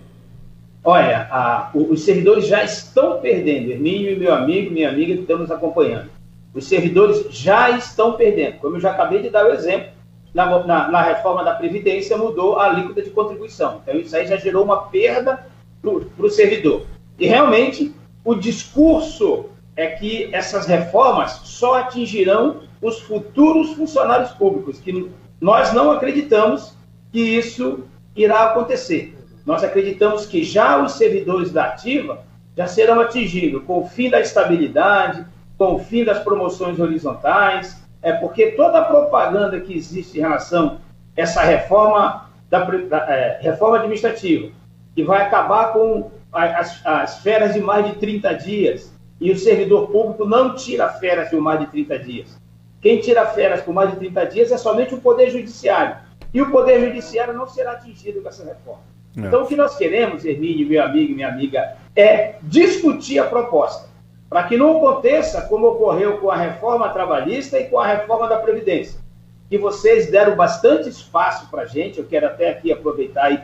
[0.83, 3.71] Olha, a, os servidores já estão perdendo.
[3.71, 6.09] Hermínio e meu amigo, minha amiga que estão nos acompanhando.
[6.53, 8.57] Os servidores já estão perdendo.
[8.59, 9.91] Como eu já acabei de dar o exemplo,
[10.33, 13.81] na, na, na reforma da Previdência mudou a alíquota de contribuição.
[13.81, 15.45] Então isso aí já gerou uma perda
[15.81, 16.85] para o servidor.
[17.19, 19.45] E realmente o discurso
[19.75, 25.09] é que essas reformas só atingirão os futuros funcionários públicos, que
[25.39, 26.73] nós não acreditamos
[27.11, 27.83] que isso
[28.15, 29.17] irá acontecer.
[29.45, 32.23] Nós acreditamos que já os servidores da ativa
[32.55, 35.25] já serão atingidos com o fim da estabilidade,
[35.61, 40.79] com o fim das promoções horizontais, é porque toda a propaganda que existe em relação
[41.15, 44.49] a essa reforma, da, da é, reforma administrativa,
[44.95, 49.91] que vai acabar com as, as férias de mais de 30 dias, e o servidor
[49.91, 52.41] público não tira férias de mais de 30 dias.
[52.81, 55.97] Quem tira férias por mais de 30 dias é somente o Poder Judiciário.
[56.33, 58.81] E o Poder Judiciário não será atingido com essa reforma.
[59.15, 59.27] É.
[59.27, 63.90] Então, o que nós queremos, Hermínio, meu amigo e minha amiga, é discutir a proposta.
[64.31, 68.37] Para que não aconteça como ocorreu com a reforma trabalhista e com a reforma da
[68.37, 68.97] Previdência.
[69.49, 71.99] Que vocês deram bastante espaço para a gente.
[71.99, 73.41] Eu quero até aqui aproveitar e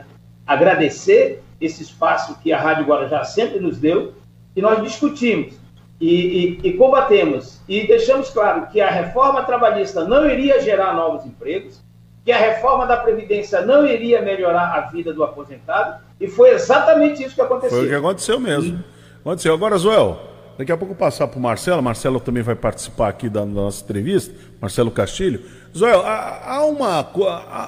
[0.48, 4.14] agradecer esse espaço que a Rádio Guarujá sempre nos deu.
[4.56, 5.56] E nós discutimos
[6.00, 11.26] e, e, e, combatemos e deixamos claro que a reforma trabalhista não iria gerar novos
[11.26, 11.82] empregos,
[12.24, 17.24] que a reforma da Previdência não iria melhorar a vida do aposentado, e foi exatamente
[17.24, 17.78] isso que aconteceu.
[17.78, 18.82] Foi o que aconteceu mesmo.
[19.20, 19.54] Aconteceu.
[19.54, 23.46] Agora, Zoel, daqui a pouco passar para o Marcelo, Marcelo também vai participar aqui da
[23.46, 25.42] nossa entrevista, Marcelo Castilho.
[25.76, 27.08] Zoel, há uma.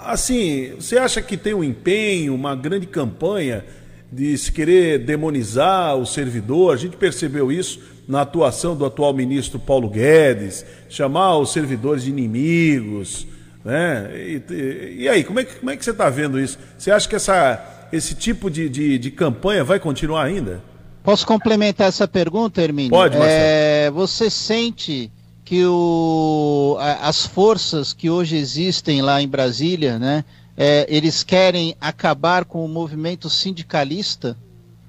[0.05, 3.63] Assim, você acha que tem um empenho, uma grande campanha
[4.11, 6.73] de se querer demonizar o servidor?
[6.73, 12.09] A gente percebeu isso na atuação do atual ministro Paulo Guedes, chamar os servidores de
[12.09, 13.27] inimigos.
[13.63, 14.09] Né?
[14.15, 16.57] E, e, e aí, como é, que, como é que você está vendo isso?
[16.75, 20.61] Você acha que essa, esse tipo de, de, de, campanha vai continuar ainda?
[21.09, 22.91] Posso complementar essa pergunta, Hermínio?
[22.91, 23.41] Pode, Marcelo.
[23.41, 25.11] É, você sente
[25.43, 30.23] que o, as forças que hoje existem lá em Brasília, né,
[30.55, 34.37] é, eles querem acabar com o movimento sindicalista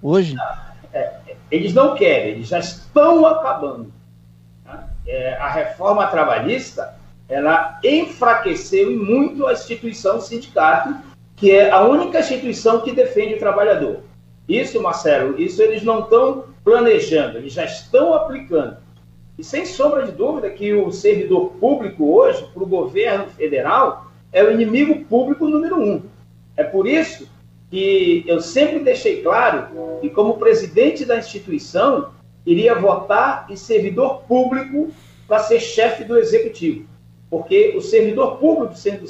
[0.02, 0.36] hoje?
[0.92, 1.10] É,
[1.50, 3.90] eles não querem, eles já estão acabando.
[4.62, 4.90] Tá?
[5.06, 6.98] É, a reforma trabalhista
[7.30, 10.94] ela enfraqueceu muito a instituição sindicato,
[11.34, 14.09] que é a única instituição que defende o trabalhador.
[14.50, 18.78] Isso, Marcelo, isso eles não estão planejando, eles já estão aplicando.
[19.38, 24.42] E sem sombra de dúvida que o servidor público hoje, para o governo federal, é
[24.42, 26.02] o inimigo público número um.
[26.56, 27.28] É por isso
[27.70, 29.68] que eu sempre deixei claro
[30.00, 32.10] que, como presidente da instituição,
[32.44, 34.90] iria votar em servidor público
[35.28, 36.86] para ser chefe do executivo.
[37.30, 39.04] Porque o servidor público, sendo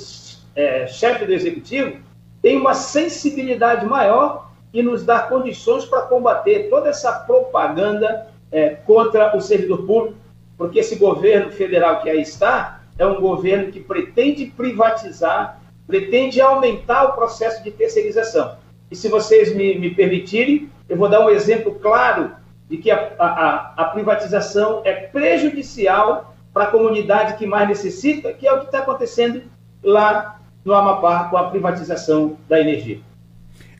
[0.54, 1.96] é, chefe do executivo,
[2.42, 9.36] tem uma sensibilidade maior e nos dá condições para combater toda essa propaganda é, contra
[9.36, 10.18] o servidor público,
[10.56, 15.60] porque esse governo federal que aí está é um governo que pretende privatizar
[15.90, 18.56] pretende aumentar o processo de terceirização.
[18.90, 22.30] E se vocês me, me permitirem, eu vou dar um exemplo claro
[22.68, 28.46] de que a, a, a privatização é prejudicial para a comunidade que mais necessita, que
[28.46, 29.42] é o que está acontecendo
[29.82, 33.00] lá no Amapá com a privatização da energia.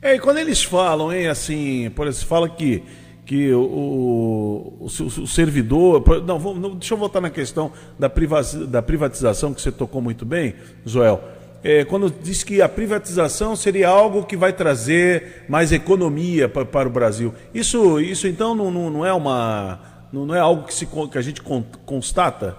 [0.01, 2.83] É, e quando eles falam, hein, assim, por exemplo, fala que,
[3.25, 6.03] que o, o, o, servidor.
[6.25, 8.09] Não, vamos, deixa eu voltar na questão da,
[8.81, 10.55] privatização que você tocou muito bem,
[10.85, 11.21] Joel
[11.63, 16.87] é, quando diz que a privatização seria algo que vai trazer mais economia para, para
[16.87, 17.33] o Brasil.
[17.53, 19.79] Isso, isso então não, não, não é uma
[20.11, 21.41] não, não, é algo que, se, que a gente
[21.85, 22.57] constata?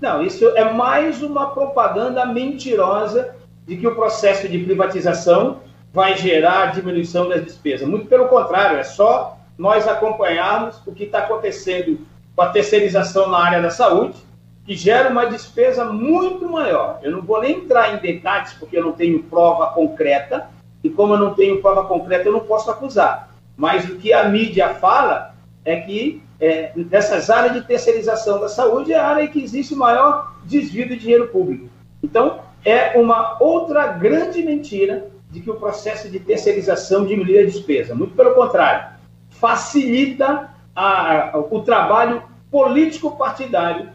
[0.00, 3.34] Não, isso é mais uma propaganda mentirosa
[3.66, 5.60] de que o processo de privatização
[5.92, 7.86] vai gerar diminuição das despesas.
[7.86, 12.00] Muito pelo contrário, é só nós acompanharmos o que está acontecendo
[12.34, 14.16] com a terceirização na área da saúde,
[14.64, 16.98] que gera uma despesa muito maior.
[17.02, 20.48] Eu não vou nem entrar em detalhes, porque eu não tenho prova concreta,
[20.82, 23.30] e como eu não tenho prova concreta, eu não posso acusar.
[23.56, 28.92] Mas o que a mídia fala é que é, nessas áreas de terceirização da saúde
[28.92, 31.68] é a área que existe maior desvio de dinheiro público.
[32.02, 37.94] Então, é uma outra grande mentira de que o processo de terceirização diminui a despesa.
[37.94, 38.96] Muito pelo contrário,
[39.30, 43.88] facilita a, a, o trabalho político-partidário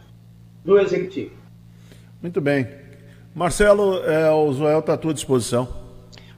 [0.66, 1.32] do Executivo.
[2.20, 2.68] Muito bem.
[3.36, 5.68] Marcelo, é, o Zoel está à tua disposição.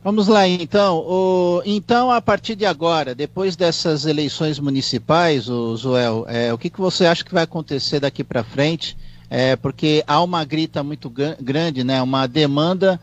[0.03, 0.97] Vamos lá, então.
[0.97, 6.69] O, então, a partir de agora, depois dessas eleições municipais, o Zoel, é, o que,
[6.69, 8.97] que você acha que vai acontecer daqui para frente?
[9.29, 11.09] É, porque há uma grita muito
[11.39, 12.99] grande, né, uma demanda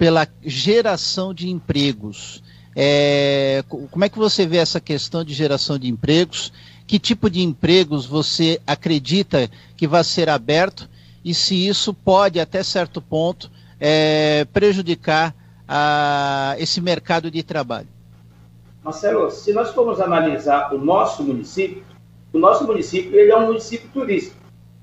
[0.00, 2.42] pela geração de empregos.
[2.74, 6.50] É, como é que você vê essa questão de geração de empregos?
[6.86, 10.88] Que tipo de empregos você acredita que vai ser aberto
[11.22, 15.34] e se isso pode, até certo ponto, é, prejudicar
[15.68, 17.88] a, esse mercado de trabalho?
[18.82, 21.84] Marcelo, se nós formos analisar o nosso município,
[22.32, 24.36] o nosso município ele é um município turístico.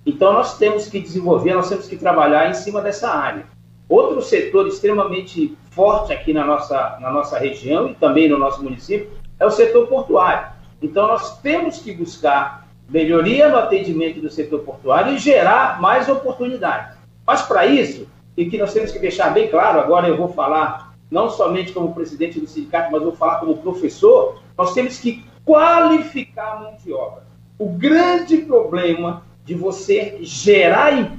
[0.06, 3.56] Então nós temos que desenvolver, nós temos que trabalhar em cima dessa área.
[3.89, 9.09] Outro setor extremamente forte aqui na nossa, na nossa região e também no nosso município
[9.39, 10.49] é o setor portuário.
[10.81, 16.97] Então, nós temos que buscar melhoria no atendimento do setor portuário e gerar mais oportunidades.
[17.26, 20.93] Mas, para isso, e que nós temos que deixar bem claro, agora eu vou falar
[21.09, 26.53] não somente como presidente do sindicato, mas vou falar como professor, nós temos que qualificar
[26.53, 27.23] a mão de obra.
[27.57, 31.16] O grande problema de você gerar emprego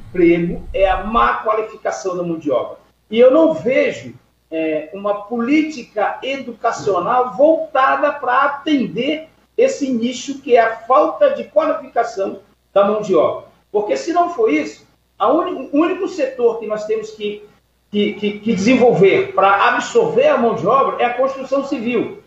[0.72, 2.78] é a má qualificação da mão de obra.
[3.10, 4.14] E eu não vejo
[4.51, 12.40] é, uma política educacional voltada para atender esse nicho que é a falta de qualificação
[12.72, 13.47] da mão de obra.
[13.70, 14.86] Porque se não for isso,
[15.20, 17.47] único, o único setor que nós temos que,
[17.90, 22.22] que, que, que desenvolver para absorver a mão de obra é a construção civil.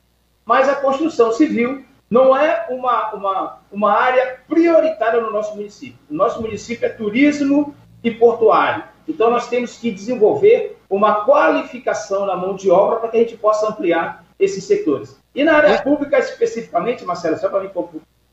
[0.45, 5.98] Mas a construção civil não é uma, uma, uma área prioritária no nosso município.
[6.10, 7.73] O nosso município é turismo
[8.03, 8.84] e portuário.
[9.07, 13.38] Então, nós temos que desenvolver uma qualificação na mão de obra para que a gente
[13.38, 15.18] possa ampliar esses setores.
[15.34, 15.81] E na área é.
[15.81, 17.69] pública, especificamente, Marcelo, só para me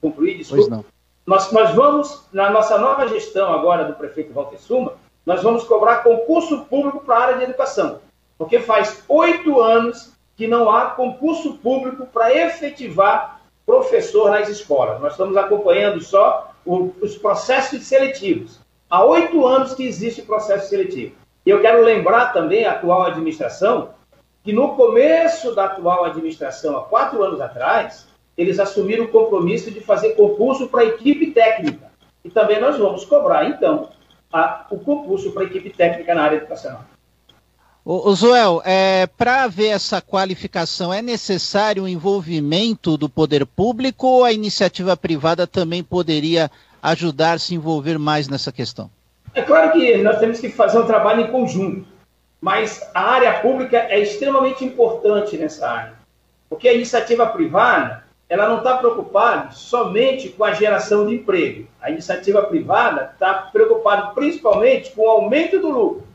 [0.00, 0.84] concluir, desculpa,
[1.26, 4.94] nós, nós vamos, na nossa nova gestão agora do prefeito Walter Suma,
[5.24, 8.00] nós vamos cobrar concurso público para a área de educação.
[8.38, 13.37] Porque faz oito anos que não há concurso público para efetivar
[13.68, 14.98] professor nas escolas.
[14.98, 18.58] Nós estamos acompanhando só o, os processos seletivos.
[18.88, 21.14] Há oito anos que existe processo seletivo.
[21.44, 23.90] E eu quero lembrar também a atual administração
[24.42, 28.08] que no começo da atual administração, há quatro anos atrás,
[28.38, 31.92] eles assumiram o compromisso de fazer concurso para a equipe técnica.
[32.24, 33.90] E também nós vamos cobrar, então,
[34.32, 36.84] a, o concurso para a equipe técnica na área educacional.
[37.90, 44.24] O, Zoel, é, para haver essa qualificação, é necessário o envolvimento do poder público ou
[44.24, 46.50] a iniciativa privada também poderia
[46.82, 48.90] ajudar a se envolver mais nessa questão?
[49.34, 51.86] É claro que nós temos que fazer um trabalho em conjunto.
[52.38, 55.94] Mas a área pública é extremamente importante nessa área,
[56.50, 61.66] porque a iniciativa privada ela não está preocupada somente com a geração de emprego.
[61.80, 66.07] A iniciativa privada está preocupada principalmente com o aumento do lucro.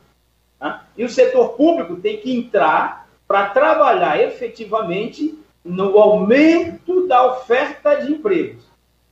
[0.97, 8.11] E o setor público tem que entrar para trabalhar efetivamente no aumento da oferta de
[8.11, 8.63] empregos.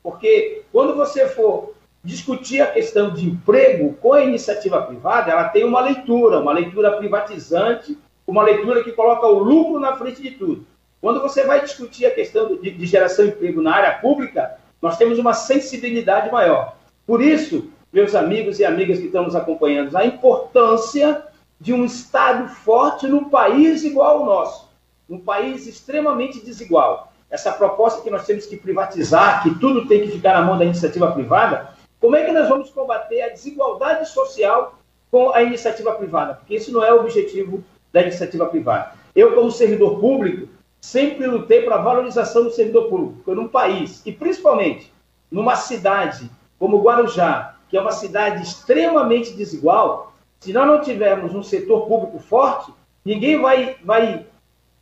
[0.03, 5.63] Porque quando você for discutir a questão de emprego com a iniciativa privada, ela tem
[5.63, 10.65] uma leitura, uma leitura privatizante, uma leitura que coloca o lucro na frente de tudo.
[10.99, 15.19] Quando você vai discutir a questão de geração de emprego na área pública, nós temos
[15.19, 16.75] uma sensibilidade maior.
[17.05, 21.23] Por isso, meus amigos e amigas que estão nos acompanhando, a importância
[21.61, 24.67] de um Estado forte num país igual ao nosso,
[25.07, 27.13] num país extremamente desigual.
[27.29, 30.65] Essa proposta que nós temos que privatizar, que tudo tem que ficar na mão da
[30.65, 31.69] iniciativa privada,
[31.99, 34.79] como é que nós vamos combater a desigualdade social
[35.11, 36.33] com a iniciativa privada?
[36.33, 37.63] Porque isso não é o objetivo
[37.93, 38.93] da iniciativa privada.
[39.15, 40.49] Eu, como servidor público,
[40.81, 44.91] sempre lutei para a valorização do servidor público num país, e principalmente
[45.29, 46.27] numa cidade
[46.57, 50.10] como Guarujá, que é uma cidade extremamente desigual,
[50.41, 52.73] se nós não tivermos um setor público forte,
[53.05, 54.25] ninguém vai, vai,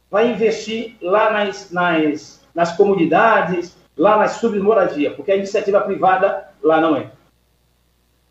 [0.09, 6.79] vai investir lá nas, nas, nas comunidades, lá nas submoradia, porque a iniciativa privada lá
[6.79, 7.11] não é.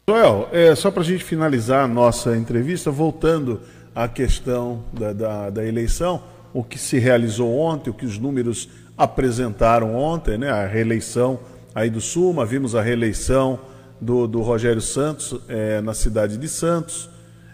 [0.09, 3.61] Joel, é, só para a gente finalizar a nossa entrevista, voltando
[3.95, 6.23] à questão da, da, da, eleição,
[6.55, 11.39] o que se realizou ontem, o que os números apresentaram ontem, né, a reeleição
[11.75, 13.61] aí do Suma, vimos a reeleição
[14.01, 17.11] do, do Rogério Santos é, na cidade de Santos.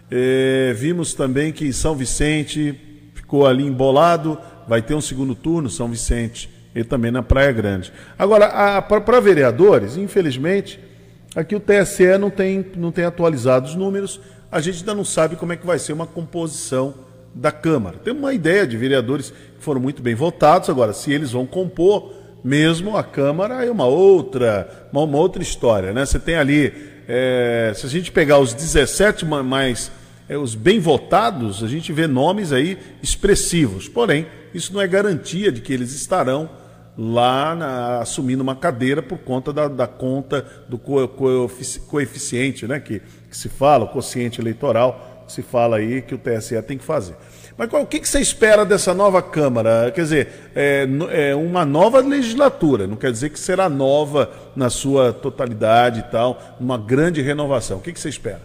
[0.09, 2.79] É, vimos também que São Vicente
[3.13, 4.37] ficou ali embolado,
[4.67, 7.91] vai ter um segundo turno, São Vicente, e também na Praia Grande.
[8.17, 10.79] Agora, para vereadores, infelizmente,
[11.35, 14.19] aqui o TSE não tem, não tem atualizado os números,
[14.51, 16.93] a gente ainda não sabe como é que vai ser uma composição
[17.33, 17.97] da Câmara.
[17.97, 22.13] Tem uma ideia de vereadores que foram muito bem votados, agora, se eles vão compor
[22.45, 25.91] mesmo a Câmara é uma outra, uma, uma outra história.
[25.91, 26.05] Né?
[26.05, 26.71] Você tem ali,
[27.07, 29.91] é, se a gente pegar os 17 mais
[30.27, 33.87] é, os bem votados, a gente vê nomes aí expressivos.
[33.87, 36.49] Porém, isso não é garantia de que eles estarão
[36.97, 41.07] lá na, assumindo uma cadeira por conta da, da conta do co,
[41.87, 46.17] coeficiente né, que, que se fala, o quociente eleitoral, que se fala aí que o
[46.17, 47.15] TSE tem que fazer.
[47.57, 49.89] Mas qual, o que, que, você espera dessa nova Câmara?
[49.91, 55.13] Quer dizer, é, é, uma nova legislatura, não quer dizer que será nova na sua
[55.13, 57.77] totalidade e tal, uma grande renovação.
[57.77, 58.41] O que, que você espera?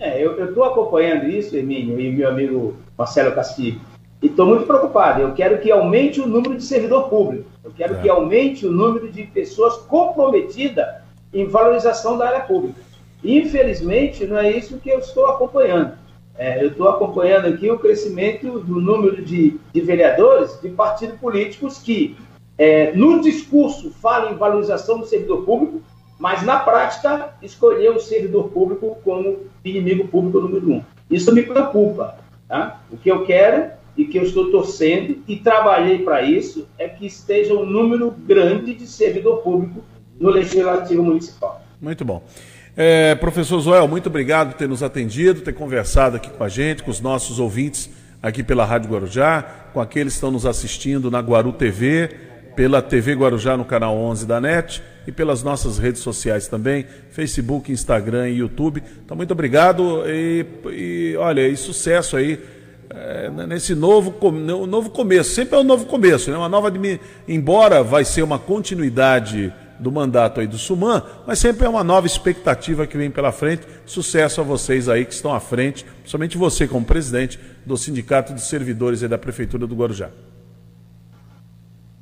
[0.00, 3.80] É, eu estou acompanhando isso, Emílio, e meu amigo Marcelo Castilho,
[4.20, 5.20] e estou muito preocupado.
[5.20, 8.02] Eu quero que aumente o número de servidor público, eu quero é.
[8.02, 10.86] que aumente o número de pessoas comprometidas
[11.32, 12.80] em valorização da área pública.
[13.22, 15.92] Infelizmente, não é isso que eu estou acompanhando.
[16.38, 21.78] É, eu estou acompanhando aqui o crescimento do número de, de vereadores de partidos políticos
[21.78, 22.16] que,
[22.56, 25.82] é, no discurso, falam em valorização do servidor público,
[26.16, 30.82] mas na prática escolheu o servidor público como inimigo público número um.
[31.10, 32.16] Isso me preocupa.
[32.46, 32.80] Tá?
[32.90, 37.04] O que eu quero e que eu estou torcendo e trabalhei para isso é que
[37.04, 39.82] esteja um número grande de servidor público
[40.20, 41.60] no Legislativo Municipal.
[41.80, 42.22] Muito bom.
[42.80, 46.84] É, professor Zoel, muito obrigado por ter nos atendido, ter conversado aqui com a gente,
[46.84, 47.90] com os nossos ouvintes
[48.22, 49.42] aqui pela Rádio Guarujá,
[49.72, 52.08] com aqueles que estão nos assistindo na Guaru TV,
[52.54, 57.72] pela TV Guarujá no canal 11 da NET e pelas nossas redes sociais também, Facebook,
[57.72, 58.80] Instagram e YouTube.
[59.04, 62.38] Então, muito obrigado e, e olha, e sucesso aí
[62.90, 64.14] é, nesse novo,
[64.68, 65.30] novo começo.
[65.30, 66.36] Sempre é um novo começo, né?
[66.36, 66.72] uma nova.
[67.26, 72.06] Embora vai ser uma continuidade do mandato aí do Suman, mas sempre é uma nova
[72.06, 73.66] expectativa que vem pela frente.
[73.86, 78.40] Sucesso a vocês aí que estão à frente, somente você como presidente do Sindicato de
[78.40, 80.10] Servidores da Prefeitura do Guarujá.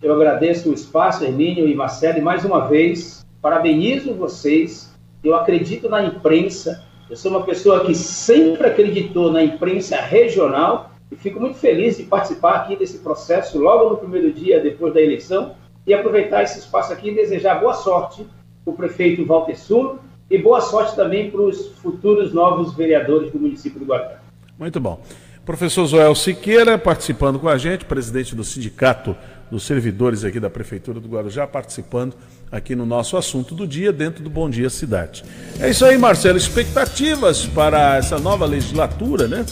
[0.03, 4.94] Eu agradeço o espaço, Hermínio e Marcelo, e mais uma vez parabenizo vocês.
[5.23, 6.85] Eu acredito na imprensa.
[7.09, 12.03] Eu sou uma pessoa que sempre acreditou na imprensa regional e fico muito feliz de
[12.05, 15.55] participar aqui desse processo logo no primeiro dia depois da eleição
[15.86, 18.26] e aproveitar esse espaço aqui e desejar boa sorte
[18.64, 23.38] para o prefeito Walter Suno e boa sorte também para os futuros novos vereadores do
[23.38, 24.18] município do Guarujá.
[24.58, 25.00] Muito bom.
[25.44, 29.14] Professor Joel Siqueira participando com a gente, presidente do Sindicato
[29.48, 32.16] dos Servidores aqui da Prefeitura do Guarujá, participando
[32.50, 35.22] aqui no nosso assunto do dia, dentro do Bom Dia Cidade.
[35.60, 36.36] É isso aí, Marcelo.
[36.36, 39.46] Expectativas para essa nova legislatura, né?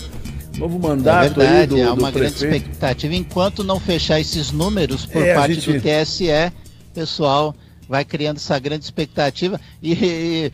[0.58, 3.14] Novo mandato é verdade, do, há uma grande expectativa.
[3.14, 5.72] Enquanto não fechar esses números por é, parte gente...
[5.72, 6.52] do TSE,
[6.94, 7.54] pessoal
[7.88, 10.52] vai criando essa grande expectativa e, e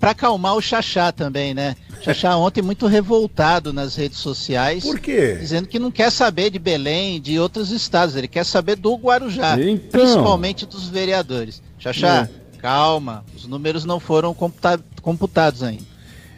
[0.00, 1.76] para acalmar o Xaxá também, né?
[2.02, 4.82] Xaxá ontem muito revoltado nas redes sociais.
[4.82, 5.36] Por quê?
[5.38, 9.56] Dizendo que não quer saber de Belém, de outros estados, ele quer saber do Guarujá,
[9.60, 10.00] então...
[10.00, 11.62] principalmente dos vereadores.
[11.78, 12.58] Xaxá, é.
[12.58, 15.91] calma, os números não foram computa computados ainda.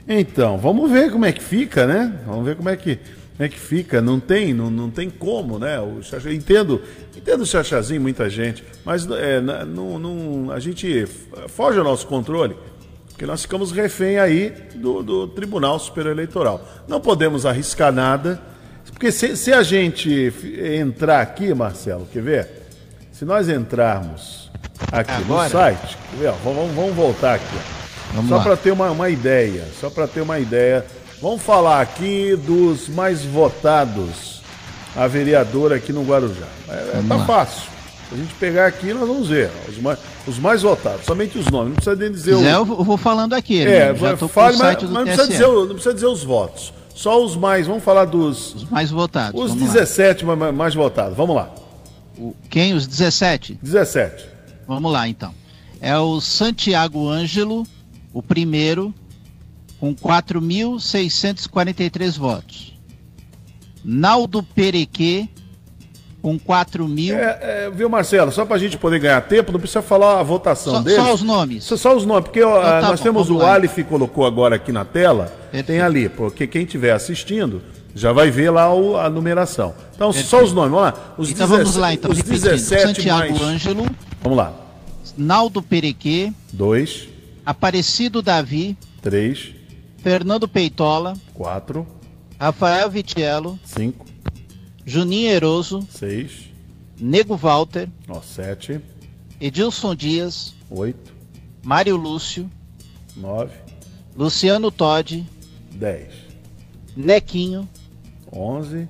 [0.06, 2.12] Então, vamos ver como é que fica, né?
[2.26, 4.02] Vamos ver como é que, como é que fica.
[4.02, 5.80] Não tem, não, não tem como, né?
[5.80, 6.82] O xaxá, entendo,
[7.16, 11.06] entendo o chachazinho, muita gente, mas é, não, não, a gente
[11.48, 12.54] foge ao nosso controle,
[13.08, 16.68] porque nós ficamos refém aí do, do Tribunal Superior Eleitoral.
[16.86, 18.40] Não podemos arriscar nada,
[18.92, 20.32] porque se, se a gente
[20.80, 22.48] entrar aqui, Marcelo, quer ver?
[23.10, 24.50] Se nós entrarmos
[24.92, 25.44] aqui Agora?
[25.44, 26.32] no site, quer ver?
[26.44, 27.83] Vamos, vamos voltar aqui.
[28.14, 30.86] Vamos só para ter uma, uma ideia, só para ter uma ideia.
[31.20, 34.40] Vamos falar aqui dos mais votados
[34.94, 36.46] a vereadora aqui no Guarujá.
[36.68, 37.26] É, tá lá.
[37.26, 37.62] fácil.
[38.08, 39.50] Se a gente pegar aqui, nós vamos ver.
[39.68, 41.70] Os mais, os mais votados, somente os nomes.
[41.70, 42.44] Não precisa nem dizer o.
[42.44, 43.66] eu vou falando aqui.
[43.66, 46.72] É, já tô fale, mas, mas não, precisa dizer, não precisa dizer os votos.
[46.94, 48.54] Só os mais, vamos falar dos.
[48.54, 49.40] Os mais votados.
[49.40, 51.16] Os 17 mais, mais votados.
[51.16, 51.50] Vamos lá.
[52.16, 52.74] O, quem?
[52.74, 53.58] Os 17?
[53.60, 54.26] 17.
[54.68, 55.34] Vamos lá, então.
[55.80, 57.66] É o Santiago Ângelo,
[58.14, 58.94] o primeiro,
[59.80, 62.72] com 4.643 votos.
[63.84, 65.28] Naldo Perequê,
[66.22, 67.14] com 4 mil.
[67.16, 68.32] É, é, viu, Marcelo?
[68.32, 71.02] Só para a gente poder ganhar tempo, não precisa falar a votação só, deles.
[71.02, 71.64] Só os nomes.
[71.64, 73.52] Só, só os nomes, porque então, tá nós bom, temos o lá.
[73.54, 75.66] Alif colocou agora aqui na tela, Perfeito.
[75.66, 77.60] tem ali, porque quem estiver assistindo
[77.94, 79.74] já vai ver lá o, a numeração.
[79.94, 80.30] Então, Perfeito.
[80.30, 80.94] só os nomes, vamos lá.
[81.18, 83.42] Os então 17, vamos lá, então, os 17 Santiago mais...
[83.42, 83.84] Ângelo.
[84.22, 84.54] Vamos lá.
[85.18, 86.32] Naldo Perequê.
[86.52, 87.12] Dois.
[87.44, 88.76] Aparecido Davi.
[89.02, 89.54] 3.
[89.98, 91.14] Fernando Peitola.
[91.34, 91.86] 4.
[92.38, 93.58] Rafael Vitiello.
[93.64, 94.06] 5.
[94.84, 95.86] Juninho Eroso.
[95.90, 96.50] 6.
[96.98, 97.88] Nego Walter.
[98.22, 98.80] 7.
[99.40, 100.54] Edilson Dias.
[100.70, 100.96] 8.
[101.62, 102.50] Mário Lúcio.
[103.16, 103.52] 9.
[104.16, 105.24] Luciano Todd.
[105.72, 106.08] 10.
[106.96, 107.68] Nequinho.
[108.32, 108.88] 11.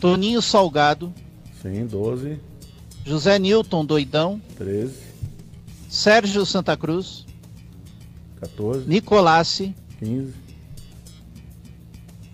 [0.00, 1.12] Toninho Salgado.
[1.62, 2.38] Sim, 12.
[3.06, 4.40] José Newton Doidão.
[4.56, 4.94] 13.
[5.88, 7.23] Sérgio Santa Cruz.
[8.44, 8.88] 14.
[8.88, 9.74] Nicolasse.
[9.98, 10.32] 15.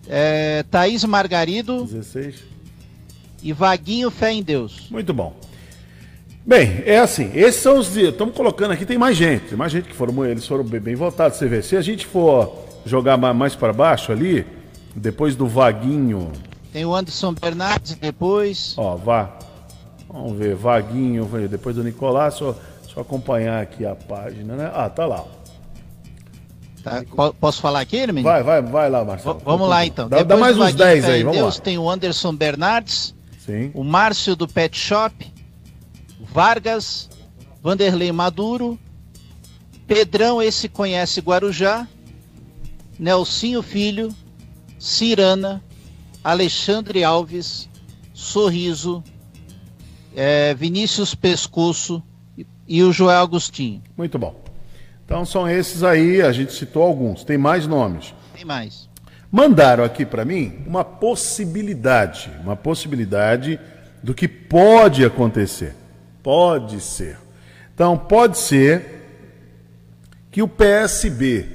[0.08, 1.84] É, Thaís Margarido.
[1.84, 2.36] 16.
[3.42, 4.88] E Vaguinho Fé em Deus.
[4.90, 5.34] Muito bom.
[6.44, 8.12] Bem, é assim, esses são os dias.
[8.12, 9.46] Estamos colocando aqui, tem mais gente.
[9.46, 11.38] Tem mais gente que foram, eles foram bem, bem votados.
[11.38, 14.44] Você vê, se a gente for jogar mais para baixo ali,
[14.94, 16.32] depois do Vaguinho.
[16.72, 18.74] Tem o Anderson Bernardes depois.
[18.76, 19.38] Ó, vá.
[20.08, 24.70] Vamos ver, Vaguinho, depois do Nicolás, só, só acompanhar aqui a página, né?
[24.74, 25.24] Ah, tá lá.
[26.82, 27.04] Tá,
[27.38, 28.22] posso falar aqui, menino?
[28.22, 29.38] Vai, vai, vai lá, Marcelo.
[29.38, 30.08] V vamos lá então.
[30.08, 31.62] Dá, dá mais uns 10 aí, vamos Deus, lá.
[31.62, 33.70] Tem o Anderson Bernardes, Sim.
[33.74, 35.14] o Márcio do Pet Shop,
[36.20, 37.10] Vargas,
[37.62, 38.78] Vanderlei Maduro,
[39.86, 41.86] Pedrão, esse conhece Guarujá,
[42.98, 44.14] Nelsinho Filho,
[44.78, 45.62] Cirana,
[46.24, 47.68] Alexandre Alves,
[48.14, 49.02] Sorriso,
[50.14, 52.02] é, Vinícius Pescoço
[52.38, 53.82] e, e o Joel Agostinho.
[53.96, 54.34] Muito bom.
[55.10, 57.24] Então são esses aí, a gente citou alguns.
[57.24, 58.14] Tem mais nomes?
[58.32, 58.88] Tem mais.
[59.28, 63.58] Mandaram aqui para mim uma possibilidade, uma possibilidade
[64.00, 65.74] do que pode acontecer.
[66.22, 67.18] Pode ser.
[67.74, 69.02] Então pode ser
[70.30, 71.48] que o PSB,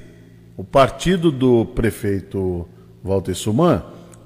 [0.54, 2.68] o partido do prefeito
[3.02, 3.82] Walter Suman,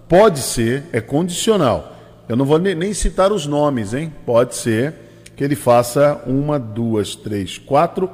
[0.08, 1.96] pode ser, é condicional.
[2.28, 4.12] Eu não vou nem citar os nomes, hein?
[4.26, 4.92] Pode ser
[5.36, 8.10] que ele faça uma, duas, três, quatro,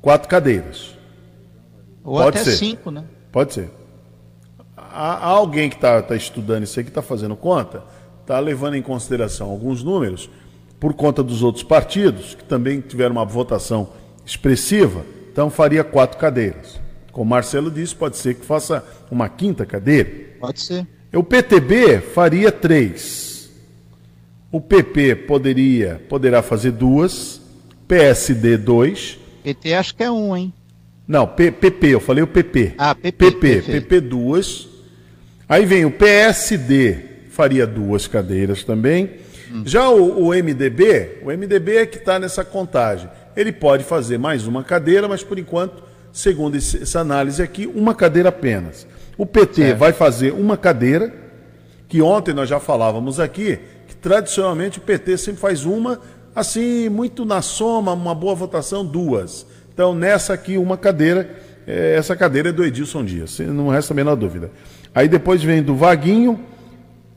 [0.00, 0.96] quatro cadeiras.
[2.04, 2.56] Ou Pode até ser.
[2.56, 3.04] cinco, né?
[3.30, 3.70] Pode ser.
[4.76, 7.82] Há alguém que está tá estudando isso aí, que está fazendo conta,
[8.22, 10.30] está levando em consideração alguns números,
[10.80, 13.90] por conta dos outros partidos, que também tiveram uma votação
[14.24, 16.80] expressiva, então faria quatro cadeiras.
[17.12, 20.10] Como o Marcelo disse, pode ser que faça uma quinta cadeira.
[20.40, 20.86] Pode ser.
[21.12, 23.50] O PTB faria três.
[24.52, 27.40] O PP poderia, poderá fazer duas.
[27.86, 29.18] PSD dois.
[29.42, 30.52] PT acho que é um, hein?
[31.06, 32.74] Não, P, PP, eu falei o PP.
[32.76, 33.30] Ah, PP.
[33.30, 34.68] PP, PP duas.
[35.48, 36.98] Aí vem o PSD,
[37.30, 39.10] faria duas cadeiras também.
[39.50, 39.62] Hum.
[39.64, 43.08] Já o, o, MDB, o MDB é que está nessa contagem.
[43.34, 45.82] Ele pode fazer mais uma cadeira, mas por enquanto,
[46.12, 48.86] segundo esse, essa análise aqui, uma cadeira apenas.
[49.16, 49.78] O PT certo.
[49.78, 51.14] vai fazer uma cadeira,
[51.88, 55.98] que ontem nós já falávamos aqui, que tradicionalmente o PT sempre faz uma,
[56.38, 59.46] assim, muito na soma, uma boa votação, duas.
[59.72, 61.28] Então, nessa aqui, uma cadeira,
[61.66, 64.50] é, essa cadeira é do Edilson Dias, não resta a menor dúvida.
[64.94, 66.40] Aí depois vem do Vaguinho,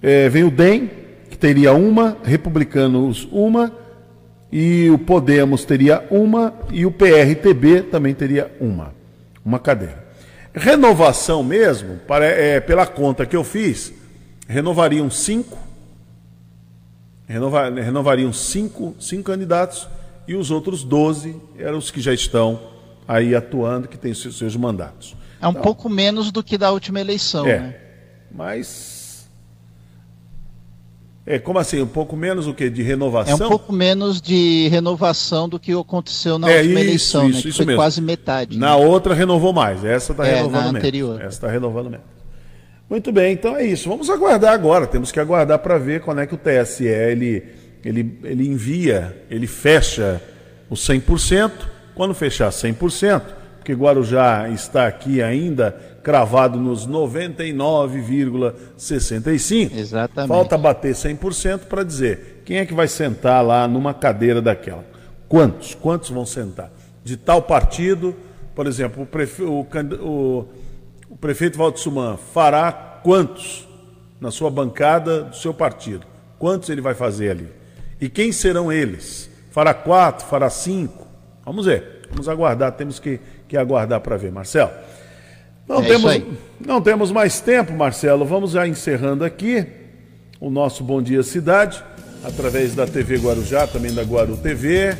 [0.01, 0.89] é, vem o DEM,
[1.29, 3.71] que teria uma, Republicanos uma,
[4.51, 8.93] e o Podemos teria uma, e o PRTB também teria uma,
[9.43, 10.03] uma cadeira.
[10.53, 13.93] Renovação mesmo, para, é, pela conta que eu fiz,
[14.47, 15.57] renovariam cinco,
[17.31, 19.87] renova, renovariam cinco, cinco candidatos,
[20.27, 22.59] e os outros 12 eram os que já estão
[23.07, 25.15] aí atuando, que têm seus, seus mandatos.
[25.41, 27.75] É um então, pouco menos do que da última eleição, é, né?
[28.33, 29.29] Mas.
[31.25, 31.81] É, como assim?
[31.81, 32.69] Um pouco menos o que?
[32.69, 33.33] De renovação?
[33.33, 37.35] É um pouco menos de renovação do que aconteceu na é, última isso, eleição, isso,
[37.37, 37.41] né?
[37.41, 37.81] Que isso foi mesmo.
[37.81, 38.57] quase metade.
[38.57, 38.85] Na né?
[38.85, 39.83] outra renovou mais.
[39.83, 40.79] Essa está é, renovando na menos.
[40.79, 41.21] Anterior.
[41.21, 42.20] Essa está renovando menos.
[42.91, 43.87] Muito bem, então é isso.
[43.87, 44.85] Vamos aguardar agora.
[44.85, 47.41] Temos que aguardar para ver quando é que o TSE ele,
[47.85, 50.21] ele, ele envia, ele fecha
[50.69, 51.51] o 100%.
[51.95, 53.21] Quando fechar 100%,
[53.59, 55.73] porque Guarujá está aqui ainda
[56.03, 59.71] cravado nos 99,65%.
[59.73, 60.27] Exatamente.
[60.27, 64.83] Falta bater 100% para dizer quem é que vai sentar lá numa cadeira daquela.
[65.29, 65.73] Quantos?
[65.75, 66.69] Quantos vão sentar?
[67.05, 68.13] De tal partido,
[68.53, 69.43] por exemplo, o, prefe...
[69.43, 69.65] o,
[70.01, 70.45] o...
[71.11, 72.71] o prefeito Valdo Suman fará
[73.03, 73.67] quantos
[74.19, 76.07] na sua bancada do seu partido?
[76.39, 77.49] Quantos ele vai fazer ali?
[77.99, 79.29] E quem serão eles?
[79.51, 80.25] Fará quatro?
[80.25, 81.05] Fará cinco?
[81.45, 82.07] Vamos ver.
[82.09, 82.71] Vamos aguardar.
[82.71, 84.71] Temos que, que aguardar para ver, Marcelo.
[85.67, 86.21] Não, É temos,
[86.65, 88.23] não temos mais tempo, Marcelo.
[88.23, 89.67] Vamos já encerrando aqui
[90.39, 91.83] o nosso Bom Dia Cidade,
[92.23, 94.97] através da TV Guarujá, também da Guaru TV,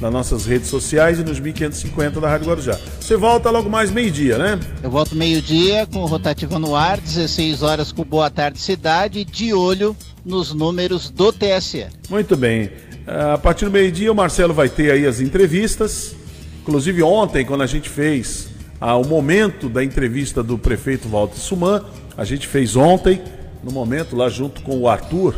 [0.00, 2.78] nas nossas redes sociais e nos 1550 da Rádio Guarujá.
[3.00, 4.60] Você volta logo mais meio-dia, né?
[4.82, 9.52] Eu volto meio-dia com o Rotativa no ar, 16 horas com Boa Tarde Cidade, de
[9.52, 11.86] olho nos números do TSE.
[12.08, 12.70] Muito bem.
[13.06, 16.14] A partir do meio-dia, o Marcelo vai ter aí as entrevistas
[16.68, 21.82] Inclusive ontem, quando a gente fez ah, o momento da entrevista do prefeito Walter Suman,
[22.14, 23.22] a gente fez ontem,
[23.64, 25.34] no momento lá junto com o Arthur,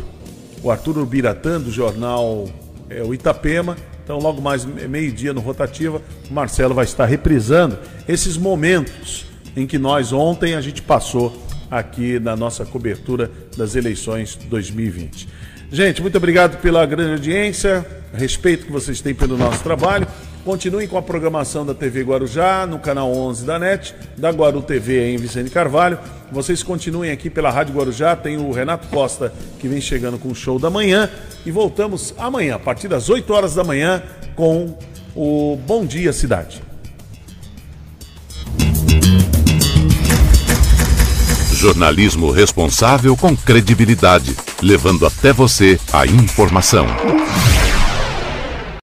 [0.61, 2.49] o Arthur Ubiratã, do jornal
[2.89, 3.77] é, o Itapema.
[4.03, 9.25] Então, logo mais meio-dia no Rotativa, o Marcelo vai estar reprisando esses momentos
[9.55, 11.35] em que nós ontem a gente passou
[11.69, 15.27] aqui na nossa cobertura das eleições 2020.
[15.71, 20.05] Gente, muito obrigado pela grande audiência, respeito que vocês têm pelo nosso trabalho.
[20.43, 25.13] Continuem com a programação da TV Guarujá, no canal 11 da NET, da Guaru TV
[25.13, 25.99] em Vicente Carvalho.
[26.31, 30.35] Vocês continuem aqui pela Rádio Guarujá, tem o Renato Costa que vem chegando com o
[30.35, 31.09] show da manhã.
[31.45, 34.01] E voltamos amanhã, a partir das 8 horas da manhã,
[34.35, 34.75] com
[35.15, 36.63] o Bom Dia Cidade.
[41.53, 46.87] Jornalismo responsável com credibilidade, levando até você a informação.